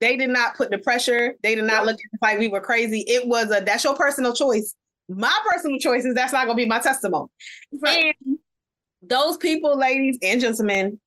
they 0.00 0.16
did 0.16 0.30
not 0.30 0.56
put 0.56 0.70
the 0.70 0.78
pressure. 0.78 1.34
They 1.42 1.54
did 1.54 1.64
not 1.64 1.86
look 1.86 1.98
like 2.22 2.38
we 2.38 2.48
were 2.48 2.60
crazy. 2.60 3.04
It 3.06 3.26
was 3.26 3.50
a 3.50 3.62
that's 3.64 3.84
your 3.84 3.94
personal 3.94 4.34
choice. 4.34 4.74
My 5.08 5.36
personal 5.50 5.78
choice 5.78 6.04
is 6.04 6.14
that's 6.14 6.32
not 6.32 6.46
gonna 6.46 6.56
be 6.56 6.66
my 6.66 6.80
testimony. 6.80 7.28
Right. 7.80 8.14
And 8.24 8.38
those 9.02 9.36
people, 9.38 9.76
ladies 9.78 10.18
and 10.22 10.40
gentlemen, 10.40 11.00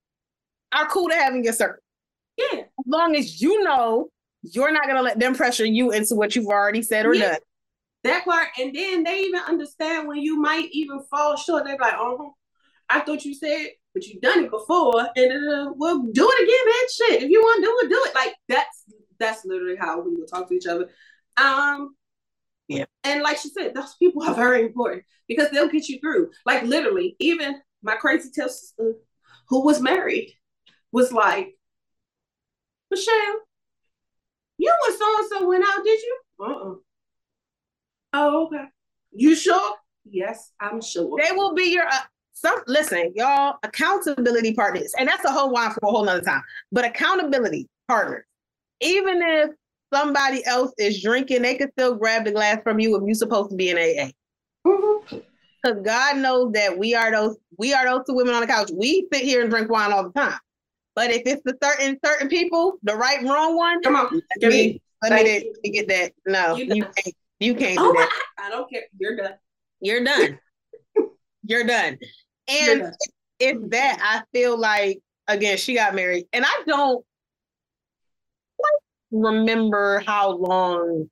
are 0.72 0.88
cool 0.88 1.10
to 1.10 1.16
have 1.16 1.36
in 1.36 1.44
your 1.44 1.54
circle. 1.54 1.82
Yeah. 2.38 2.62
As 2.62 2.86
long 2.88 3.16
as 3.16 3.42
you 3.42 3.64
know 3.64 4.10
you're 4.44 4.72
not 4.72 4.86
gonna 4.88 5.02
let 5.02 5.20
them 5.20 5.34
pressure 5.36 5.66
you 5.66 5.92
into 5.92 6.16
what 6.16 6.36
you've 6.36 6.48
already 6.48 6.82
said 6.82 7.06
or 7.06 7.16
Yeah. 7.16 7.32
done. 7.32 7.40
That 8.04 8.26
part, 8.26 8.50
and 8.60 8.76
then 8.76 9.04
they 9.04 9.22
even 9.22 9.40
understand 9.40 10.08
when 10.10 10.18
you 10.18 10.38
might 10.38 10.68
even 10.72 11.00
fall 11.10 11.38
short. 11.38 11.64
They're 11.64 11.78
like, 11.78 11.94
"Oh, 11.98 12.36
I 12.90 13.00
thought 13.00 13.24
you 13.24 13.34
said, 13.34 13.70
but 13.94 14.06
you've 14.06 14.22
done 14.22 14.44
it 14.44 14.52
before, 14.52 15.08
and 15.16 15.32
uh, 15.32 15.72
well, 15.78 16.00
do 16.00 16.30
it 16.30 16.44
again, 16.44 16.66
man. 16.66 16.90
Shit, 17.20 17.24
if 17.24 17.30
you 17.32 17.42
want 17.42 17.64
to 17.64 17.66
do 17.66 17.80
it, 17.82 17.90
do 17.90 18.04
it." 18.10 18.14
Like 18.16 18.36
that's 18.50 18.84
that's 19.20 19.46
literally 19.46 19.78
how 19.78 20.02
we 20.02 20.14
will 20.16 20.28
talk 20.28 20.50
to 20.50 20.54
each 20.54 20.68
other. 20.68 20.90
Um, 21.38 21.96
Yeah. 22.68 22.86
and 23.06 23.22
like 23.24 23.38
she 23.38 23.50
said, 23.50 23.74
those 23.74 23.96
people 23.96 24.24
are 24.24 24.34
very 24.36 24.64
important 24.66 25.04
because 25.30 25.50
they'll 25.52 25.70
get 25.70 25.88
you 25.88 26.00
through. 26.02 26.32
Like 26.46 26.64
literally, 26.64 27.16
even 27.20 27.62
my 27.82 27.96
crazy 27.96 28.32
tell 28.34 28.50
sister, 28.50 28.96
who 29.48 29.64
was 29.64 29.80
married, 29.82 30.34
was 30.92 31.14
like, 31.14 31.58
Michelle, 32.92 33.40
you 34.64 34.74
and 34.88 34.98
so 34.98 35.18
and 35.20 35.28
so 35.30 35.48
went 35.48 35.66
out, 35.68 35.84
did 35.84 36.02
you? 36.02 36.20
Uh 36.40 36.46
uh 36.46 36.74
Oh, 38.14 38.46
okay. 38.46 38.66
You 39.12 39.36
sure? 39.36 39.76
Yes, 40.06 40.52
I'm 40.60 40.82
sure. 40.82 41.18
They 41.22 41.32
will 41.36 41.54
be 41.54 41.72
your 41.72 41.88
uh, 41.88 42.04
some. 42.34 42.60
Listen, 42.68 43.12
y'all, 43.16 43.58
accountability 43.64 44.54
partners, 44.54 44.94
and 44.98 45.08
that's 45.08 45.26
a 45.26 45.32
whole 45.32 45.52
wine 45.52 45.72
for 45.72 45.80
a 45.84 45.90
whole 45.90 46.06
nother 46.06 46.22
time. 46.22 46.44
But 46.72 46.86
accountability 46.86 47.70
partners, 47.88 48.26
even 48.82 49.22
if 49.22 49.52
somebody 49.94 50.46
else 50.46 50.72
is 50.78 51.02
drinking, 51.02 51.42
they 51.42 51.56
can 51.56 51.72
still 51.72 51.96
grab 51.96 52.26
the 52.26 52.32
glass 52.32 52.62
from 52.64 52.80
you 52.80 52.96
if 52.96 53.04
you're 53.06 53.16
supposed 53.16 53.50
to 53.50 53.56
be 53.56 53.70
in 53.70 53.78
AA. 53.78 54.12
Because 54.64 55.82
God 55.84 56.18
knows 56.18 56.52
that 56.54 56.78
we 56.78 56.94
are 56.94 57.12
those 57.12 57.38
we 57.58 57.74
are 57.74 57.86
those 57.86 58.06
two 58.08 58.16
women 58.16 58.36
on 58.36 58.42
the 58.42 58.48
couch. 58.48 58.70
We 58.74 59.08
sit 59.12 59.24
here 59.24 59.42
and 59.42 59.50
drink 59.50 59.70
wine 59.70 59.92
all 59.92 60.04
the 60.04 60.20
time. 60.20 60.40
But 60.96 61.10
if 61.12 61.24
it's 61.26 61.42
the 61.44 61.58
certain 61.62 61.98
certain 62.06 62.28
people, 62.30 62.78
the 62.84 62.96
right 62.96 63.20
and 63.20 63.30
wrong 63.30 63.56
one, 63.56 63.82
Come 63.82 63.96
on, 63.96 64.14
let 64.14 64.22
give 64.40 64.50
me 64.52 64.58
me. 64.74 64.82
let 65.02 65.12
me, 65.14 65.24
get- 65.24 65.44
let 65.46 65.64
me 65.64 65.70
get 65.72 65.88
that. 65.90 66.14
No, 66.26 66.56
You 66.56 66.66
you, 66.76 66.84
can't. 66.84 67.16
You 67.40 67.56
can't 67.56 67.80
Oh, 67.80 67.92
do 67.92 68.00
that. 68.00 68.10
I, 68.38 68.48
I 68.48 68.50
don't 68.50 68.70
care. 68.70 68.84
You're 69.00 69.16
done. 69.18 69.34
You're 69.82 70.04
done. 70.04 70.40
You're 71.46 71.64
done. 71.66 71.98
You're 72.48 72.72
And 72.72 72.82
done. 72.82 72.94
it's 73.40 73.60
that 73.70 73.98
I 74.02 74.22
feel 74.38 74.58
like 74.58 75.00
again 75.28 75.58
she 75.58 75.74
got 75.74 75.96
married, 75.96 76.26
and 76.32 76.46
I 76.46 76.64
don't 76.68 77.04
remember 79.12 80.00
how 80.06 80.32
long. 80.32 81.10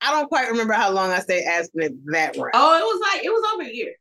I 0.00 0.10
don't 0.12 0.28
quite 0.28 0.48
remember 0.50 0.72
how 0.74 0.90
long 0.90 1.10
I 1.10 1.20
stayed 1.20 1.44
abstinent 1.46 1.98
that 2.12 2.36
round. 2.36 2.50
Oh, 2.54 2.78
it 2.78 2.82
was 2.82 3.00
like 3.12 3.24
it 3.24 3.30
was 3.30 3.52
over 3.54 3.62
a 3.62 3.72
year. 3.72 3.94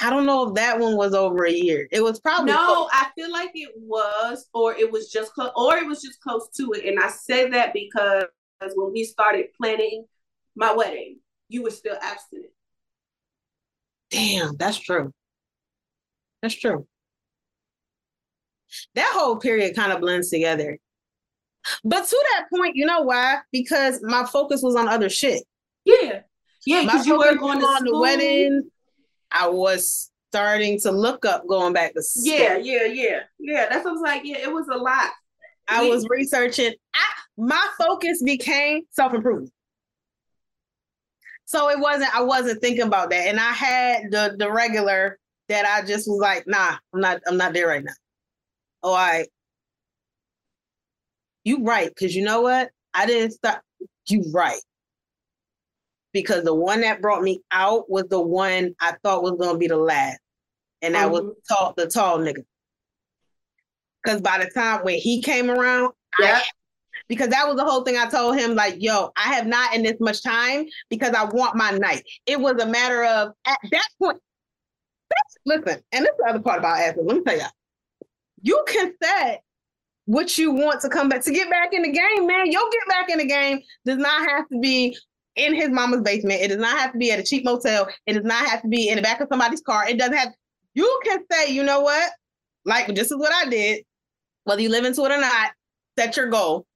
I 0.00 0.10
don't 0.10 0.26
know 0.26 0.48
if 0.48 0.54
that 0.54 0.78
one 0.78 0.96
was 0.96 1.14
over 1.14 1.46
a 1.46 1.52
year. 1.52 1.88
It 1.90 2.02
was 2.02 2.20
probably 2.20 2.52
No, 2.52 2.88
I 2.92 3.08
feel 3.14 3.32
like 3.32 3.52
it 3.54 3.72
was, 3.76 4.46
or 4.52 4.74
it 4.74 4.90
was 4.90 5.10
just 5.10 5.32
close, 5.32 5.50
or 5.56 5.76
it 5.78 5.86
was 5.86 6.02
just 6.02 6.20
close 6.20 6.48
to 6.56 6.72
it. 6.72 6.84
And 6.84 7.02
I 7.02 7.08
said 7.08 7.54
that 7.54 7.72
because 7.72 8.26
when 8.74 8.92
we 8.92 9.04
started 9.04 9.46
planning 9.58 10.04
my 10.54 10.72
wedding, 10.72 11.20
you 11.48 11.62
were 11.62 11.70
still 11.70 11.96
abstinent. 12.02 12.50
Damn, 14.10 14.56
that's 14.56 14.78
true. 14.78 15.12
That's 16.42 16.54
true. 16.54 16.86
That 18.94 19.12
whole 19.16 19.36
period 19.36 19.74
kind 19.74 19.92
of 19.92 20.00
blends 20.00 20.28
together. 20.28 20.78
But 21.84 22.06
to 22.06 22.24
that 22.32 22.46
point, 22.54 22.76
you 22.76 22.84
know 22.84 23.00
why? 23.00 23.38
Because 23.50 24.00
my 24.02 24.24
focus 24.24 24.62
was 24.62 24.76
on 24.76 24.88
other 24.88 25.08
shit. 25.08 25.42
Yeah, 25.84 26.20
yeah, 26.66 26.82
because 26.82 27.06
you 27.06 27.18
were 27.18 27.34
going 27.36 27.62
on 27.62 27.84
the 27.84 27.98
wedding. 27.98 28.70
I 29.30 29.48
was 29.48 30.10
starting 30.32 30.78
to 30.80 30.90
look 30.90 31.24
up 31.24 31.46
going 31.46 31.72
back 31.72 31.94
to 31.94 32.02
school. 32.02 32.24
Yeah, 32.32 32.56
yeah, 32.56 32.84
yeah, 32.84 33.20
yeah. 33.38 33.68
That's 33.68 33.84
what 33.84 33.90
I 33.90 33.92
was 33.92 34.02
like. 34.02 34.22
Yeah, 34.24 34.38
it 34.38 34.52
was 34.52 34.66
a 34.68 34.76
lot. 34.76 35.10
I 35.68 35.82
We- 35.82 35.90
was 35.90 36.06
researching. 36.08 36.72
I, 36.94 37.04
my 37.36 37.68
focus 37.78 38.22
became 38.22 38.82
self 38.90 39.12
improvement. 39.14 39.52
So 41.44 41.70
it 41.70 41.78
wasn't. 41.78 42.14
I 42.14 42.22
wasn't 42.22 42.60
thinking 42.60 42.86
about 42.86 43.10
that, 43.10 43.28
and 43.28 43.38
I 43.38 43.52
had 43.52 44.10
the 44.10 44.34
the 44.38 44.50
regular 44.50 45.18
that 45.48 45.64
I 45.64 45.86
just 45.86 46.08
was 46.08 46.18
like, 46.20 46.44
nah, 46.46 46.76
I'm 46.92 47.00
not. 47.00 47.20
I'm 47.26 47.36
not 47.36 47.52
there 47.52 47.68
right 47.68 47.84
now. 47.84 47.92
Oh, 48.82 48.94
I. 48.94 49.26
You 51.44 51.62
right, 51.62 51.88
because 51.88 52.16
you 52.16 52.24
know 52.24 52.40
what? 52.40 52.70
I 52.94 53.06
didn't 53.06 53.32
start. 53.32 53.62
You 54.08 54.24
right. 54.34 54.58
Because 56.22 56.44
the 56.44 56.54
one 56.54 56.80
that 56.80 57.02
brought 57.02 57.22
me 57.22 57.42
out 57.50 57.90
was 57.90 58.04
the 58.08 58.20
one 58.20 58.74
I 58.80 58.94
thought 59.02 59.22
was 59.22 59.32
gonna 59.38 59.58
be 59.58 59.68
the 59.68 59.76
last, 59.76 60.18
and 60.80 60.94
that 60.94 61.10
was 61.10 61.22
Mhm. 61.22 61.34
tall, 61.46 61.74
the 61.76 61.86
tall 61.86 62.18
nigga. 62.18 62.42
Because 64.02 64.22
by 64.22 64.38
the 64.38 64.50
time 64.50 64.82
when 64.82 64.98
he 64.98 65.20
came 65.20 65.50
around, 65.50 65.92
Yeah. 66.18 66.38
I 66.38 66.42
because 67.08 67.28
that 67.28 67.46
was 67.46 67.56
the 67.56 67.64
whole 67.64 67.84
thing 67.84 67.98
I 67.98 68.06
told 68.06 68.36
him. 68.38 68.54
Like, 68.54 68.76
yo, 68.78 69.12
I 69.16 69.34
have 69.34 69.46
not 69.46 69.74
in 69.74 69.82
this 69.82 70.00
much 70.00 70.22
time 70.22 70.66
because 70.88 71.10
I 71.10 71.24
want 71.24 71.54
my 71.54 71.70
night. 71.72 72.02
It 72.24 72.40
was 72.40 72.54
a 72.60 72.66
matter 72.66 73.04
of 73.04 73.32
at 73.44 73.58
that 73.70 73.88
point. 74.00 74.20
listen, 75.44 75.84
and 75.92 76.04
this 76.04 76.10
is 76.10 76.16
the 76.18 76.30
other 76.30 76.40
part 76.40 76.58
about 76.58 76.78
asking. 76.78 77.06
Let 77.06 77.16
me 77.18 77.22
tell 77.22 77.38
y'all. 77.38 77.50
you 78.42 78.64
can 78.68 78.92
set 79.02 79.42
what 80.06 80.38
you 80.38 80.52
want 80.52 80.80
to 80.80 80.88
come 80.88 81.08
back 81.08 81.20
to 81.22 81.30
get 81.32 81.50
back 81.50 81.72
in 81.72 81.82
the 81.82 81.90
game, 81.92 82.26
man. 82.26 82.50
You'll 82.50 82.70
get 82.70 82.88
back 82.88 83.10
in 83.10 83.18
the 83.18 83.26
game 83.26 83.60
does 83.84 83.98
not 83.98 84.28
have 84.28 84.48
to 84.48 84.58
be 84.60 84.96
in 85.36 85.54
his 85.54 85.70
mama's 85.70 86.02
basement. 86.02 86.40
It 86.40 86.48
does 86.48 86.58
not 86.58 86.78
have 86.78 86.92
to 86.92 86.98
be 86.98 87.12
at 87.12 87.18
a 87.18 87.22
cheap 87.22 87.44
motel. 87.44 87.88
It 88.06 88.14
does 88.14 88.24
not 88.24 88.46
have 88.48 88.62
to 88.62 88.68
be 88.68 88.88
in 88.88 88.96
the 88.96 89.02
back 89.02 89.20
of 89.20 89.28
somebody's 89.30 89.60
car. 89.60 89.88
It 89.88 89.98
doesn't 89.98 90.16
have. 90.16 90.32
You 90.74 91.00
can 91.04 91.20
say, 91.30 91.52
you 91.52 91.62
know 91.62 91.80
what? 91.80 92.10
Like 92.64 92.94
this 92.94 93.10
is 93.10 93.16
what 93.16 93.32
I 93.32 93.48
did. 93.48 93.84
Whether 94.44 94.62
you 94.62 94.68
live 94.68 94.84
into 94.84 95.04
it 95.04 95.12
or 95.12 95.20
not, 95.20 95.52
set 95.98 96.16
your 96.16 96.28
goal. 96.28 96.66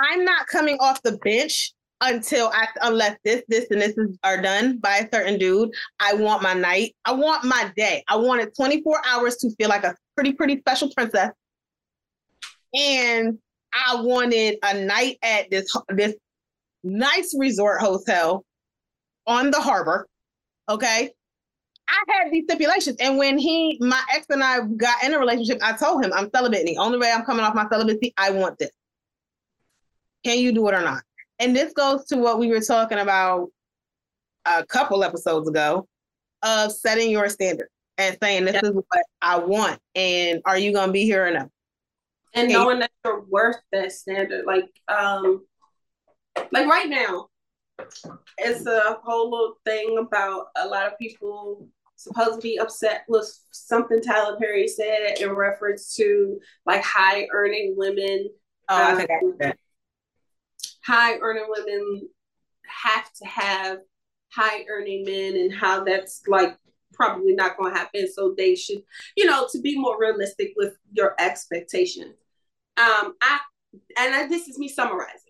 I'm 0.00 0.24
not 0.24 0.46
coming 0.46 0.76
off 0.80 1.02
the 1.02 1.18
bench 1.18 1.72
until 2.00 2.48
I 2.48 2.66
unless 2.82 3.16
this, 3.24 3.42
this, 3.48 3.66
and 3.70 3.80
this 3.80 3.96
is, 3.96 4.18
are 4.24 4.40
done 4.40 4.78
by 4.78 4.96
a 4.96 5.08
certain 5.12 5.38
dude. 5.38 5.70
I 6.00 6.14
want 6.14 6.42
my 6.42 6.54
night. 6.54 6.94
I 7.04 7.12
want 7.12 7.44
my 7.44 7.72
day. 7.76 8.04
I 8.08 8.16
wanted 8.16 8.54
24 8.56 9.02
hours 9.06 9.36
to 9.36 9.50
feel 9.56 9.68
like 9.68 9.84
a 9.84 9.94
pretty, 10.16 10.32
pretty 10.32 10.58
special 10.58 10.90
princess. 10.94 11.30
And 12.74 13.38
I 13.72 14.00
wanted 14.00 14.58
a 14.62 14.84
night 14.84 15.18
at 15.22 15.50
this 15.50 15.72
this 15.90 16.14
nice 16.84 17.34
resort 17.36 17.80
hotel 17.80 18.44
on 19.26 19.50
the 19.50 19.60
harbor. 19.60 20.06
Okay. 20.68 21.10
I 21.88 22.02
had 22.08 22.32
these 22.32 22.44
stipulations. 22.44 22.96
And 22.98 23.18
when 23.18 23.36
he, 23.36 23.76
my 23.80 24.00
ex 24.14 24.26
and 24.30 24.42
I 24.42 24.60
got 24.60 25.02
in 25.04 25.12
a 25.12 25.18
relationship, 25.18 25.58
I 25.62 25.72
told 25.72 26.04
him 26.04 26.12
I'm 26.14 26.30
celibate. 26.34 26.60
And 26.60 26.68
the 26.68 26.78
only 26.78 26.98
way 26.98 27.12
I'm 27.12 27.24
coming 27.24 27.44
off 27.44 27.54
my 27.54 27.68
celibacy, 27.68 28.14
I 28.16 28.30
want 28.30 28.58
this. 28.58 28.70
Can 30.24 30.38
you 30.38 30.52
do 30.52 30.66
it 30.68 30.74
or 30.74 30.80
not? 30.80 31.02
And 31.38 31.54
this 31.54 31.72
goes 31.72 32.06
to 32.06 32.16
what 32.16 32.38
we 32.38 32.48
were 32.48 32.60
talking 32.60 32.98
about 32.98 33.48
a 34.46 34.64
couple 34.64 35.04
episodes 35.04 35.48
ago 35.48 35.86
of 36.42 36.72
setting 36.72 37.10
your 37.10 37.28
standard 37.28 37.68
and 37.98 38.16
saying 38.22 38.44
this 38.44 38.62
is 38.62 38.72
what 38.72 39.04
I 39.20 39.38
want. 39.38 39.78
And 39.94 40.40
are 40.44 40.58
you 40.58 40.72
gonna 40.72 40.92
be 40.92 41.04
here 41.04 41.26
or 41.26 41.30
no? 41.30 41.50
And 42.34 42.50
knowing 42.50 42.80
that 42.80 42.90
you're 43.04 43.24
worth 43.28 43.56
that 43.72 43.92
standard. 43.92 44.44
Like 44.46 44.68
um 44.88 45.44
like 46.36 46.66
right 46.66 46.88
now, 46.88 47.28
it's 48.38 48.66
a 48.66 48.98
whole 49.02 49.30
little 49.30 49.54
thing 49.64 49.98
about 49.98 50.46
a 50.56 50.66
lot 50.66 50.86
of 50.86 50.98
people 50.98 51.68
supposed 51.96 52.34
to 52.34 52.40
be 52.40 52.58
upset 52.58 53.04
with 53.08 53.26
something 53.50 54.00
Tyler 54.00 54.36
Perry 54.38 54.68
said 54.68 55.18
in 55.20 55.30
reference 55.30 55.94
to 55.96 56.38
like 56.66 56.82
high 56.82 57.26
earning 57.32 57.74
women. 57.76 58.28
Oh, 58.68 58.76
um, 58.76 58.94
I 58.94 58.96
think 58.96 59.10
I 59.10 59.20
that. 59.38 59.58
High 60.84 61.18
earning 61.18 61.46
women 61.48 62.08
have 62.66 63.10
to 63.12 63.26
have 63.26 63.78
high 64.32 64.64
earning 64.68 65.04
men 65.04 65.36
and 65.36 65.52
how 65.52 65.84
that's 65.84 66.22
like 66.26 66.56
probably 66.92 67.34
not 67.34 67.56
going 67.56 67.72
to 67.72 67.78
happen. 67.78 68.08
So 68.12 68.34
they 68.36 68.54
should, 68.54 68.82
you 69.16 69.24
know, 69.24 69.48
to 69.52 69.60
be 69.60 69.78
more 69.78 69.98
realistic 69.98 70.52
with 70.56 70.76
your 70.92 71.14
expectations. 71.18 72.16
Um, 72.76 73.14
I 73.20 73.40
and 73.98 74.14
I, 74.14 74.26
this 74.26 74.48
is 74.48 74.58
me 74.58 74.68
summarizing. 74.68 75.23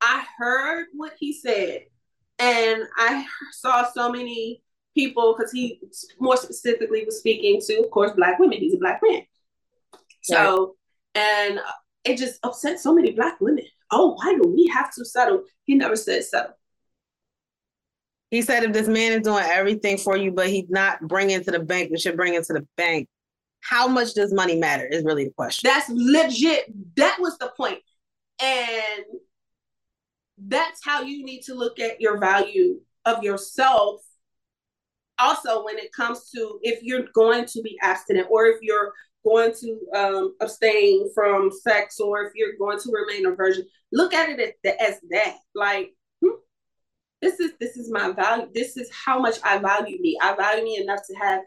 I 0.00 0.24
heard 0.38 0.86
what 0.94 1.14
he 1.18 1.32
said, 1.32 1.82
and 2.38 2.82
I 2.96 3.26
saw 3.52 3.90
so 3.90 4.10
many 4.10 4.62
people 4.94 5.34
because 5.36 5.52
he 5.52 5.80
more 6.18 6.36
specifically 6.36 7.04
was 7.04 7.18
speaking 7.18 7.60
to, 7.66 7.80
of 7.80 7.90
course, 7.90 8.12
black 8.12 8.38
women. 8.38 8.58
He's 8.58 8.74
a 8.74 8.78
black 8.78 9.00
man. 9.02 9.22
So, 10.22 10.76
and 11.14 11.60
it 12.04 12.18
just 12.18 12.40
upset 12.42 12.80
so 12.80 12.94
many 12.94 13.12
black 13.12 13.40
women. 13.40 13.64
Oh, 13.90 14.14
why 14.14 14.34
do 14.34 14.48
we 14.48 14.70
have 14.74 14.92
to 14.94 15.04
settle? 15.04 15.44
He 15.64 15.74
never 15.74 15.96
said 15.96 16.24
settle. 16.24 16.58
He 18.30 18.42
said 18.42 18.64
if 18.64 18.72
this 18.72 18.88
man 18.88 19.12
is 19.12 19.22
doing 19.22 19.44
everything 19.46 19.98
for 19.98 20.16
you, 20.16 20.32
but 20.32 20.48
he's 20.48 20.68
not 20.68 21.00
bringing 21.00 21.42
to 21.44 21.50
the 21.50 21.60
bank, 21.60 21.90
we 21.90 21.98
should 21.98 22.16
bring 22.16 22.34
it 22.34 22.44
to 22.44 22.54
the 22.54 22.66
bank. 22.76 23.08
How 23.60 23.86
much 23.86 24.14
does 24.14 24.32
money 24.32 24.56
matter? 24.56 24.84
Is 24.84 25.04
really 25.04 25.24
the 25.24 25.30
question. 25.30 25.70
That's 25.70 25.88
legit. 25.88 26.64
That 26.96 27.18
was 27.20 27.38
the 27.38 27.52
point. 27.56 27.78
And 28.42 29.04
that's 30.38 30.84
how 30.84 31.02
you 31.02 31.24
need 31.24 31.42
to 31.42 31.54
look 31.54 31.78
at 31.78 32.00
your 32.00 32.18
value 32.18 32.80
of 33.04 33.22
yourself. 33.22 34.02
Also 35.18 35.64
when 35.64 35.78
it 35.78 35.92
comes 35.92 36.30
to 36.34 36.58
if 36.62 36.82
you're 36.82 37.06
going 37.14 37.46
to 37.46 37.62
be 37.62 37.78
abstinent 37.82 38.28
or 38.30 38.46
if 38.46 38.58
you're 38.60 38.92
going 39.24 39.52
to 39.60 39.78
um, 39.94 40.36
abstain 40.40 41.10
from 41.14 41.50
sex 41.50 41.98
or 41.98 42.22
if 42.22 42.32
you're 42.34 42.56
going 42.58 42.78
to 42.78 42.92
remain 42.92 43.26
a 43.26 43.34
virgin 43.34 43.64
look 43.92 44.14
at 44.14 44.28
it 44.28 44.40
as, 44.40 44.52
the, 44.62 44.82
as 44.82 45.00
that. 45.10 45.36
Like 45.54 45.92
hmm, 46.22 46.36
this 47.20 47.40
is 47.40 47.52
this 47.58 47.76
is 47.76 47.90
my 47.90 48.12
value. 48.12 48.48
This 48.54 48.76
is 48.76 48.90
how 48.92 49.18
much 49.18 49.36
i 49.44 49.58
value 49.58 50.00
me. 50.00 50.18
I 50.22 50.34
value 50.36 50.64
me 50.64 50.78
enough 50.78 51.00
to 51.08 51.16
have 51.16 51.40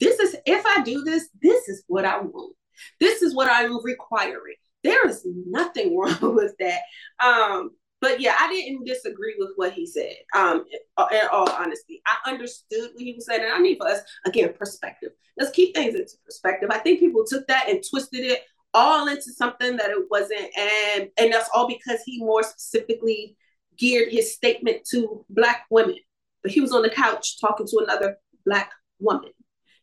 this 0.00 0.20
is 0.20 0.36
if 0.46 0.64
i 0.64 0.80
do 0.82 1.02
this 1.02 1.28
this 1.40 1.68
is 1.68 1.84
what 1.86 2.04
i 2.04 2.18
want. 2.18 2.56
This 3.00 3.22
is 3.22 3.34
what 3.34 3.48
i'm 3.50 3.82
requiring. 3.84 4.56
There 4.82 5.08
is 5.08 5.26
nothing 5.26 5.96
wrong 5.98 6.34
with 6.34 6.54
that. 6.58 6.80
Um 7.24 7.70
but 8.02 8.20
yeah, 8.20 8.34
I 8.38 8.52
didn't 8.52 8.84
disagree 8.84 9.36
with 9.38 9.50
what 9.54 9.72
he 9.72 9.86
said. 9.86 10.16
Um, 10.34 10.64
in 11.12 11.20
all 11.30 11.48
honesty, 11.48 12.02
I 12.04 12.30
understood 12.30 12.90
what 12.92 13.02
he 13.02 13.14
was 13.14 13.26
saying, 13.26 13.42
and 13.44 13.52
I 13.52 13.58
need 13.58 13.78
for 13.78 13.86
us 13.86 14.00
again 14.26 14.52
perspective. 14.58 15.12
Let's 15.38 15.52
keep 15.52 15.72
things 15.72 15.94
into 15.94 16.14
perspective. 16.26 16.68
I 16.72 16.78
think 16.78 16.98
people 16.98 17.24
took 17.24 17.46
that 17.46 17.68
and 17.68 17.82
twisted 17.88 18.24
it 18.24 18.40
all 18.74 19.06
into 19.06 19.32
something 19.32 19.76
that 19.76 19.90
it 19.90 20.04
wasn't, 20.10 20.50
and 20.58 21.10
and 21.16 21.32
that's 21.32 21.48
all 21.54 21.68
because 21.68 22.00
he 22.04 22.18
more 22.18 22.42
specifically 22.42 23.36
geared 23.78 24.12
his 24.12 24.34
statement 24.34 24.84
to 24.90 25.24
black 25.30 25.66
women. 25.70 25.96
But 26.42 26.50
he 26.50 26.60
was 26.60 26.72
on 26.72 26.82
the 26.82 26.90
couch 26.90 27.40
talking 27.40 27.68
to 27.68 27.84
another 27.84 28.16
black 28.44 28.72
woman. 28.98 29.30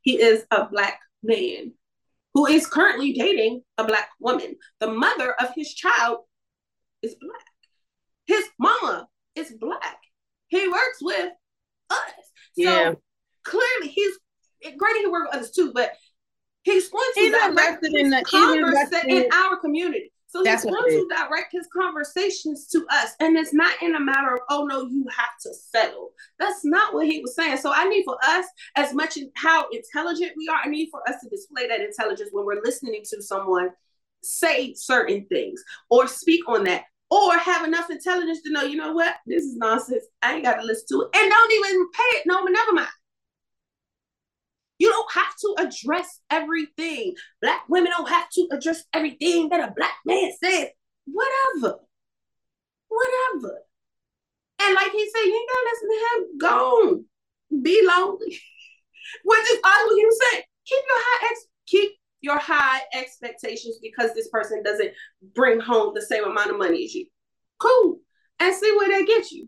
He 0.01 0.21
is 0.21 0.45
a 0.51 0.65
black 0.65 0.99
man 1.23 1.71
who 2.33 2.47
is 2.47 2.67
currently 2.67 3.13
dating 3.13 3.61
a 3.77 3.85
black 3.85 4.09
woman. 4.19 4.57
The 4.81 4.91
mother 4.91 5.33
of 5.39 5.53
his 5.55 5.73
child 5.73 6.19
is 7.01 7.15
black. 7.15 7.45
His 8.29 8.45
mama 8.59 9.07
is 9.33 9.51
black. 9.59 9.97
He 10.49 10.67
works 10.67 10.99
with 11.01 11.31
us. 11.89 11.99
Yeah. 12.55 12.91
So 12.91 13.01
clearly 13.43 13.87
he's 13.87 14.13
granted 14.77 14.99
he 14.99 15.07
works 15.07 15.29
with 15.33 15.41
us 15.41 15.49
too, 15.49 15.71
but 15.73 15.93
he's 16.61 16.89
going 16.89 17.11
to 17.15 17.19
he's 17.19 17.31
direct 17.31 17.83
his 17.83 17.93
in, 17.95 18.11
the, 18.11 18.23
conversation 18.23 19.09
in, 19.09 19.23
in 19.23 19.33
our 19.33 19.57
community. 19.57 20.11
So 20.27 20.43
he's 20.43 20.63
going 20.63 20.91
to 20.91 21.07
direct 21.09 21.51
his 21.51 21.67
conversations 21.75 22.67
to 22.67 22.85
us. 22.91 23.13
And 23.19 23.35
it's 23.35 23.51
not 23.51 23.81
in 23.81 23.95
a 23.95 23.99
matter 23.99 24.35
of, 24.35 24.41
oh 24.51 24.63
no, 24.63 24.85
you 24.85 25.07
have 25.17 25.35
to 25.41 25.49
settle. 25.51 26.11
That's 26.37 26.63
not 26.63 26.93
what 26.93 27.07
he 27.07 27.21
was 27.21 27.33
saying. 27.35 27.57
So 27.57 27.73
I 27.73 27.89
need 27.89 28.03
for 28.03 28.19
us, 28.23 28.45
as 28.75 28.93
much 28.93 29.17
as 29.17 29.23
how 29.37 29.65
intelligent 29.71 30.33
we 30.37 30.47
are, 30.49 30.59
I 30.63 30.69
need 30.69 30.89
for 30.91 31.01
us 31.09 31.15
to 31.23 31.29
display 31.29 31.67
that 31.67 31.81
intelligence 31.81 32.29
when 32.31 32.45
we're 32.45 32.61
listening 32.63 33.01
to 33.09 33.23
someone 33.23 33.71
say 34.21 34.75
certain 34.75 35.25
things 35.25 35.63
or 35.89 36.05
speak 36.05 36.47
on 36.47 36.65
that 36.65 36.83
or 37.09 37.37
have 37.37 37.65
enough 37.65 37.89
intelligence 37.89 38.41
to 38.43 38.51
know, 38.51 38.61
you 38.61 38.75
know 38.75 38.93
what, 38.93 39.15
this 39.25 39.43
is 39.43 39.55
nonsense. 39.57 40.05
I 40.21 40.35
ain't 40.35 40.45
got 40.45 40.55
to 40.55 40.65
listen 40.65 40.85
to 40.89 41.01
it, 41.01 41.17
and 41.17 41.31
don't 41.31 41.51
even 41.53 41.89
pay 41.91 42.17
it. 42.17 42.23
No, 42.25 42.43
never 42.43 42.73
mind. 42.73 42.89
You 44.77 44.89
don't 44.89 45.11
have 45.13 45.35
to 45.41 45.55
address 45.59 46.21
everything. 46.29 47.13
Black 47.41 47.63
women 47.67 47.91
don't 47.91 48.07
have 48.09 48.29
to 48.29 48.47
address 48.51 48.83
everything 48.93 49.49
that 49.49 49.69
a 49.69 49.73
black 49.75 49.95
man 50.05 50.31
says. 50.41 50.67
Whatever, 51.05 51.79
whatever. 52.87 53.59
And 54.61 54.75
like 54.75 54.91
he 54.91 55.09
said, 55.09 55.25
you 55.25 55.35
ain't 55.35 55.49
gotta 55.49 55.69
listen 55.71 55.89
to 55.89 56.05
him. 56.05 56.37
Go 56.37 56.47
on, 56.47 57.05
be 57.63 57.85
lonely. 57.85 58.39
Which 59.23 59.51
is 59.51 59.59
all 59.63 59.95
he 59.95 60.05
was 60.05 60.19
saying. 60.31 60.43
Keep 60.65 60.83
your 60.87 60.97
high 60.99 61.27
ex, 61.31 61.45
keep 61.65 61.91
your 62.21 62.37
high 62.37 62.81
expectations 62.93 63.79
because 63.81 64.13
this 64.13 64.27
person 64.29 64.61
doesn't 64.63 64.91
bring 65.33 65.59
home 65.59 65.93
the 65.93 66.01
same 66.01 66.25
amount 66.25 66.51
of 66.51 66.57
money 66.57 66.83
as 66.85 66.93
you. 66.93 67.05
Cool. 67.59 67.99
And 68.39 68.55
see 68.55 68.73
where 68.77 68.89
they 68.89 69.05
get 69.05 69.31
you. 69.31 69.47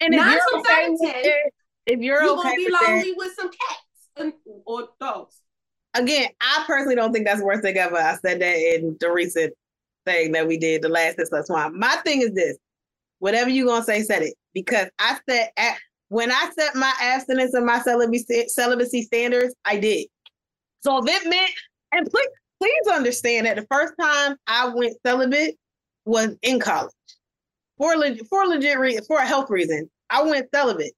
And 0.00 0.14
if 0.14 0.20
you're 0.20 0.60
okay 0.60 0.88
with 0.90 1.00
it, 1.02 1.52
if 1.86 2.00
you're, 2.00 2.22
you're 2.22 2.38
okay 2.38 2.42
gonna 2.42 2.56
be 2.56 2.68
lonely 2.70 3.12
with 3.16 3.34
some 3.34 3.48
cats 3.48 4.08
and, 4.16 4.32
or 4.66 4.88
dogs. 5.00 5.36
Again, 5.94 6.28
I 6.40 6.64
personally 6.66 6.94
don't 6.94 7.12
think 7.12 7.26
that's 7.26 7.42
worth 7.42 7.62
together. 7.62 7.96
I 7.96 8.16
said 8.16 8.40
that 8.40 8.56
in 8.56 8.96
the 8.98 9.10
recent 9.10 9.52
thing 10.06 10.32
that 10.32 10.46
we 10.46 10.58
did, 10.58 10.82
the 10.82 10.88
last 10.88 11.16
this 11.16 11.30
last 11.30 11.50
one. 11.50 11.78
My 11.78 11.96
thing 12.04 12.22
is 12.22 12.32
this: 12.32 12.56
whatever 13.18 13.50
you 13.50 13.66
gonna 13.66 13.84
say, 13.84 14.02
said 14.02 14.22
it. 14.22 14.34
Because 14.54 14.88
I 14.98 15.18
said 15.28 15.50
at, 15.56 15.76
when 16.08 16.30
I 16.30 16.50
set 16.58 16.74
my 16.74 16.92
abstinence 17.00 17.54
and 17.54 17.66
my 17.66 17.80
celibacy, 17.80 18.44
celibacy 18.48 19.02
standards, 19.02 19.54
I 19.64 19.78
did. 19.78 20.06
So 20.80 20.98
if 20.98 21.08
it 21.08 21.28
meant 21.28 21.50
and 21.92 22.10
please, 22.10 22.28
please 22.60 22.86
understand 22.92 23.46
that 23.46 23.56
the 23.56 23.66
first 23.70 23.94
time 24.00 24.36
I 24.46 24.68
went 24.68 24.96
celibate 25.04 25.56
was 26.04 26.36
in 26.42 26.60
college 26.60 26.92
for 27.78 27.96
legit, 27.96 28.26
for 28.28 28.46
legit 28.46 28.78
reason, 28.78 29.04
for 29.04 29.18
a 29.18 29.26
health 29.26 29.50
reason. 29.50 29.88
I 30.10 30.22
went 30.22 30.48
celibate. 30.54 30.92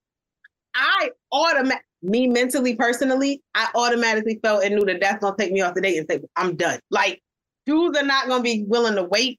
I 0.75 1.11
automatic 1.31 1.85
me 2.03 2.27
mentally, 2.27 2.77
personally, 2.77 3.43
I 3.55 3.69
automatically 3.75 4.39
felt 4.43 4.65
and 4.65 4.75
knew 4.75 4.85
that 4.85 5.01
that's 5.01 5.23
gonna 5.23 5.37
take 5.39 5.53
me 5.53 5.63
off 5.63 5.75
the 5.75 5.81
date 5.81 5.99
and 5.99 6.07
say 6.11 6.21
I'm 6.37 6.57
done. 6.57 6.79
Like 6.91 7.23
dudes 7.65 7.97
are 7.99 8.05
not 8.05 8.29
gonna 8.29 8.43
be 8.43 8.65
willing 8.67 8.97
to 8.97 9.05
wait 9.05 9.39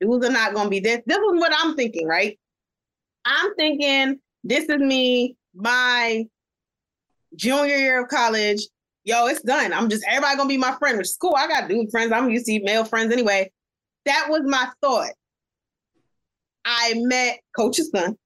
Dudes 0.00 0.26
are 0.26 0.32
not 0.32 0.54
gonna 0.54 0.68
be 0.68 0.80
this. 0.80 1.00
This 1.06 1.18
is 1.18 1.40
what 1.40 1.52
I'm 1.56 1.74
thinking, 1.74 2.06
right? 2.06 2.38
I'm 3.24 3.54
thinking 3.54 4.20
this 4.44 4.68
is 4.68 4.78
me, 4.78 5.36
my 5.54 6.26
junior 7.34 7.76
year 7.76 8.02
of 8.02 8.08
college. 8.08 8.60
Yo, 9.06 9.28
it's 9.28 9.40
done. 9.42 9.72
I'm 9.72 9.88
just 9.88 10.04
everybody 10.08 10.36
gonna 10.36 10.48
be 10.48 10.56
my 10.56 10.74
friend, 10.80 10.98
which 10.98 11.06
is 11.06 11.16
cool. 11.16 11.36
I 11.36 11.46
got 11.46 11.68
dude 11.68 11.92
friends. 11.92 12.10
I'm 12.10 12.28
used 12.28 12.44
to 12.46 12.60
male 12.64 12.84
friends 12.84 13.12
anyway. 13.12 13.52
That 14.04 14.26
was 14.28 14.42
my 14.44 14.68
thought. 14.82 15.12
I 16.64 16.94
met 16.96 17.38
Coach's 17.56 17.88
son 17.90 18.16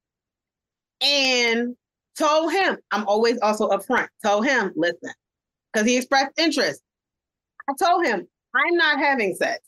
and 1.03 1.76
told 2.18 2.53
him, 2.53 2.78
I'm 2.91 3.07
always 3.07 3.39
also 3.41 3.68
upfront, 3.68 4.09
told 4.24 4.47
him, 4.47 4.72
listen, 4.74 5.12
because 5.70 5.87
he 5.87 5.99
expressed 5.99 6.33
interest. 6.39 6.81
I 7.68 7.74
told 7.78 8.07
him, 8.07 8.26
I'm 8.57 8.76
not 8.76 8.99
having 8.99 9.35
sex. 9.35 9.61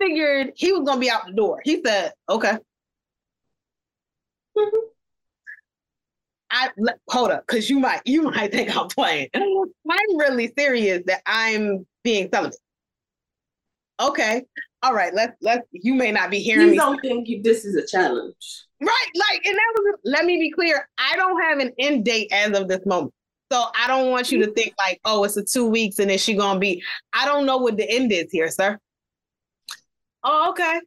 Figured 0.00 0.54
he 0.56 0.72
was 0.72 0.82
gonna 0.84 1.00
be 1.00 1.08
out 1.08 1.24
the 1.24 1.34
door. 1.34 1.60
He 1.64 1.80
said, 1.84 2.14
okay. 2.28 2.58
Mm-hmm. 4.58 4.91
Hold 7.10 7.30
up, 7.30 7.44
because 7.46 7.68
you 7.68 7.78
might 7.78 8.00
you 8.04 8.22
might 8.22 8.52
think 8.52 8.76
I'm 8.76 8.88
playing. 8.88 9.28
I'm 9.34 10.18
really 10.18 10.52
serious 10.58 11.02
that 11.06 11.22
I'm 11.26 11.86
being 12.02 12.28
celibate. 12.32 12.56
Okay, 14.00 14.42
all 14.82 14.94
right. 14.94 15.14
Let's 15.14 15.36
let's. 15.40 15.66
You 15.70 15.94
may 15.94 16.12
not 16.12 16.30
be 16.30 16.40
hearing. 16.40 16.68
You 16.68 16.74
don't 16.76 17.00
think 17.00 17.28
this 17.42 17.64
is 17.64 17.76
a 17.76 17.86
challenge, 17.86 18.34
right? 18.80 19.10
Like, 19.14 19.44
and 19.44 19.54
that 19.54 19.72
was. 19.76 19.98
Let 20.04 20.24
me 20.24 20.38
be 20.38 20.50
clear. 20.50 20.88
I 20.98 21.16
don't 21.16 21.40
have 21.42 21.58
an 21.58 21.72
end 21.78 22.04
date 22.04 22.32
as 22.32 22.58
of 22.58 22.68
this 22.68 22.84
moment. 22.86 23.14
So 23.52 23.66
I 23.78 23.86
don't 23.86 24.10
want 24.10 24.32
you 24.32 24.38
to 24.38 24.46
mm-hmm. 24.46 24.54
think 24.54 24.74
like, 24.78 24.98
oh, 25.04 25.24
it's 25.24 25.36
a 25.36 25.44
two 25.44 25.66
weeks 25.66 25.98
and 25.98 26.08
then 26.08 26.18
she 26.18 26.34
gonna 26.34 26.58
be. 26.58 26.82
I 27.12 27.26
don't 27.26 27.44
know 27.44 27.58
what 27.58 27.76
the 27.76 27.88
end 27.88 28.10
is 28.10 28.32
here, 28.32 28.48
sir. 28.48 28.78
Oh, 30.24 30.50
okay. 30.50 30.80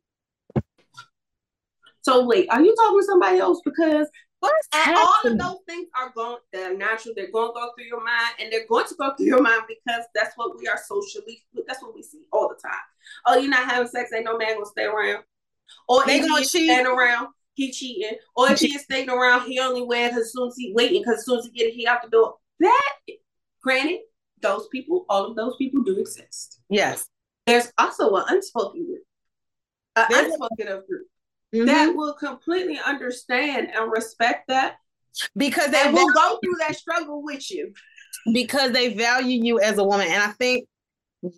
So 2.01 2.25
wait, 2.25 2.47
are 2.49 2.61
you 2.61 2.75
talking 2.75 2.99
to 2.99 3.05
somebody 3.05 3.39
else? 3.39 3.61
Because 3.63 4.07
all 4.43 5.13
of 5.25 5.37
those 5.37 5.57
things 5.67 5.87
are 5.97 6.11
going, 6.15 6.37
they're 6.53 6.77
natural, 6.77 7.13
they're 7.15 7.31
going 7.31 7.49
to 7.49 7.53
go 7.53 7.71
through 7.75 7.85
your 7.85 8.03
mind, 8.03 8.35
and 8.39 8.51
they're 8.51 8.67
going 8.67 8.85
to 8.87 8.95
go 8.95 9.15
through 9.15 9.25
your 9.25 9.41
mind 9.41 9.63
because 9.67 10.03
that's 10.13 10.35
what 10.35 10.57
we 10.57 10.67
are 10.67 10.77
socially, 10.77 11.43
that's 11.67 11.81
what 11.81 11.95
we 11.95 12.03
see 12.03 12.21
all 12.31 12.49
the 12.49 12.55
time. 12.55 12.79
Oh, 13.25 13.37
you're 13.37 13.49
not 13.49 13.69
having 13.69 13.87
sex, 13.87 14.11
ain't 14.13 14.25
no 14.25 14.37
man 14.37 14.53
gonna 14.55 14.65
stay 14.65 14.83
around. 14.83 15.23
Or 15.87 16.05
they 16.05 16.19
gonna 16.19 16.43
cheat. 16.45 16.69
Stand 16.69 16.87
around, 16.87 17.29
he 17.53 17.71
cheating. 17.71 18.17
Or 18.35 18.51
if 18.51 18.59
he 18.59 18.75
is 18.75 18.83
staying 18.83 19.09
around, 19.09 19.47
he 19.47 19.59
only 19.59 19.81
wins 19.81 20.17
as 20.17 20.31
soon 20.33 20.49
as 20.49 20.55
he 20.57 20.73
waiting, 20.75 21.01
because 21.01 21.19
as 21.19 21.25
soon 21.25 21.39
as 21.39 21.45
he 21.45 21.51
get 21.51 21.67
it, 21.67 21.73
he 21.73 21.87
out 21.87 22.03
the 22.03 22.09
door. 22.09 22.35
That, 22.59 22.95
granted, 23.61 23.99
those 24.41 24.67
people, 24.67 25.05
all 25.09 25.25
of 25.25 25.35
those 25.35 25.55
people 25.57 25.81
do 25.83 25.97
exist. 25.97 26.59
Yes. 26.69 27.07
There's 27.47 27.71
also 27.77 28.15
an 28.15 28.25
unspoken 28.27 28.85
group, 28.85 29.03
an 29.95 30.07
unspoken 30.11 30.65
group 30.87 31.07
mm-hmm. 31.53 31.65
that 31.65 31.95
will 31.95 32.13
completely 32.13 32.79
understand 32.85 33.69
and 33.73 33.91
respect 33.91 34.47
that 34.47 34.77
because 35.35 35.71
they 35.71 35.91
will 35.91 36.11
go 36.13 36.39
through 36.43 36.55
that 36.59 36.75
struggle 36.75 37.23
with 37.23 37.49
you 37.49 37.73
because 38.33 38.71
they 38.71 38.93
value 38.93 39.41
you 39.43 39.59
as 39.59 39.77
a 39.77 39.83
woman 39.83 40.07
and 40.07 40.21
i 40.21 40.31
think 40.31 40.67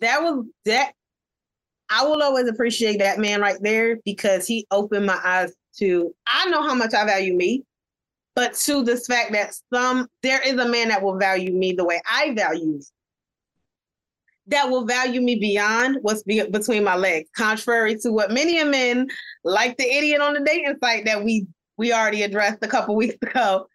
that 0.00 0.22
was 0.22 0.44
that 0.64 0.92
i 1.90 2.04
will 2.04 2.22
always 2.22 2.48
appreciate 2.48 2.98
that 2.98 3.18
man 3.18 3.40
right 3.40 3.58
there 3.60 3.98
because 4.04 4.46
he 4.46 4.66
opened 4.70 5.06
my 5.06 5.18
eyes 5.24 5.52
to 5.76 6.14
i 6.26 6.48
know 6.50 6.62
how 6.62 6.74
much 6.74 6.94
i 6.94 7.04
value 7.04 7.36
me 7.36 7.62
but 8.34 8.54
to 8.54 8.82
this 8.82 9.06
fact 9.06 9.32
that 9.32 9.54
some 9.72 10.06
there 10.22 10.40
is 10.40 10.54
a 10.54 10.68
man 10.68 10.88
that 10.88 11.02
will 11.02 11.18
value 11.18 11.52
me 11.52 11.72
the 11.72 11.84
way 11.84 12.00
i 12.10 12.32
value 12.34 12.80
that 14.48 14.68
will 14.68 14.84
value 14.84 15.20
me 15.20 15.36
beyond 15.36 15.98
what's 16.02 16.22
be- 16.22 16.48
between 16.48 16.84
my 16.84 16.96
legs, 16.96 17.28
contrary 17.36 17.96
to 18.00 18.10
what 18.10 18.30
many 18.30 18.62
men, 18.64 19.08
like 19.44 19.76
the 19.76 19.84
idiot 19.84 20.20
on 20.20 20.34
the 20.34 20.40
dating 20.40 20.76
site 20.82 21.04
that 21.04 21.22
we 21.22 21.46
we 21.76 21.92
already 21.92 22.22
addressed 22.22 22.58
a 22.62 22.68
couple 22.68 22.96
weeks 22.96 23.16
ago. 23.22 23.66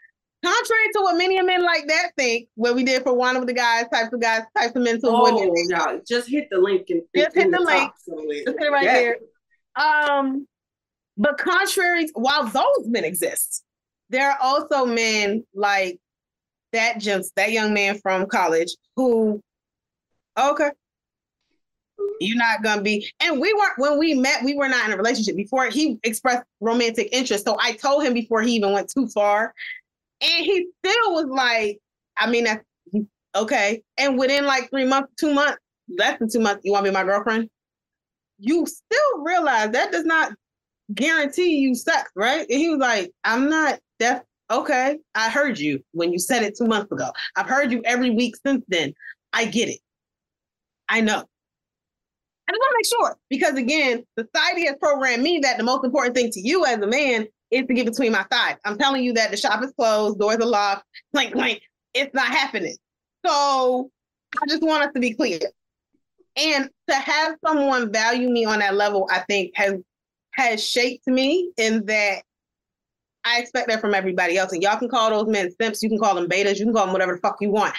Contrary 0.44 0.88
to 0.94 1.02
what 1.02 1.18
many 1.18 1.42
men 1.42 1.64
like 1.64 1.88
that 1.88 2.12
think, 2.18 2.50
what 2.56 2.76
we 2.76 2.84
did 2.84 3.02
for 3.04 3.14
one 3.14 3.38
of 3.38 3.48
the 3.48 3.54
guys, 3.54 3.86
types 3.94 4.12
of 4.12 4.20
guys, 4.20 4.42
types 4.58 4.76
of 4.76 4.82
men 4.82 5.00
to 5.00 5.08
oh, 5.08 5.24
women. 5.24 5.54
Yeah, 5.70 5.98
just 6.06 6.28
hit 6.28 6.50
the 6.52 6.60
link 6.60 6.88
and 6.90 7.02
just 7.16 7.34
hit 7.34 7.50
the, 7.50 7.58
the 7.58 7.64
link. 7.64 7.92
just 8.46 8.60
hit 8.60 8.68
it 8.68 8.72
right 8.72 8.84
yeah. 8.84 8.94
there. 8.94 9.18
Um, 9.76 10.46
but 11.16 11.38
contrary, 11.38 12.10
while 12.14 12.44
those 12.46 12.88
men 12.88 13.06
exist, 13.06 13.64
there 14.10 14.32
are 14.32 14.38
also 14.42 14.86
men 14.86 15.46
like 15.54 15.98
that 16.74 17.00
just 17.00 17.34
that 17.36 17.52
young 17.52 17.74
man 17.74 18.00
from 18.00 18.26
college 18.26 18.76
who 18.98 19.42
Okay. 20.40 20.72
You're 22.20 22.38
not 22.38 22.64
gonna 22.64 22.82
be, 22.82 23.12
and 23.20 23.40
we 23.40 23.54
weren't 23.54 23.78
when 23.78 24.00
we 24.00 24.14
met. 24.14 24.44
We 24.44 24.56
were 24.56 24.68
not 24.68 24.86
in 24.86 24.94
a 24.94 24.98
relationship 24.98 25.36
before 25.36 25.66
he 25.68 26.00
expressed 26.04 26.44
romantic 26.60 27.10
interest. 27.12 27.46
So 27.46 27.58
I 27.60 27.74
told 27.74 28.04
him 28.04 28.14
before 28.14 28.42
he 28.42 28.54
even 28.54 28.72
went 28.72 28.90
too 28.90 29.08
far, 29.08 29.54
and 30.22 30.46
he 30.46 30.68
still 30.86 31.14
was 31.14 31.26
like, 31.26 31.80
"I 32.18 32.30
mean, 32.30 32.46
that's 32.46 32.64
okay." 33.36 33.84
And 33.98 34.18
within 34.18 34.46
like 34.46 34.70
three 34.70 34.86
months, 34.86 35.12
two 35.20 35.34
months, 35.34 35.60
less 35.98 36.20
than 36.20 36.30
two 36.30 36.40
months, 36.40 36.62
you 36.64 36.72
want 36.72 36.86
to 36.86 36.92
be 36.92 36.94
my 36.94 37.04
girlfriend? 37.04 37.50
You 38.40 38.66
still 38.66 39.20
realize 39.24 39.72
that 39.72 39.92
does 39.92 40.06
not 40.06 40.34
guarantee 40.94 41.58
you 41.58 41.76
sex, 41.76 42.10
right? 42.16 42.48
And 42.50 42.60
he 42.60 42.70
was 42.70 42.80
like, 42.80 43.12
"I'm 43.24 43.50
not. 43.50 43.80
That's 44.00 44.26
okay. 44.50 44.98
I 45.16 45.30
heard 45.30 45.60
you 45.60 45.84
when 45.92 46.12
you 46.12 46.20
said 46.20 46.44
it 46.44 46.58
two 46.58 46.68
months 46.68 46.92
ago. 46.92 47.12
I've 47.36 47.50
heard 47.50 47.72
you 47.72 47.82
every 47.86 48.12
week 48.12 48.36
since 48.46 48.64
then. 48.68 48.94
I 49.34 49.46
get 49.46 49.70
it." 49.70 49.80
I 50.94 51.02
know. 51.02 51.24
I 52.48 52.52
just 52.52 52.60
want 52.60 52.72
to 52.72 52.78
make 52.78 52.86
sure 52.86 53.18
because 53.32 53.56
again, 53.56 54.04
society 54.16 54.68
has 54.68 54.76
programmed 54.80 55.24
me 55.24 55.40
that 55.40 55.58
the 55.58 55.64
most 55.64 55.84
important 55.84 56.16
thing 56.16 56.30
to 56.30 56.40
you 56.40 56.68
as 56.68 56.78
a 56.78 56.86
man 56.86 57.26
is 57.50 57.66
to 57.66 57.74
get 57.74 57.88
between 57.88 58.12
my 58.12 58.24
thighs. 58.30 58.58
I'm 58.64 58.78
telling 58.78 59.04
you 59.04 59.12
that 59.14 59.32
the 59.32 59.38
shop 59.38 59.64
is 59.64 59.74
closed, 59.76 60.20
doors 60.20 60.36
are 60.36 60.46
locked, 60.46 60.84
clank 61.12 61.34
clank. 61.34 61.62
It's 61.96 62.14
not 62.14 62.28
happening. 62.28 62.76
So 63.26 63.90
I 64.40 64.46
just 64.48 64.62
want 64.62 64.84
us 64.84 64.92
to 64.94 65.00
be 65.00 65.16
clear. 65.16 65.40
And 66.36 66.70
to 66.88 66.96
have 66.96 67.38
someone 67.44 67.92
value 67.92 68.30
me 68.30 68.46
on 68.46 68.60
that 68.60 68.76
level, 68.76 69.08
I 69.12 69.24
think 69.28 69.54
has 69.56 69.74
has 70.34 70.64
shaped 70.64 71.08
me 71.08 71.50
in 71.58 71.88
that 71.88 72.22
I 73.24 73.40
expect 73.40 73.68
that 73.70 73.82
from 73.82 73.96
everybody 73.96 74.38
else. 74.38 74.52
And 74.52 74.62
y'all 74.62 74.78
can 74.78 74.90
call 74.90 75.10
those 75.10 75.28
men 75.28 75.50
simps, 75.60 75.82
you 75.82 75.90
can 75.90 75.98
call 75.98 76.14
them 76.14 76.28
betas, 76.28 76.60
you 76.60 76.66
can 76.66 76.74
call 76.74 76.86
them 76.86 76.94
whatever 76.94 77.16
the 77.16 77.22
fuck 77.22 77.38
you 77.42 77.50
want. 77.50 77.74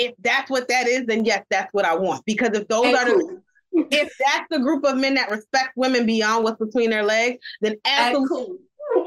If 0.00 0.14
that's 0.20 0.50
what 0.50 0.68
that 0.68 0.86
is, 0.86 1.06
then 1.06 1.24
yes, 1.24 1.44
that's 1.50 1.72
what 1.72 1.84
I 1.84 1.94
want. 1.96 2.24
Because 2.24 2.50
if 2.54 2.66
those 2.68 2.94
are 2.94 3.04
the 3.04 3.42
if 3.72 4.12
that's 4.18 4.46
the 4.50 4.58
group 4.58 4.84
of 4.84 4.96
men 4.96 5.14
that 5.14 5.30
respect 5.30 5.70
women 5.76 6.06
beyond 6.06 6.44
what's 6.44 6.58
between 6.58 6.90
their 6.90 7.04
legs, 7.04 7.38
then 7.60 7.76
absolutely, 7.84 8.58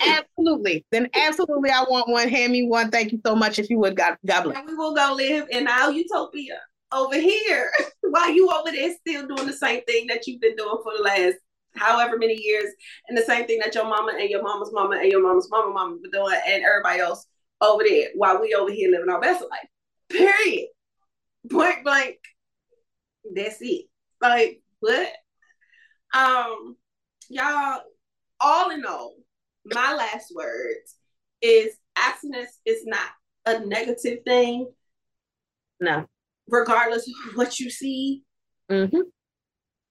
absolutely, 0.06 0.86
then 0.92 1.10
absolutely, 1.16 1.70
I 1.70 1.84
want 1.84 2.10
one. 2.10 2.30
Hand 2.30 2.52
me 2.52 2.68
one. 2.68 2.92
Thank 2.92 3.12
you 3.12 3.20
so 3.26 3.36
much. 3.36 3.60
If 3.60 3.70
you 3.70 3.80
would, 3.80 3.96
God, 3.96 4.18
God 4.26 4.44
bless. 4.44 4.58
And 4.58 4.68
we 4.68 4.76
will 4.76 4.94
go 4.94 5.14
live 5.16 5.48
in 5.50 5.68
our 5.68 5.92
utopia 5.92 6.60
over 6.92 7.20
here 7.20 7.72
while 8.02 8.32
you 8.32 8.50
over 8.52 8.72
there 8.72 8.94
still 8.96 9.28
doing 9.28 9.48
the 9.48 9.54
same 9.54 9.84
thing 9.86 10.08
that 10.08 10.28
you've 10.28 10.42
been 10.42 10.56
doing 10.56 10.78
for 10.84 10.94
the 10.96 11.04
last 11.04 11.36
however 11.76 12.18
many 12.18 12.36
years, 12.40 12.72
and 13.10 13.18
the 13.18 13.24
same 13.24 13.48
thing 13.48 13.60
that 13.60 13.74
your 13.74 13.86
mama 13.86 14.14
and 14.20 14.30
your 14.30 14.44
mama's 14.44 14.70
mama 14.72 14.98
and 14.98 15.12
your 15.12 15.24
mama's 15.24 15.50
mama 15.50 15.74
mama 15.74 15.98
been 16.02 16.12
doing, 16.12 16.40
and 16.48 16.64
everybody 16.64 17.00
else 17.00 17.26
over 17.62 17.84
there 17.84 18.10
while 18.16 18.40
we 18.40 18.54
over 18.54 18.72
here 18.72 18.92
living 18.92 19.10
our 19.10 19.20
best 19.20 19.42
life. 19.42 19.68
Period. 20.10 20.68
Point 21.52 21.84
blank. 21.84 22.18
That's 23.36 23.58
it. 23.62 23.86
Like 24.22 24.62
what? 24.80 25.10
Um, 26.14 26.76
y'all. 27.30 27.82
All 28.46 28.72
in 28.72 28.86
all, 28.86 29.16
my 29.64 29.94
last 29.94 30.34
words 30.36 30.98
is 31.42 31.78
abstinence 31.98 32.60
is 32.66 32.86
not 32.86 33.10
a 33.46 33.66
negative 33.66 34.20
thing. 34.26 34.70
No. 35.80 36.06
Regardless 36.50 37.08
of 37.08 37.38
what 37.38 37.58
you 37.58 37.70
see. 37.70 38.24
Mm-hmm 38.70 39.00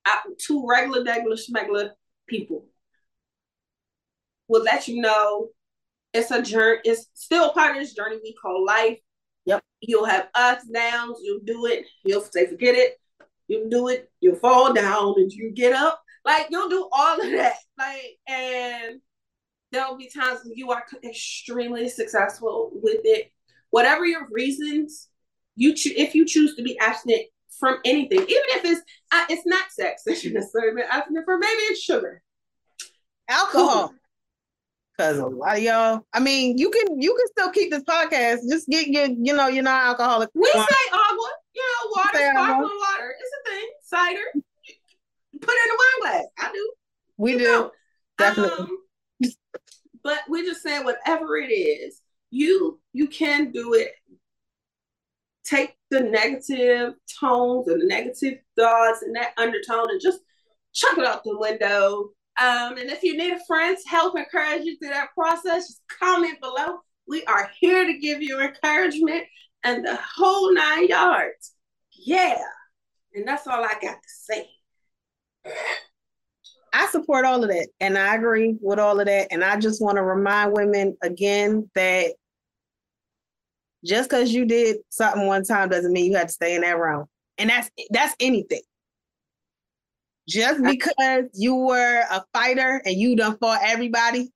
I, 0.04 0.20
two 0.38 0.66
regular, 0.68 1.04
regular, 1.04 1.36
schmegular 1.36 1.90
people 2.26 2.66
will 4.48 4.62
let 4.62 4.88
you 4.88 5.00
know 5.00 5.48
it's 6.12 6.30
a 6.30 6.42
journey. 6.42 6.80
It's 6.84 7.06
still 7.14 7.52
part 7.52 7.76
of 7.76 7.82
this 7.82 7.94
journey 7.94 8.18
we 8.22 8.34
call 8.40 8.64
life. 8.64 8.98
You'll 9.82 10.06
have 10.06 10.28
ups, 10.34 10.64
downs. 10.64 11.18
You'll 11.22 11.40
do 11.44 11.66
it. 11.66 11.84
You'll 12.04 12.22
say, 12.22 12.46
forget 12.46 12.74
it. 12.74 12.98
You'll 13.48 13.68
do 13.68 13.88
it. 13.88 14.10
You'll 14.20 14.36
fall 14.36 14.72
down 14.72 15.14
and 15.16 15.30
you 15.30 15.50
get 15.50 15.74
up. 15.74 16.00
Like 16.24 16.46
you'll 16.50 16.68
do 16.68 16.88
all 16.92 17.20
of 17.20 17.30
that. 17.32 17.56
Like, 17.76 18.18
and 18.28 19.00
there'll 19.72 19.96
be 19.96 20.08
times 20.08 20.40
when 20.44 20.56
you 20.56 20.70
are 20.70 20.84
extremely 21.02 21.88
successful 21.88 22.70
with 22.74 23.00
it. 23.04 23.32
Whatever 23.70 24.06
your 24.06 24.28
reasons, 24.30 25.08
you 25.56 25.74
cho- 25.74 25.90
if 25.96 26.14
you 26.14 26.24
choose 26.24 26.54
to 26.54 26.62
be 26.62 26.78
abstinent, 26.78 27.22
from 27.62 27.78
anything, 27.84 28.18
even 28.18 28.28
if 28.30 28.64
it's 28.64 28.80
uh, 29.12 29.24
it's 29.28 29.46
not 29.46 29.70
sex 29.70 30.02
that 30.04 30.24
you're 30.24 30.32
necessarily 30.32 30.82
asking 30.82 31.22
for. 31.24 31.38
Maybe 31.38 31.62
it's 31.70 31.80
sugar, 31.80 32.20
alcohol. 33.28 33.94
Cause 35.02 35.18
a 35.18 35.26
lot 35.26 35.56
of 35.56 35.62
y'all, 35.64 36.06
I 36.12 36.20
mean, 36.20 36.58
you 36.58 36.70
can 36.70 37.00
you 37.00 37.12
can 37.16 37.26
still 37.26 37.50
keep 37.50 37.72
this 37.72 37.82
podcast. 37.82 38.48
Just 38.48 38.68
get 38.68 38.86
your, 38.86 39.06
you 39.06 39.34
know, 39.34 39.48
you're 39.48 39.64
not 39.64 39.84
alcoholic. 39.84 40.30
We 40.32 40.44
say 40.44 40.60
agua, 40.60 41.28
you 41.52 41.62
know, 41.62 41.90
water, 41.96 42.30
sparkling 42.30 42.78
water. 42.78 43.14
It's 43.18 43.30
a 43.34 43.50
thing. 43.50 43.70
Cider, 43.82 44.20
put 45.40 45.50
it 45.50 45.66
in 45.66 45.70
a 45.70 45.78
wine 45.80 46.12
glass. 46.12 46.24
I 46.38 46.52
do. 46.52 46.72
We 47.16 47.32
you 47.32 47.38
do. 47.38 47.44
Know. 47.46 47.70
Definitely. 48.16 48.76
Um, 49.24 49.32
but 50.04 50.20
we're 50.28 50.44
just 50.44 50.62
saying 50.62 50.84
whatever 50.84 51.36
it 51.36 51.50
is, 51.50 52.00
you 52.30 52.78
you 52.92 53.08
can 53.08 53.50
do 53.50 53.74
it. 53.74 53.90
Take 55.44 55.74
the 55.90 55.98
negative 55.98 56.94
tones 57.18 57.66
and 57.66 57.82
the 57.82 57.86
negative 57.86 58.38
thoughts 58.56 59.02
and 59.02 59.16
that 59.16 59.32
undertone 59.36 59.90
and 59.90 60.00
just 60.00 60.20
chuck 60.72 60.96
it 60.96 61.04
out 61.04 61.24
the 61.24 61.36
window. 61.36 62.10
Um, 62.40 62.78
and 62.78 62.90
if 62.90 63.02
you 63.02 63.16
need 63.16 63.32
a 63.32 63.44
friend 63.46 63.76
to 63.76 63.88
help 63.88 64.16
encourage 64.16 64.64
you 64.64 64.78
through 64.78 64.90
that 64.90 65.12
process, 65.14 65.66
just 65.66 65.82
comment 66.00 66.40
below. 66.40 66.78
We 67.06 67.24
are 67.24 67.50
here 67.60 67.84
to 67.84 67.98
give 67.98 68.22
you 68.22 68.40
encouragement 68.40 69.24
and 69.64 69.84
the 69.84 69.96
whole 69.96 70.54
nine 70.54 70.88
yards. 70.88 71.52
Yeah. 71.92 72.38
And 73.14 73.28
that's 73.28 73.46
all 73.46 73.62
I 73.62 73.74
got 73.80 73.96
to 73.96 73.98
say. 74.06 74.48
I 76.74 76.86
support 76.86 77.26
all 77.26 77.42
of 77.42 77.50
that 77.50 77.68
and 77.80 77.98
I 77.98 78.14
agree 78.14 78.56
with 78.62 78.78
all 78.78 78.98
of 78.98 79.04
that. 79.04 79.28
And 79.30 79.44
I 79.44 79.58
just 79.58 79.82
want 79.82 79.96
to 79.96 80.02
remind 80.02 80.54
women 80.54 80.96
again 81.02 81.68
that 81.74 82.14
just 83.84 84.08
because 84.08 84.32
you 84.32 84.46
did 84.46 84.78
something 84.88 85.26
one 85.26 85.44
time 85.44 85.68
doesn't 85.68 85.92
mean 85.92 86.12
you 86.12 86.16
have 86.16 86.28
to 86.28 86.32
stay 86.32 86.54
in 86.54 86.62
that 86.62 86.78
realm. 86.78 87.06
And 87.36 87.50
that's 87.50 87.70
that's 87.90 88.14
anything. 88.20 88.62
Just 90.32 90.62
because 90.62 91.24
you 91.34 91.54
were 91.54 92.02
a 92.10 92.24
fighter 92.32 92.80
and 92.84 92.96
you 92.96 93.16
done 93.16 93.36
fought 93.38 93.60
everybody 93.62 94.30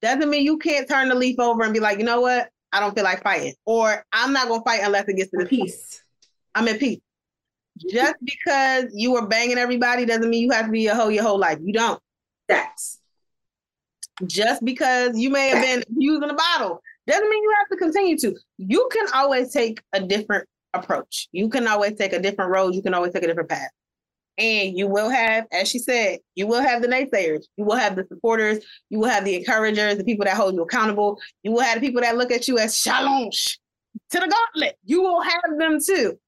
doesn't 0.00 0.28
mean 0.28 0.44
you 0.44 0.58
can't 0.58 0.88
turn 0.88 1.08
the 1.08 1.14
leaf 1.14 1.38
over 1.38 1.62
and 1.62 1.72
be 1.72 1.80
like, 1.80 1.98
you 1.98 2.04
know 2.04 2.20
what? 2.20 2.48
I 2.72 2.80
don't 2.80 2.94
feel 2.94 3.04
like 3.04 3.22
fighting. 3.22 3.54
Or 3.64 4.04
I'm 4.12 4.32
not 4.32 4.48
gonna 4.48 4.64
fight 4.64 4.80
unless 4.82 5.08
it 5.08 5.16
gets 5.16 5.30
to 5.30 5.38
the 5.38 5.46
peace. 5.46 6.02
I'm 6.54 6.68
at 6.68 6.80
peace. 6.80 7.00
Just 7.90 8.14
because 8.22 8.86
you 8.94 9.12
were 9.12 9.26
banging 9.26 9.58
everybody 9.58 10.04
doesn't 10.04 10.28
mean 10.28 10.42
you 10.42 10.50
have 10.52 10.66
to 10.66 10.72
be 10.72 10.86
a 10.86 10.94
hoe 10.94 11.08
your 11.08 11.24
whole 11.24 11.38
life. 11.38 11.58
You 11.62 11.72
don't. 11.72 12.00
That's 12.48 13.00
just 14.26 14.64
because 14.64 15.18
you 15.18 15.30
may 15.30 15.48
have 15.48 15.62
been 15.62 15.82
using 15.96 16.30
a 16.30 16.34
bottle 16.34 16.80
doesn't 17.06 17.28
mean 17.28 17.42
you 17.42 17.54
have 17.58 17.68
to 17.68 17.76
continue 17.76 18.16
to. 18.18 18.34
You 18.58 18.88
can 18.92 19.06
always 19.14 19.52
take 19.52 19.82
a 19.92 20.00
different 20.00 20.48
approach. 20.72 21.28
You 21.32 21.48
can 21.48 21.66
always 21.66 21.94
take 21.94 22.12
a 22.12 22.20
different 22.20 22.50
road. 22.50 22.74
You 22.74 22.82
can 22.82 22.94
always 22.94 23.12
take 23.12 23.24
a 23.24 23.26
different 23.26 23.48
path. 23.48 23.70
And 24.36 24.76
you 24.76 24.88
will 24.88 25.10
have, 25.10 25.46
as 25.52 25.68
she 25.68 25.78
said, 25.78 26.18
you 26.34 26.46
will 26.46 26.60
have 26.60 26.82
the 26.82 26.88
naysayers. 26.88 27.44
You 27.56 27.64
will 27.64 27.76
have 27.76 27.94
the 27.94 28.04
supporters. 28.08 28.64
You 28.90 28.98
will 28.98 29.08
have 29.08 29.24
the 29.24 29.36
encouragers, 29.36 29.96
the 29.96 30.04
people 30.04 30.24
that 30.24 30.36
hold 30.36 30.54
you 30.54 30.62
accountable. 30.62 31.20
You 31.42 31.52
will 31.52 31.60
have 31.60 31.80
the 31.80 31.86
people 31.86 32.02
that 32.02 32.16
look 32.16 32.32
at 32.32 32.48
you 32.48 32.58
as 32.58 32.76
challenge 32.76 33.60
to 34.10 34.18
the 34.18 34.26
gauntlet. 34.26 34.76
You 34.84 35.02
will 35.02 35.22
have 35.22 35.58
them 35.58 35.78
too. 35.84 36.18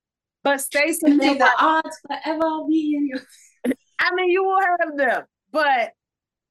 But 0.45 0.61
Stacey, 0.61 1.11
may 1.11 1.37
the 1.37 1.51
odds 1.59 1.99
forever 2.07 2.65
be 2.69 2.95
in 2.97 3.09
your. 3.09 3.19
I 3.99 4.15
mean, 4.15 4.31
you 4.31 4.45
will 4.45 4.61
have 4.61 4.97
them, 4.97 5.25
but 5.51 5.93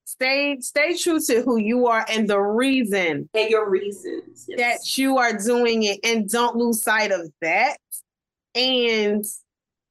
stay 0.04 0.58
stay 0.60 0.98
true 0.98 1.20
to 1.20 1.42
who 1.44 1.58
you 1.58 1.88
are 1.88 2.06
and 2.10 2.30
the 2.30 2.40
reason 2.40 3.30
and 3.34 3.50
your 3.50 3.70
reasons 3.70 4.46
yes. 4.48 4.60
that 4.60 4.98
you 4.98 5.18
are 5.18 5.38
doing 5.38 5.84
it, 5.84 6.00
and 6.04 6.30
don't 6.30 6.58
lose 6.58 6.84
sight 6.84 7.12
of 7.12 7.32
that. 7.42 7.78
And 8.54 9.24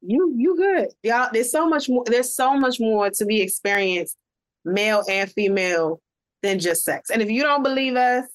you 0.07 0.35
you 0.37 0.57
good, 0.57 0.89
y'all. 1.03 1.29
There's 1.33 1.51
so 1.51 1.69
much 1.69 1.89
more. 1.89 2.05
There's 2.07 2.35
so 2.35 2.55
much 2.55 2.81
more 2.81 3.11
to 3.11 3.25
be 3.25 3.41
experienced, 3.41 4.17
male 4.65 5.03
and 5.09 5.31
female, 5.31 6.01
than 6.43 6.59
just 6.59 6.85
sex. 6.85 7.11
And 7.11 7.23
if 7.23 7.31
you 7.31 7.43
don't 7.43 7.63
believe 7.63 7.97
us, 7.97 8.27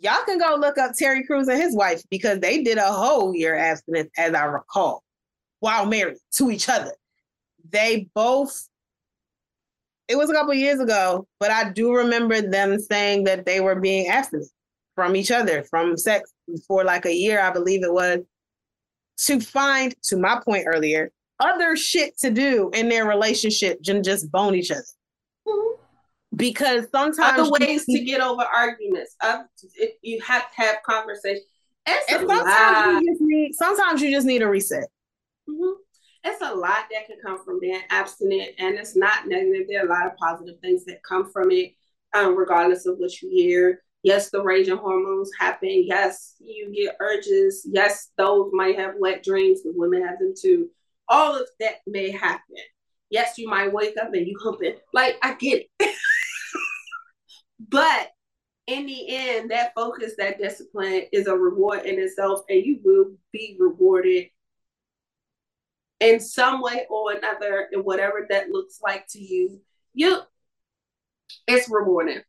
y'all 0.00 0.24
can 0.26 0.38
go 0.38 0.56
look 0.56 0.78
up 0.78 0.94
Terry 0.94 1.24
Crews 1.24 1.48
and 1.48 1.60
his 1.60 1.74
wife 1.74 2.02
because 2.10 2.40
they 2.40 2.62
did 2.62 2.78
a 2.78 2.92
whole 2.92 3.34
year 3.34 3.56
abstinence, 3.56 4.10
as 4.16 4.34
I 4.34 4.44
recall, 4.44 5.02
while 5.60 5.86
married 5.86 6.18
to 6.32 6.50
each 6.50 6.68
other. 6.68 6.92
They 7.70 8.08
both, 8.14 8.68
it 10.08 10.16
was 10.16 10.30
a 10.30 10.32
couple 10.32 10.54
years 10.54 10.80
ago, 10.80 11.26
but 11.40 11.50
I 11.50 11.70
do 11.70 11.94
remember 11.94 12.40
them 12.40 12.78
saying 12.78 13.24
that 13.24 13.44
they 13.44 13.60
were 13.60 13.74
being 13.74 14.08
abstinent 14.08 14.50
from 14.94 15.16
each 15.16 15.30
other, 15.30 15.64
from 15.64 15.96
sex 15.96 16.32
for 16.66 16.84
like 16.84 17.04
a 17.04 17.14
year, 17.14 17.40
I 17.40 17.50
believe 17.50 17.82
it 17.82 17.92
was, 17.92 18.20
to 19.26 19.40
find, 19.40 19.94
to 20.04 20.16
my 20.16 20.40
point 20.44 20.64
earlier, 20.66 21.10
other 21.40 21.76
shit 21.76 22.18
to 22.18 22.30
do 22.30 22.70
in 22.74 22.88
their 22.88 23.04
relationship 23.04 23.82
than 23.82 24.02
just 24.02 24.30
bone 24.30 24.54
each 24.54 24.70
other. 24.70 24.82
Mm-hmm 25.46 25.78
because 26.38 26.86
sometimes 26.92 27.40
other 27.40 27.50
ways 27.50 27.84
you, 27.86 27.98
to 27.98 28.04
get 28.04 28.20
over 28.20 28.42
arguments. 28.42 29.14
Uh, 29.20 29.42
you 30.02 30.20
have 30.22 30.50
to 30.52 30.62
have 30.62 30.76
conversation. 30.84 31.42
And 31.86 31.98
sometimes 32.08 33.02
you 33.02 33.12
just 33.12 33.20
need 33.20 33.54
sometimes 33.54 34.02
you 34.02 34.10
just 34.10 34.26
need 34.26 34.42
a 34.42 34.48
reset. 34.48 34.88
Mm-hmm. 35.48 35.80
It's 36.24 36.42
a 36.42 36.54
lot 36.54 36.84
that 36.90 37.06
can 37.06 37.16
come 37.24 37.42
from 37.44 37.60
being 37.60 37.80
abstinent, 37.90 38.50
and 38.58 38.76
it's 38.76 38.96
not 38.96 39.26
negative. 39.26 39.66
There 39.68 39.82
are 39.82 39.86
a 39.86 39.88
lot 39.88 40.06
of 40.06 40.16
positive 40.16 40.60
things 40.60 40.84
that 40.84 41.02
come 41.02 41.30
from 41.30 41.50
it, 41.50 41.74
um, 42.12 42.36
regardless 42.36 42.86
of 42.86 42.98
what 42.98 43.22
you 43.22 43.30
hear. 43.30 43.82
Yes, 44.02 44.30
the 44.30 44.42
raging 44.42 44.76
hormones 44.76 45.30
happen. 45.38 45.84
Yes, 45.86 46.36
you 46.38 46.72
get 46.72 46.96
urges. 47.00 47.66
Yes, 47.70 48.10
those 48.16 48.50
might 48.52 48.78
have 48.78 48.94
wet 48.98 49.24
dreams 49.24 49.60
because 49.62 49.76
women 49.76 50.06
have 50.06 50.18
them 50.18 50.34
too. 50.40 50.70
All 51.08 51.34
of 51.34 51.48
that 51.60 51.76
may 51.86 52.10
happen. 52.10 52.56
Yes, 53.10 53.38
you 53.38 53.48
might 53.48 53.72
wake 53.72 53.96
up 54.00 54.12
and 54.12 54.26
you 54.26 54.38
humping. 54.42 54.74
Like 54.92 55.16
I 55.22 55.34
get 55.34 55.66
it. 55.80 55.94
But 57.70 58.12
in 58.66 58.86
the 58.86 59.08
end, 59.08 59.50
that 59.50 59.72
focus, 59.74 60.12
that 60.18 60.38
discipline 60.38 61.04
is 61.12 61.26
a 61.26 61.36
reward 61.36 61.86
in 61.86 61.98
itself, 61.98 62.42
and 62.48 62.64
you 62.64 62.80
will 62.84 63.12
be 63.32 63.56
rewarded 63.58 64.26
in 66.00 66.20
some 66.20 66.60
way 66.62 66.86
or 66.88 67.12
another, 67.12 67.68
in 67.72 67.80
whatever 67.80 68.26
that 68.30 68.50
looks 68.50 68.80
like 68.82 69.06
to 69.08 69.18
you. 69.18 69.60
You, 69.94 70.20
it's 71.46 71.68
rewarding. 71.68 72.22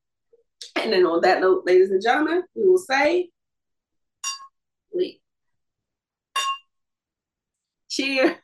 And 0.83 0.93
then 0.93 1.05
on 1.05 1.21
that 1.21 1.41
note, 1.41 1.63
ladies 1.65 1.91
and 1.91 2.01
gentlemen, 2.01 2.43
we 2.55 2.67
will 2.67 2.77
say, 2.77 3.29
leave. 4.93 5.19
Cheers. 7.89 8.35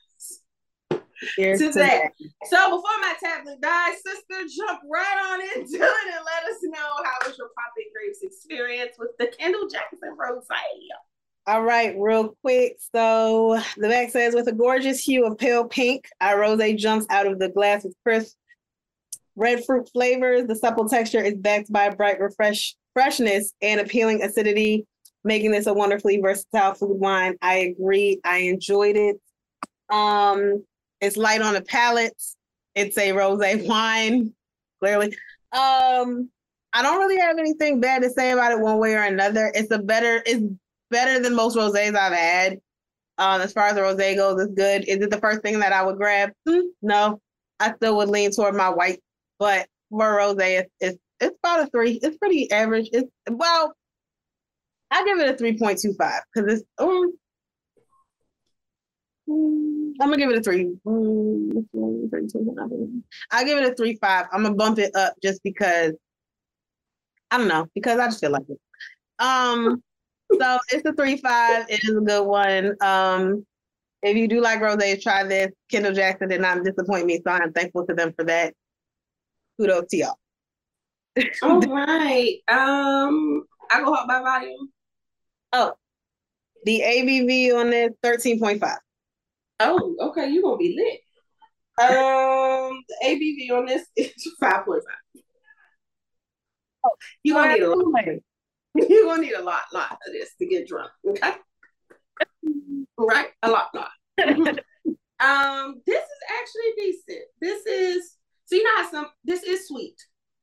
Here's 1.38 1.59
today. 1.59 2.09
So 2.45 2.69
before 2.69 2.97
my 3.01 3.13
tablet 3.23 3.61
dies, 3.61 3.95
sister, 4.05 4.43
jump 4.55 4.81
right 4.91 5.31
on 5.31 5.41
into 5.41 5.75
it 5.81 5.81
and 5.81 6.25
let 6.25 6.51
us 6.51 6.59
know 6.63 7.03
how 7.03 7.27
was 7.27 7.38
your 7.38 7.49
popping 7.55 7.89
grapes 7.93 8.19
experience 8.21 8.91
with 8.99 9.11
the 9.17 9.27
Kendall 9.27 9.67
Jackson 9.67 9.99
Rose. 10.17 10.45
All 11.47 11.63
right, 11.63 11.95
real 11.97 12.36
quick. 12.41 12.77
So 12.93 13.61
the 13.77 13.88
back 13.88 14.09
says, 14.09 14.33
with 14.33 14.47
a 14.47 14.51
gorgeous 14.51 14.99
hue 14.99 15.25
of 15.25 15.38
pale 15.38 15.65
pink, 15.65 16.05
our 16.19 16.39
rose 16.39 16.59
jumps 16.75 17.05
out 17.09 17.27
of 17.27 17.39
the 17.39 17.49
glass 17.49 17.83
with 17.83 17.95
crisp 18.03 18.36
red 19.36 19.65
fruit 19.65 19.89
flavors. 19.91 20.47
The 20.47 20.55
supple 20.55 20.88
texture 20.88 21.21
is 21.21 21.36
backed 21.36 21.71
by 21.71 21.89
bright 21.89 22.19
refresh 22.19 22.75
freshness 22.93 23.53
and 23.61 23.79
appealing 23.79 24.23
acidity, 24.23 24.86
making 25.23 25.51
this 25.51 25.67
a 25.67 25.73
wonderfully 25.73 26.19
versatile 26.21 26.73
food 26.73 26.99
wine. 26.99 27.36
I 27.41 27.55
agree. 27.55 28.19
I 28.23 28.38
enjoyed 28.38 28.95
it. 28.95 29.17
Um, 29.89 30.63
it's 31.01 31.17
light 31.17 31.41
on 31.41 31.53
the 31.53 31.61
palate. 31.61 32.21
It's 32.73 32.97
a 32.97 33.09
rosé 33.09 33.67
wine, 33.67 34.33
clearly. 34.79 35.07
Um, 35.51 36.29
I 36.73 36.81
don't 36.81 36.99
really 36.99 37.19
have 37.19 37.38
anything 37.38 37.79
bad 37.79 38.01
to 38.01 38.09
say 38.09 38.31
about 38.31 38.51
it 38.51 38.59
one 38.59 38.79
way 38.79 38.95
or 38.95 39.03
another. 39.03 39.51
It's 39.53 39.71
a 39.71 39.79
better, 39.79 40.21
it's 40.25 40.43
better 40.91 41.21
than 41.21 41.36
most 41.36 41.55
rosés 41.55 41.95
I've 41.95 42.13
had. 42.13 42.59
Um, 43.17 43.39
as 43.39 43.53
far 43.53 43.67
as 43.67 43.75
the 43.75 43.81
rosé 43.81 44.15
goes, 44.17 44.41
it's 44.41 44.53
good. 44.53 44.88
Is 44.89 44.97
it 44.97 45.09
the 45.09 45.19
first 45.19 45.41
thing 45.41 45.59
that 45.59 45.71
I 45.71 45.83
would 45.83 45.97
grab? 45.97 46.31
Hmm, 46.47 46.67
no, 46.81 47.21
I 47.59 47.73
still 47.75 47.95
would 47.97 48.09
lean 48.09 48.31
toward 48.31 48.55
my 48.55 48.69
white, 48.69 48.99
but 49.39 49.67
for 49.89 50.17
rosé, 50.17 50.65
it's, 50.79 50.97
it's 51.19 51.38
about 51.43 51.67
a 51.67 51.67
three. 51.67 51.99
It's 52.01 52.17
pretty 52.17 52.51
average. 52.51 52.89
It's 52.91 53.09
well, 53.29 53.73
I 54.91 55.03
give 55.05 55.19
it 55.19 55.29
a 55.29 55.38
three 55.38 55.57
point 55.57 55.79
two 55.79 55.93
five 55.93 56.21
because 56.33 56.53
it's. 56.53 56.63
Um, 56.77 57.13
I'm 59.27 59.95
gonna 59.99 60.17
give 60.17 60.29
it 60.29 60.38
a 60.38 60.41
three. 60.41 60.75
I'll 63.31 63.45
give 63.45 63.57
it 63.57 63.71
a 63.71 63.75
three 63.75 63.97
five. 63.99 64.27
I'm 64.31 64.43
gonna 64.43 64.55
bump 64.55 64.77
it 64.77 64.95
up 64.95 65.15
just 65.23 65.41
because 65.43 65.93
I 67.31 67.38
don't 67.38 67.47
know, 67.47 67.65
because 67.73 67.99
I 67.99 68.05
just 68.05 68.19
feel 68.19 68.31
like 68.31 68.43
it. 68.49 68.59
Um 69.19 69.81
so 70.39 70.59
it's 70.69 70.88
a 70.88 70.93
three 70.93 71.17
five. 71.17 71.65
It 71.69 71.83
is 71.83 71.95
a 71.95 72.01
good 72.01 72.23
one. 72.23 72.75
Um 72.81 73.45
if 74.03 74.15
you 74.15 74.27
do 74.27 74.41
like 74.41 74.61
rose, 74.61 75.01
try 75.01 75.23
this. 75.23 75.51
Kendall 75.71 75.93
Jackson 75.93 76.29
did 76.29 76.41
not 76.41 76.63
disappoint 76.63 77.07
me, 77.07 77.19
so 77.25 77.31
I'm 77.31 77.51
thankful 77.53 77.88
to 77.88 77.95
them 77.95 78.13
for 78.15 78.25
that. 78.25 78.53
Kudos 79.60 79.86
to 79.89 79.97
y'all. 79.97 80.20
All 81.43 81.60
right. 81.62 82.38
Um 82.47 83.43
alcohol 83.72 84.06
by 84.08 84.20
volume. 84.20 84.70
Oh, 85.53 85.74
the 86.66 86.82
ABV 86.82 87.56
on 87.56 87.70
this 87.70 87.93
13.5. 88.03 88.78
Oh, 89.62 89.95
okay. 89.99 90.30
You're 90.30 90.43
gonna 90.43 90.58
be 90.58 90.76
lit. 90.76 90.99
Um, 91.78 92.84
the 92.88 92.95
ABV 93.06 93.58
on 93.58 93.66
this 93.66 93.86
is 93.95 94.34
five 94.39 94.66
point 94.66 94.84
five. 94.84 95.22
Oh, 96.86 96.89
you're 97.24 97.36
gonna 97.36 97.53
need 97.53 97.64
a 97.64 97.70
lot. 97.76 98.06
You're 98.89 99.06
gonna 99.06 99.22
need 99.22 99.34
a 99.34 99.41
lot, 99.41 99.62
lot 99.74 99.93
of 100.06 100.12
this 100.12 100.32
to 100.38 100.45
get 100.45 100.68
drunk. 100.68 100.91
Okay. 101.08 101.34
right, 102.97 103.30
a 103.41 103.49
lot, 103.49 103.74
lot. 103.74 103.89
um, 105.22 105.82
this 105.88 106.03
is 106.03 106.20
actually 106.38 106.74
decent. 106.78 107.24
This 107.39 107.66
is 107.66 108.18
so 108.46 108.56
you 108.56 108.64
know 108.64 108.76
how 108.84 108.91
some 108.91 109.08
this 109.24 109.43
is 109.43 109.68
sweet. 109.68 109.96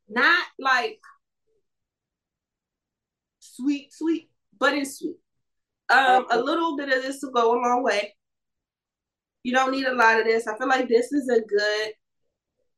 Not 0.08 0.44
like 0.58 1.00
sweet, 3.38 3.92
sweet, 3.92 4.30
but 4.58 4.74
it's 4.74 4.98
sweet. 4.98 5.16
Um, 5.90 6.26
a 6.30 6.40
little 6.40 6.76
bit 6.76 6.88
of 6.88 7.02
this 7.02 7.20
will 7.22 7.32
go 7.32 7.52
a 7.52 7.60
long 7.60 7.82
way. 7.82 8.14
You 9.42 9.52
don't 9.52 9.72
need 9.72 9.84
a 9.84 9.94
lot 9.94 10.18
of 10.20 10.24
this. 10.26 10.46
I 10.46 10.56
feel 10.56 10.68
like 10.68 10.88
this 10.88 11.12
is 11.12 11.28
a 11.28 11.40
good 11.40 11.92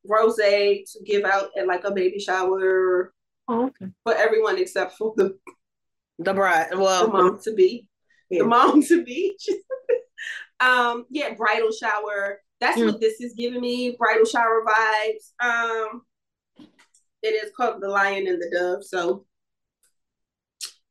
rose 0.07 0.37
to 0.37 0.85
give 1.05 1.25
out 1.25 1.51
at 1.57 1.67
like 1.67 1.85
a 1.85 1.93
baby 1.93 2.19
shower 2.19 3.13
Oh, 3.47 3.67
okay. 3.67 3.87
for 4.03 4.15
everyone 4.15 4.59
except 4.59 4.97
for 4.97 5.13
the, 5.17 5.37
The 6.19 6.33
bride. 6.33 6.75
Well, 6.75 7.07
the 7.07 7.13
mom 7.13 7.41
to 7.43 7.55
be. 7.55 7.89
Yeah. 8.31 8.41
The 8.43 8.49
mom 8.49 8.83
to 8.85 9.05
be. 9.05 9.37
um, 10.61 11.05
yeah, 11.11 11.35
bridal 11.35 11.71
shower. 11.73 12.41
That's 12.61 12.79
Mm. 12.81 12.87
what 12.93 13.01
this 13.01 13.21
is 13.21 13.35
giving 13.35 13.61
me. 13.61 13.97
Bridal 13.99 14.25
shower 14.25 14.65
vibes. 14.65 15.33
Um, 15.41 16.03
it 17.23 17.29
is 17.29 17.53
called 17.57 17.81
The 17.83 17.89
Lion 17.89 18.27
and 18.27 18.41
the 18.41 18.51
Dove, 18.55 18.85
so 18.85 19.27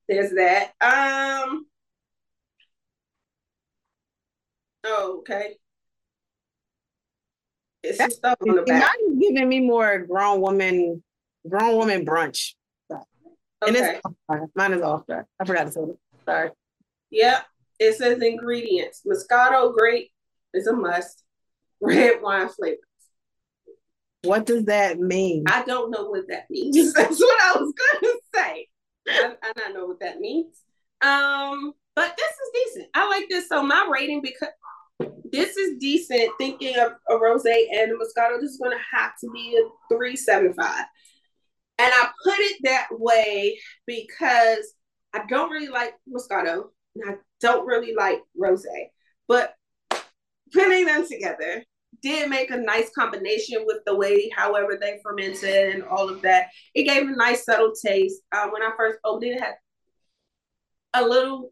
there's 0.08 0.32
that. 0.32 0.74
Um 0.82 1.68
Oh, 4.86 5.20
okay. 5.20 5.58
It's 7.84 7.98
some 7.98 8.10
stuff 8.12 8.38
on 8.48 8.56
the 8.56 8.64
back. 8.64 8.96
is 9.00 9.18
giving 9.20 9.48
me 9.48 9.62
more 9.62 10.00
grown 10.00 10.42
woman, 10.42 11.02
grown 11.48 11.76
woman 11.78 12.06
brunch. 12.06 12.56
And 12.90 13.78
Okay. 13.78 14.02
it's 14.04 14.52
mine 14.56 14.74
is 14.74 14.82
off. 14.82 15.04
I 15.10 15.46
forgot 15.46 15.68
to 15.68 15.72
say 15.72 15.82
it. 15.82 15.98
Sorry. 16.26 16.52
Yep. 17.12 17.46
It 17.80 17.94
says 17.96 18.22
ingredients. 18.22 19.04
Moscato 19.08 19.74
grape 19.74 20.12
is 20.54 20.68
a 20.68 20.74
must. 20.74 21.23
Red 21.84 22.22
wine 22.22 22.50
flavors. 22.50 22.80
What 24.24 24.46
does 24.46 24.66
that 24.66 25.00
mean? 25.00 25.44
I 25.48 25.64
don't 25.64 25.92
know 25.92 26.06
what 26.06 26.28
that 26.30 26.50
means. 26.50 26.94
That's 26.94 27.20
what 27.20 27.42
I 27.44 27.60
was 27.60 27.74
gonna 28.02 28.14
say. 28.34 28.68
I, 29.10 29.34
I 29.44 29.52
don't 29.58 29.74
know 29.74 29.86
what 29.86 30.00
that 30.00 30.20
means. 30.20 30.56
Um, 31.02 31.74
but 31.94 32.16
this 32.18 32.32
is 32.32 32.52
decent. 32.54 32.90
I 32.94 33.10
like 33.10 33.28
this. 33.30 33.50
So 33.50 33.62
my 33.64 33.88
rating 33.92 34.22
because 34.22 34.50
this 35.32 35.58
is 35.58 35.78
decent. 35.78 36.32
Thinking 36.38 36.78
of 36.80 36.94
a 37.10 37.18
rose 37.18 37.44
and 37.46 37.92
a 37.92 37.96
Moscato, 37.96 38.40
this 38.40 38.52
is 38.52 38.60
gonna 38.64 38.78
have 38.94 39.12
to 39.20 39.30
be 39.34 39.58
a 39.58 39.94
three 39.94 40.16
seven 40.16 40.54
five. 40.54 40.86
And 41.80 41.92
I 41.94 42.10
put 42.24 42.40
it 42.40 42.58
that 42.64 42.88
way 42.92 43.60
because 43.86 44.74
I 45.12 45.24
don't 45.28 45.52
really 45.52 45.68
like 45.68 45.96
Moscato 46.10 46.70
and 46.96 47.10
I 47.10 47.16
don't 47.42 47.66
really 47.66 47.94
like 47.94 48.22
rose. 48.38 48.66
But 49.28 49.54
putting 50.54 50.86
them 50.86 51.06
together 51.06 51.64
did 52.04 52.30
make 52.30 52.52
a 52.52 52.58
nice 52.58 52.92
combination 52.92 53.64
with 53.66 53.78
the 53.86 53.96
way, 53.96 54.30
however, 54.36 54.78
they 54.80 55.00
fermented 55.02 55.74
and 55.74 55.84
all 55.84 56.10
of 56.10 56.22
that. 56.22 56.50
It 56.76 56.84
gave 56.84 57.08
a 57.08 57.16
nice 57.16 57.46
subtle 57.46 57.74
taste. 57.74 58.22
Um, 58.36 58.52
when 58.52 58.62
I 58.62 58.72
first 58.78 59.00
opened 59.04 59.32
it, 59.32 59.36
it 59.38 59.42
had 59.42 59.56
a 60.94 61.08
little, 61.08 61.52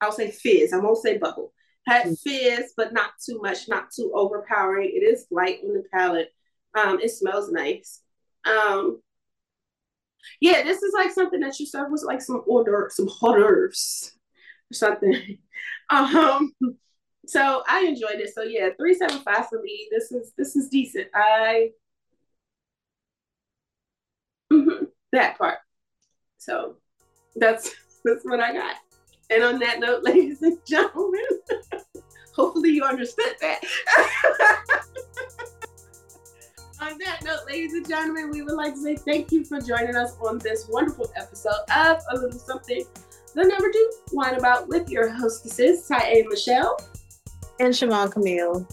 I'll 0.00 0.10
say 0.10 0.30
fizz. 0.30 0.72
I 0.72 0.78
won't 0.78 0.98
say 0.98 1.18
bubble. 1.18 1.52
Had 1.86 2.16
fizz, 2.18 2.72
but 2.76 2.92
not 2.92 3.10
too 3.24 3.40
much, 3.42 3.68
not 3.68 3.90
too 3.94 4.12
overpowering. 4.14 4.90
It 4.94 5.04
is 5.04 5.26
light 5.30 5.58
on 5.64 5.74
the 5.74 5.84
palate. 5.92 6.32
Um, 6.74 6.98
it 7.00 7.10
smells 7.10 7.52
nice. 7.52 8.00
Um, 8.44 9.00
yeah, 10.40 10.62
this 10.62 10.82
is 10.82 10.94
like 10.94 11.10
something 11.10 11.40
that 11.40 11.58
you 11.58 11.66
serve 11.66 11.90
with 11.90 12.04
like 12.06 12.22
some 12.22 12.42
order, 12.46 12.88
some 12.90 13.08
hors 13.08 13.36
d'oeuvres 13.36 14.12
or 14.70 14.74
something. 14.74 15.38
um, 15.90 16.52
so 17.26 17.62
I 17.68 17.84
enjoyed 17.84 18.20
it. 18.20 18.34
So 18.34 18.42
yeah, 18.42 18.70
three 18.76 18.94
seven 18.94 19.18
five 19.18 19.48
for 19.48 19.60
me. 19.62 19.88
This 19.90 20.12
is 20.12 20.32
this 20.36 20.56
is 20.56 20.68
decent. 20.68 21.08
I 21.14 21.70
Mhm, 24.52 24.88
that 25.12 25.38
part. 25.38 25.58
So 26.38 26.76
that's 27.36 27.74
that's 28.04 28.24
what 28.24 28.40
I 28.40 28.52
got. 28.52 28.76
And 29.30 29.42
on 29.42 29.58
that 29.60 29.80
note, 29.80 30.02
ladies 30.04 30.42
and 30.42 30.58
gentlemen, 30.66 31.24
hopefully 32.36 32.70
you 32.70 32.84
understood 32.84 33.34
that. 33.40 33.60
on 36.80 36.98
that 36.98 37.20
note, 37.24 37.46
ladies 37.46 37.72
and 37.72 37.88
gentlemen, 37.88 38.30
we 38.30 38.42
would 38.42 38.54
like 38.54 38.74
to 38.74 38.80
say 38.80 38.96
thank 38.96 39.32
you 39.32 39.44
for 39.44 39.60
joining 39.60 39.96
us 39.96 40.16
on 40.20 40.38
this 40.38 40.68
wonderful 40.68 41.10
episode 41.16 41.62
of 41.74 41.98
A 42.10 42.16
Little 42.16 42.38
Something, 42.38 42.84
the 43.34 43.44
number 43.44 43.70
two 43.72 43.90
wine 44.12 44.34
about 44.34 44.68
with 44.68 44.90
your 44.90 45.08
hostesses, 45.08 45.86
Ty 45.88 46.02
and 46.08 46.28
Michelle. 46.28 46.76
And 47.60 47.72
Siobhan 47.72 48.12
Camille. 48.12 48.66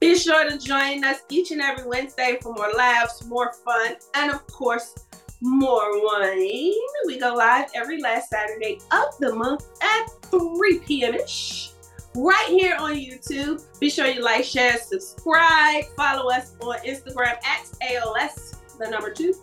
Be 0.00 0.16
sure 0.16 0.48
to 0.48 0.56
join 0.58 1.04
us 1.04 1.20
each 1.28 1.50
and 1.50 1.60
every 1.60 1.86
Wednesday 1.86 2.38
for 2.40 2.54
more 2.54 2.70
laughs, 2.76 3.24
more 3.26 3.52
fun, 3.52 3.96
and 4.14 4.32
of 4.32 4.46
course, 4.46 4.94
more 5.42 6.02
wine. 6.04 6.72
We 7.06 7.18
go 7.18 7.34
live 7.34 7.70
every 7.74 8.00
last 8.00 8.30
Saturday 8.30 8.78
of 8.92 9.18
the 9.18 9.34
month 9.34 9.66
at 9.82 10.06
3 10.30 10.80
p.m. 10.86 11.14
ish. 11.14 11.72
Right 12.14 12.46
here 12.48 12.76
on 12.78 12.94
YouTube. 12.94 13.62
Be 13.78 13.88
sure 13.88 14.06
you 14.06 14.22
like, 14.22 14.44
share, 14.44 14.78
subscribe. 14.78 15.84
Follow 15.96 16.30
us 16.30 16.54
on 16.60 16.78
Instagram 16.78 17.36
at 17.44 17.66
ALS, 17.82 18.56
the 18.78 18.88
number 18.90 19.12
two, 19.12 19.34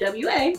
WA. 0.00 0.52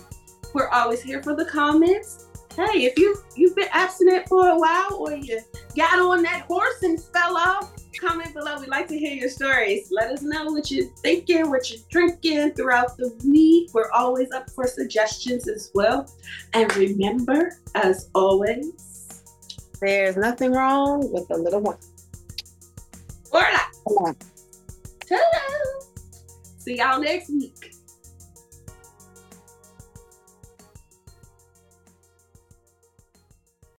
We're 0.54 0.70
always 0.70 1.02
here 1.02 1.22
for 1.22 1.36
the 1.36 1.46
comments. 1.46 2.21
Hey, 2.56 2.86
if 2.86 2.98
you 3.00 3.16
you've 3.36 3.56
been 3.56 3.70
abstinent 3.72 4.28
for 4.28 4.50
a 4.50 4.58
while 4.58 4.96
or 5.00 5.16
you 5.16 5.40
got 5.76 6.00
on 6.00 6.22
that 6.24 6.42
horse 6.42 6.84
and 6.84 7.02
fell 7.02 7.38
off, 7.38 7.72
comment 8.00 8.34
below. 8.34 8.60
We'd 8.60 8.70
like 8.70 8.88
to 8.90 8.98
hear 8.98 9.14
your 9.14 9.30
stories. 9.30 9.88
Let 9.92 10.12
us 10.12 10.22
know 10.22 10.46
what 10.46 10.70
you're 10.70 10.88
thinking, 10.98 11.50
what 11.50 11.70
you're 11.72 11.82
drinking 11.90 12.54
throughout 12.54 12.98
the 12.98 13.18
week. 13.26 13.70
We're 13.74 13.92
always 13.92 14.32
up 14.32 14.50
for 14.50 14.68
suggestions 14.68 15.48
as 15.48 15.72
well. 15.74 16.12
And 16.54 16.76
remember, 16.76 17.58
as 17.76 18.10
always, 18.14 18.74
There's 19.82 20.16
nothing 20.18 20.52
wrong 20.52 21.12
with 21.12 21.30
a 21.32 21.38
little 21.38 21.62
one. 21.62 21.78
Come 23.88 23.98
on. 24.06 24.16
Ta-da! 25.08 25.86
See 26.60 26.78
y'all 26.78 27.02
next 27.02 27.30
week. 27.30 27.74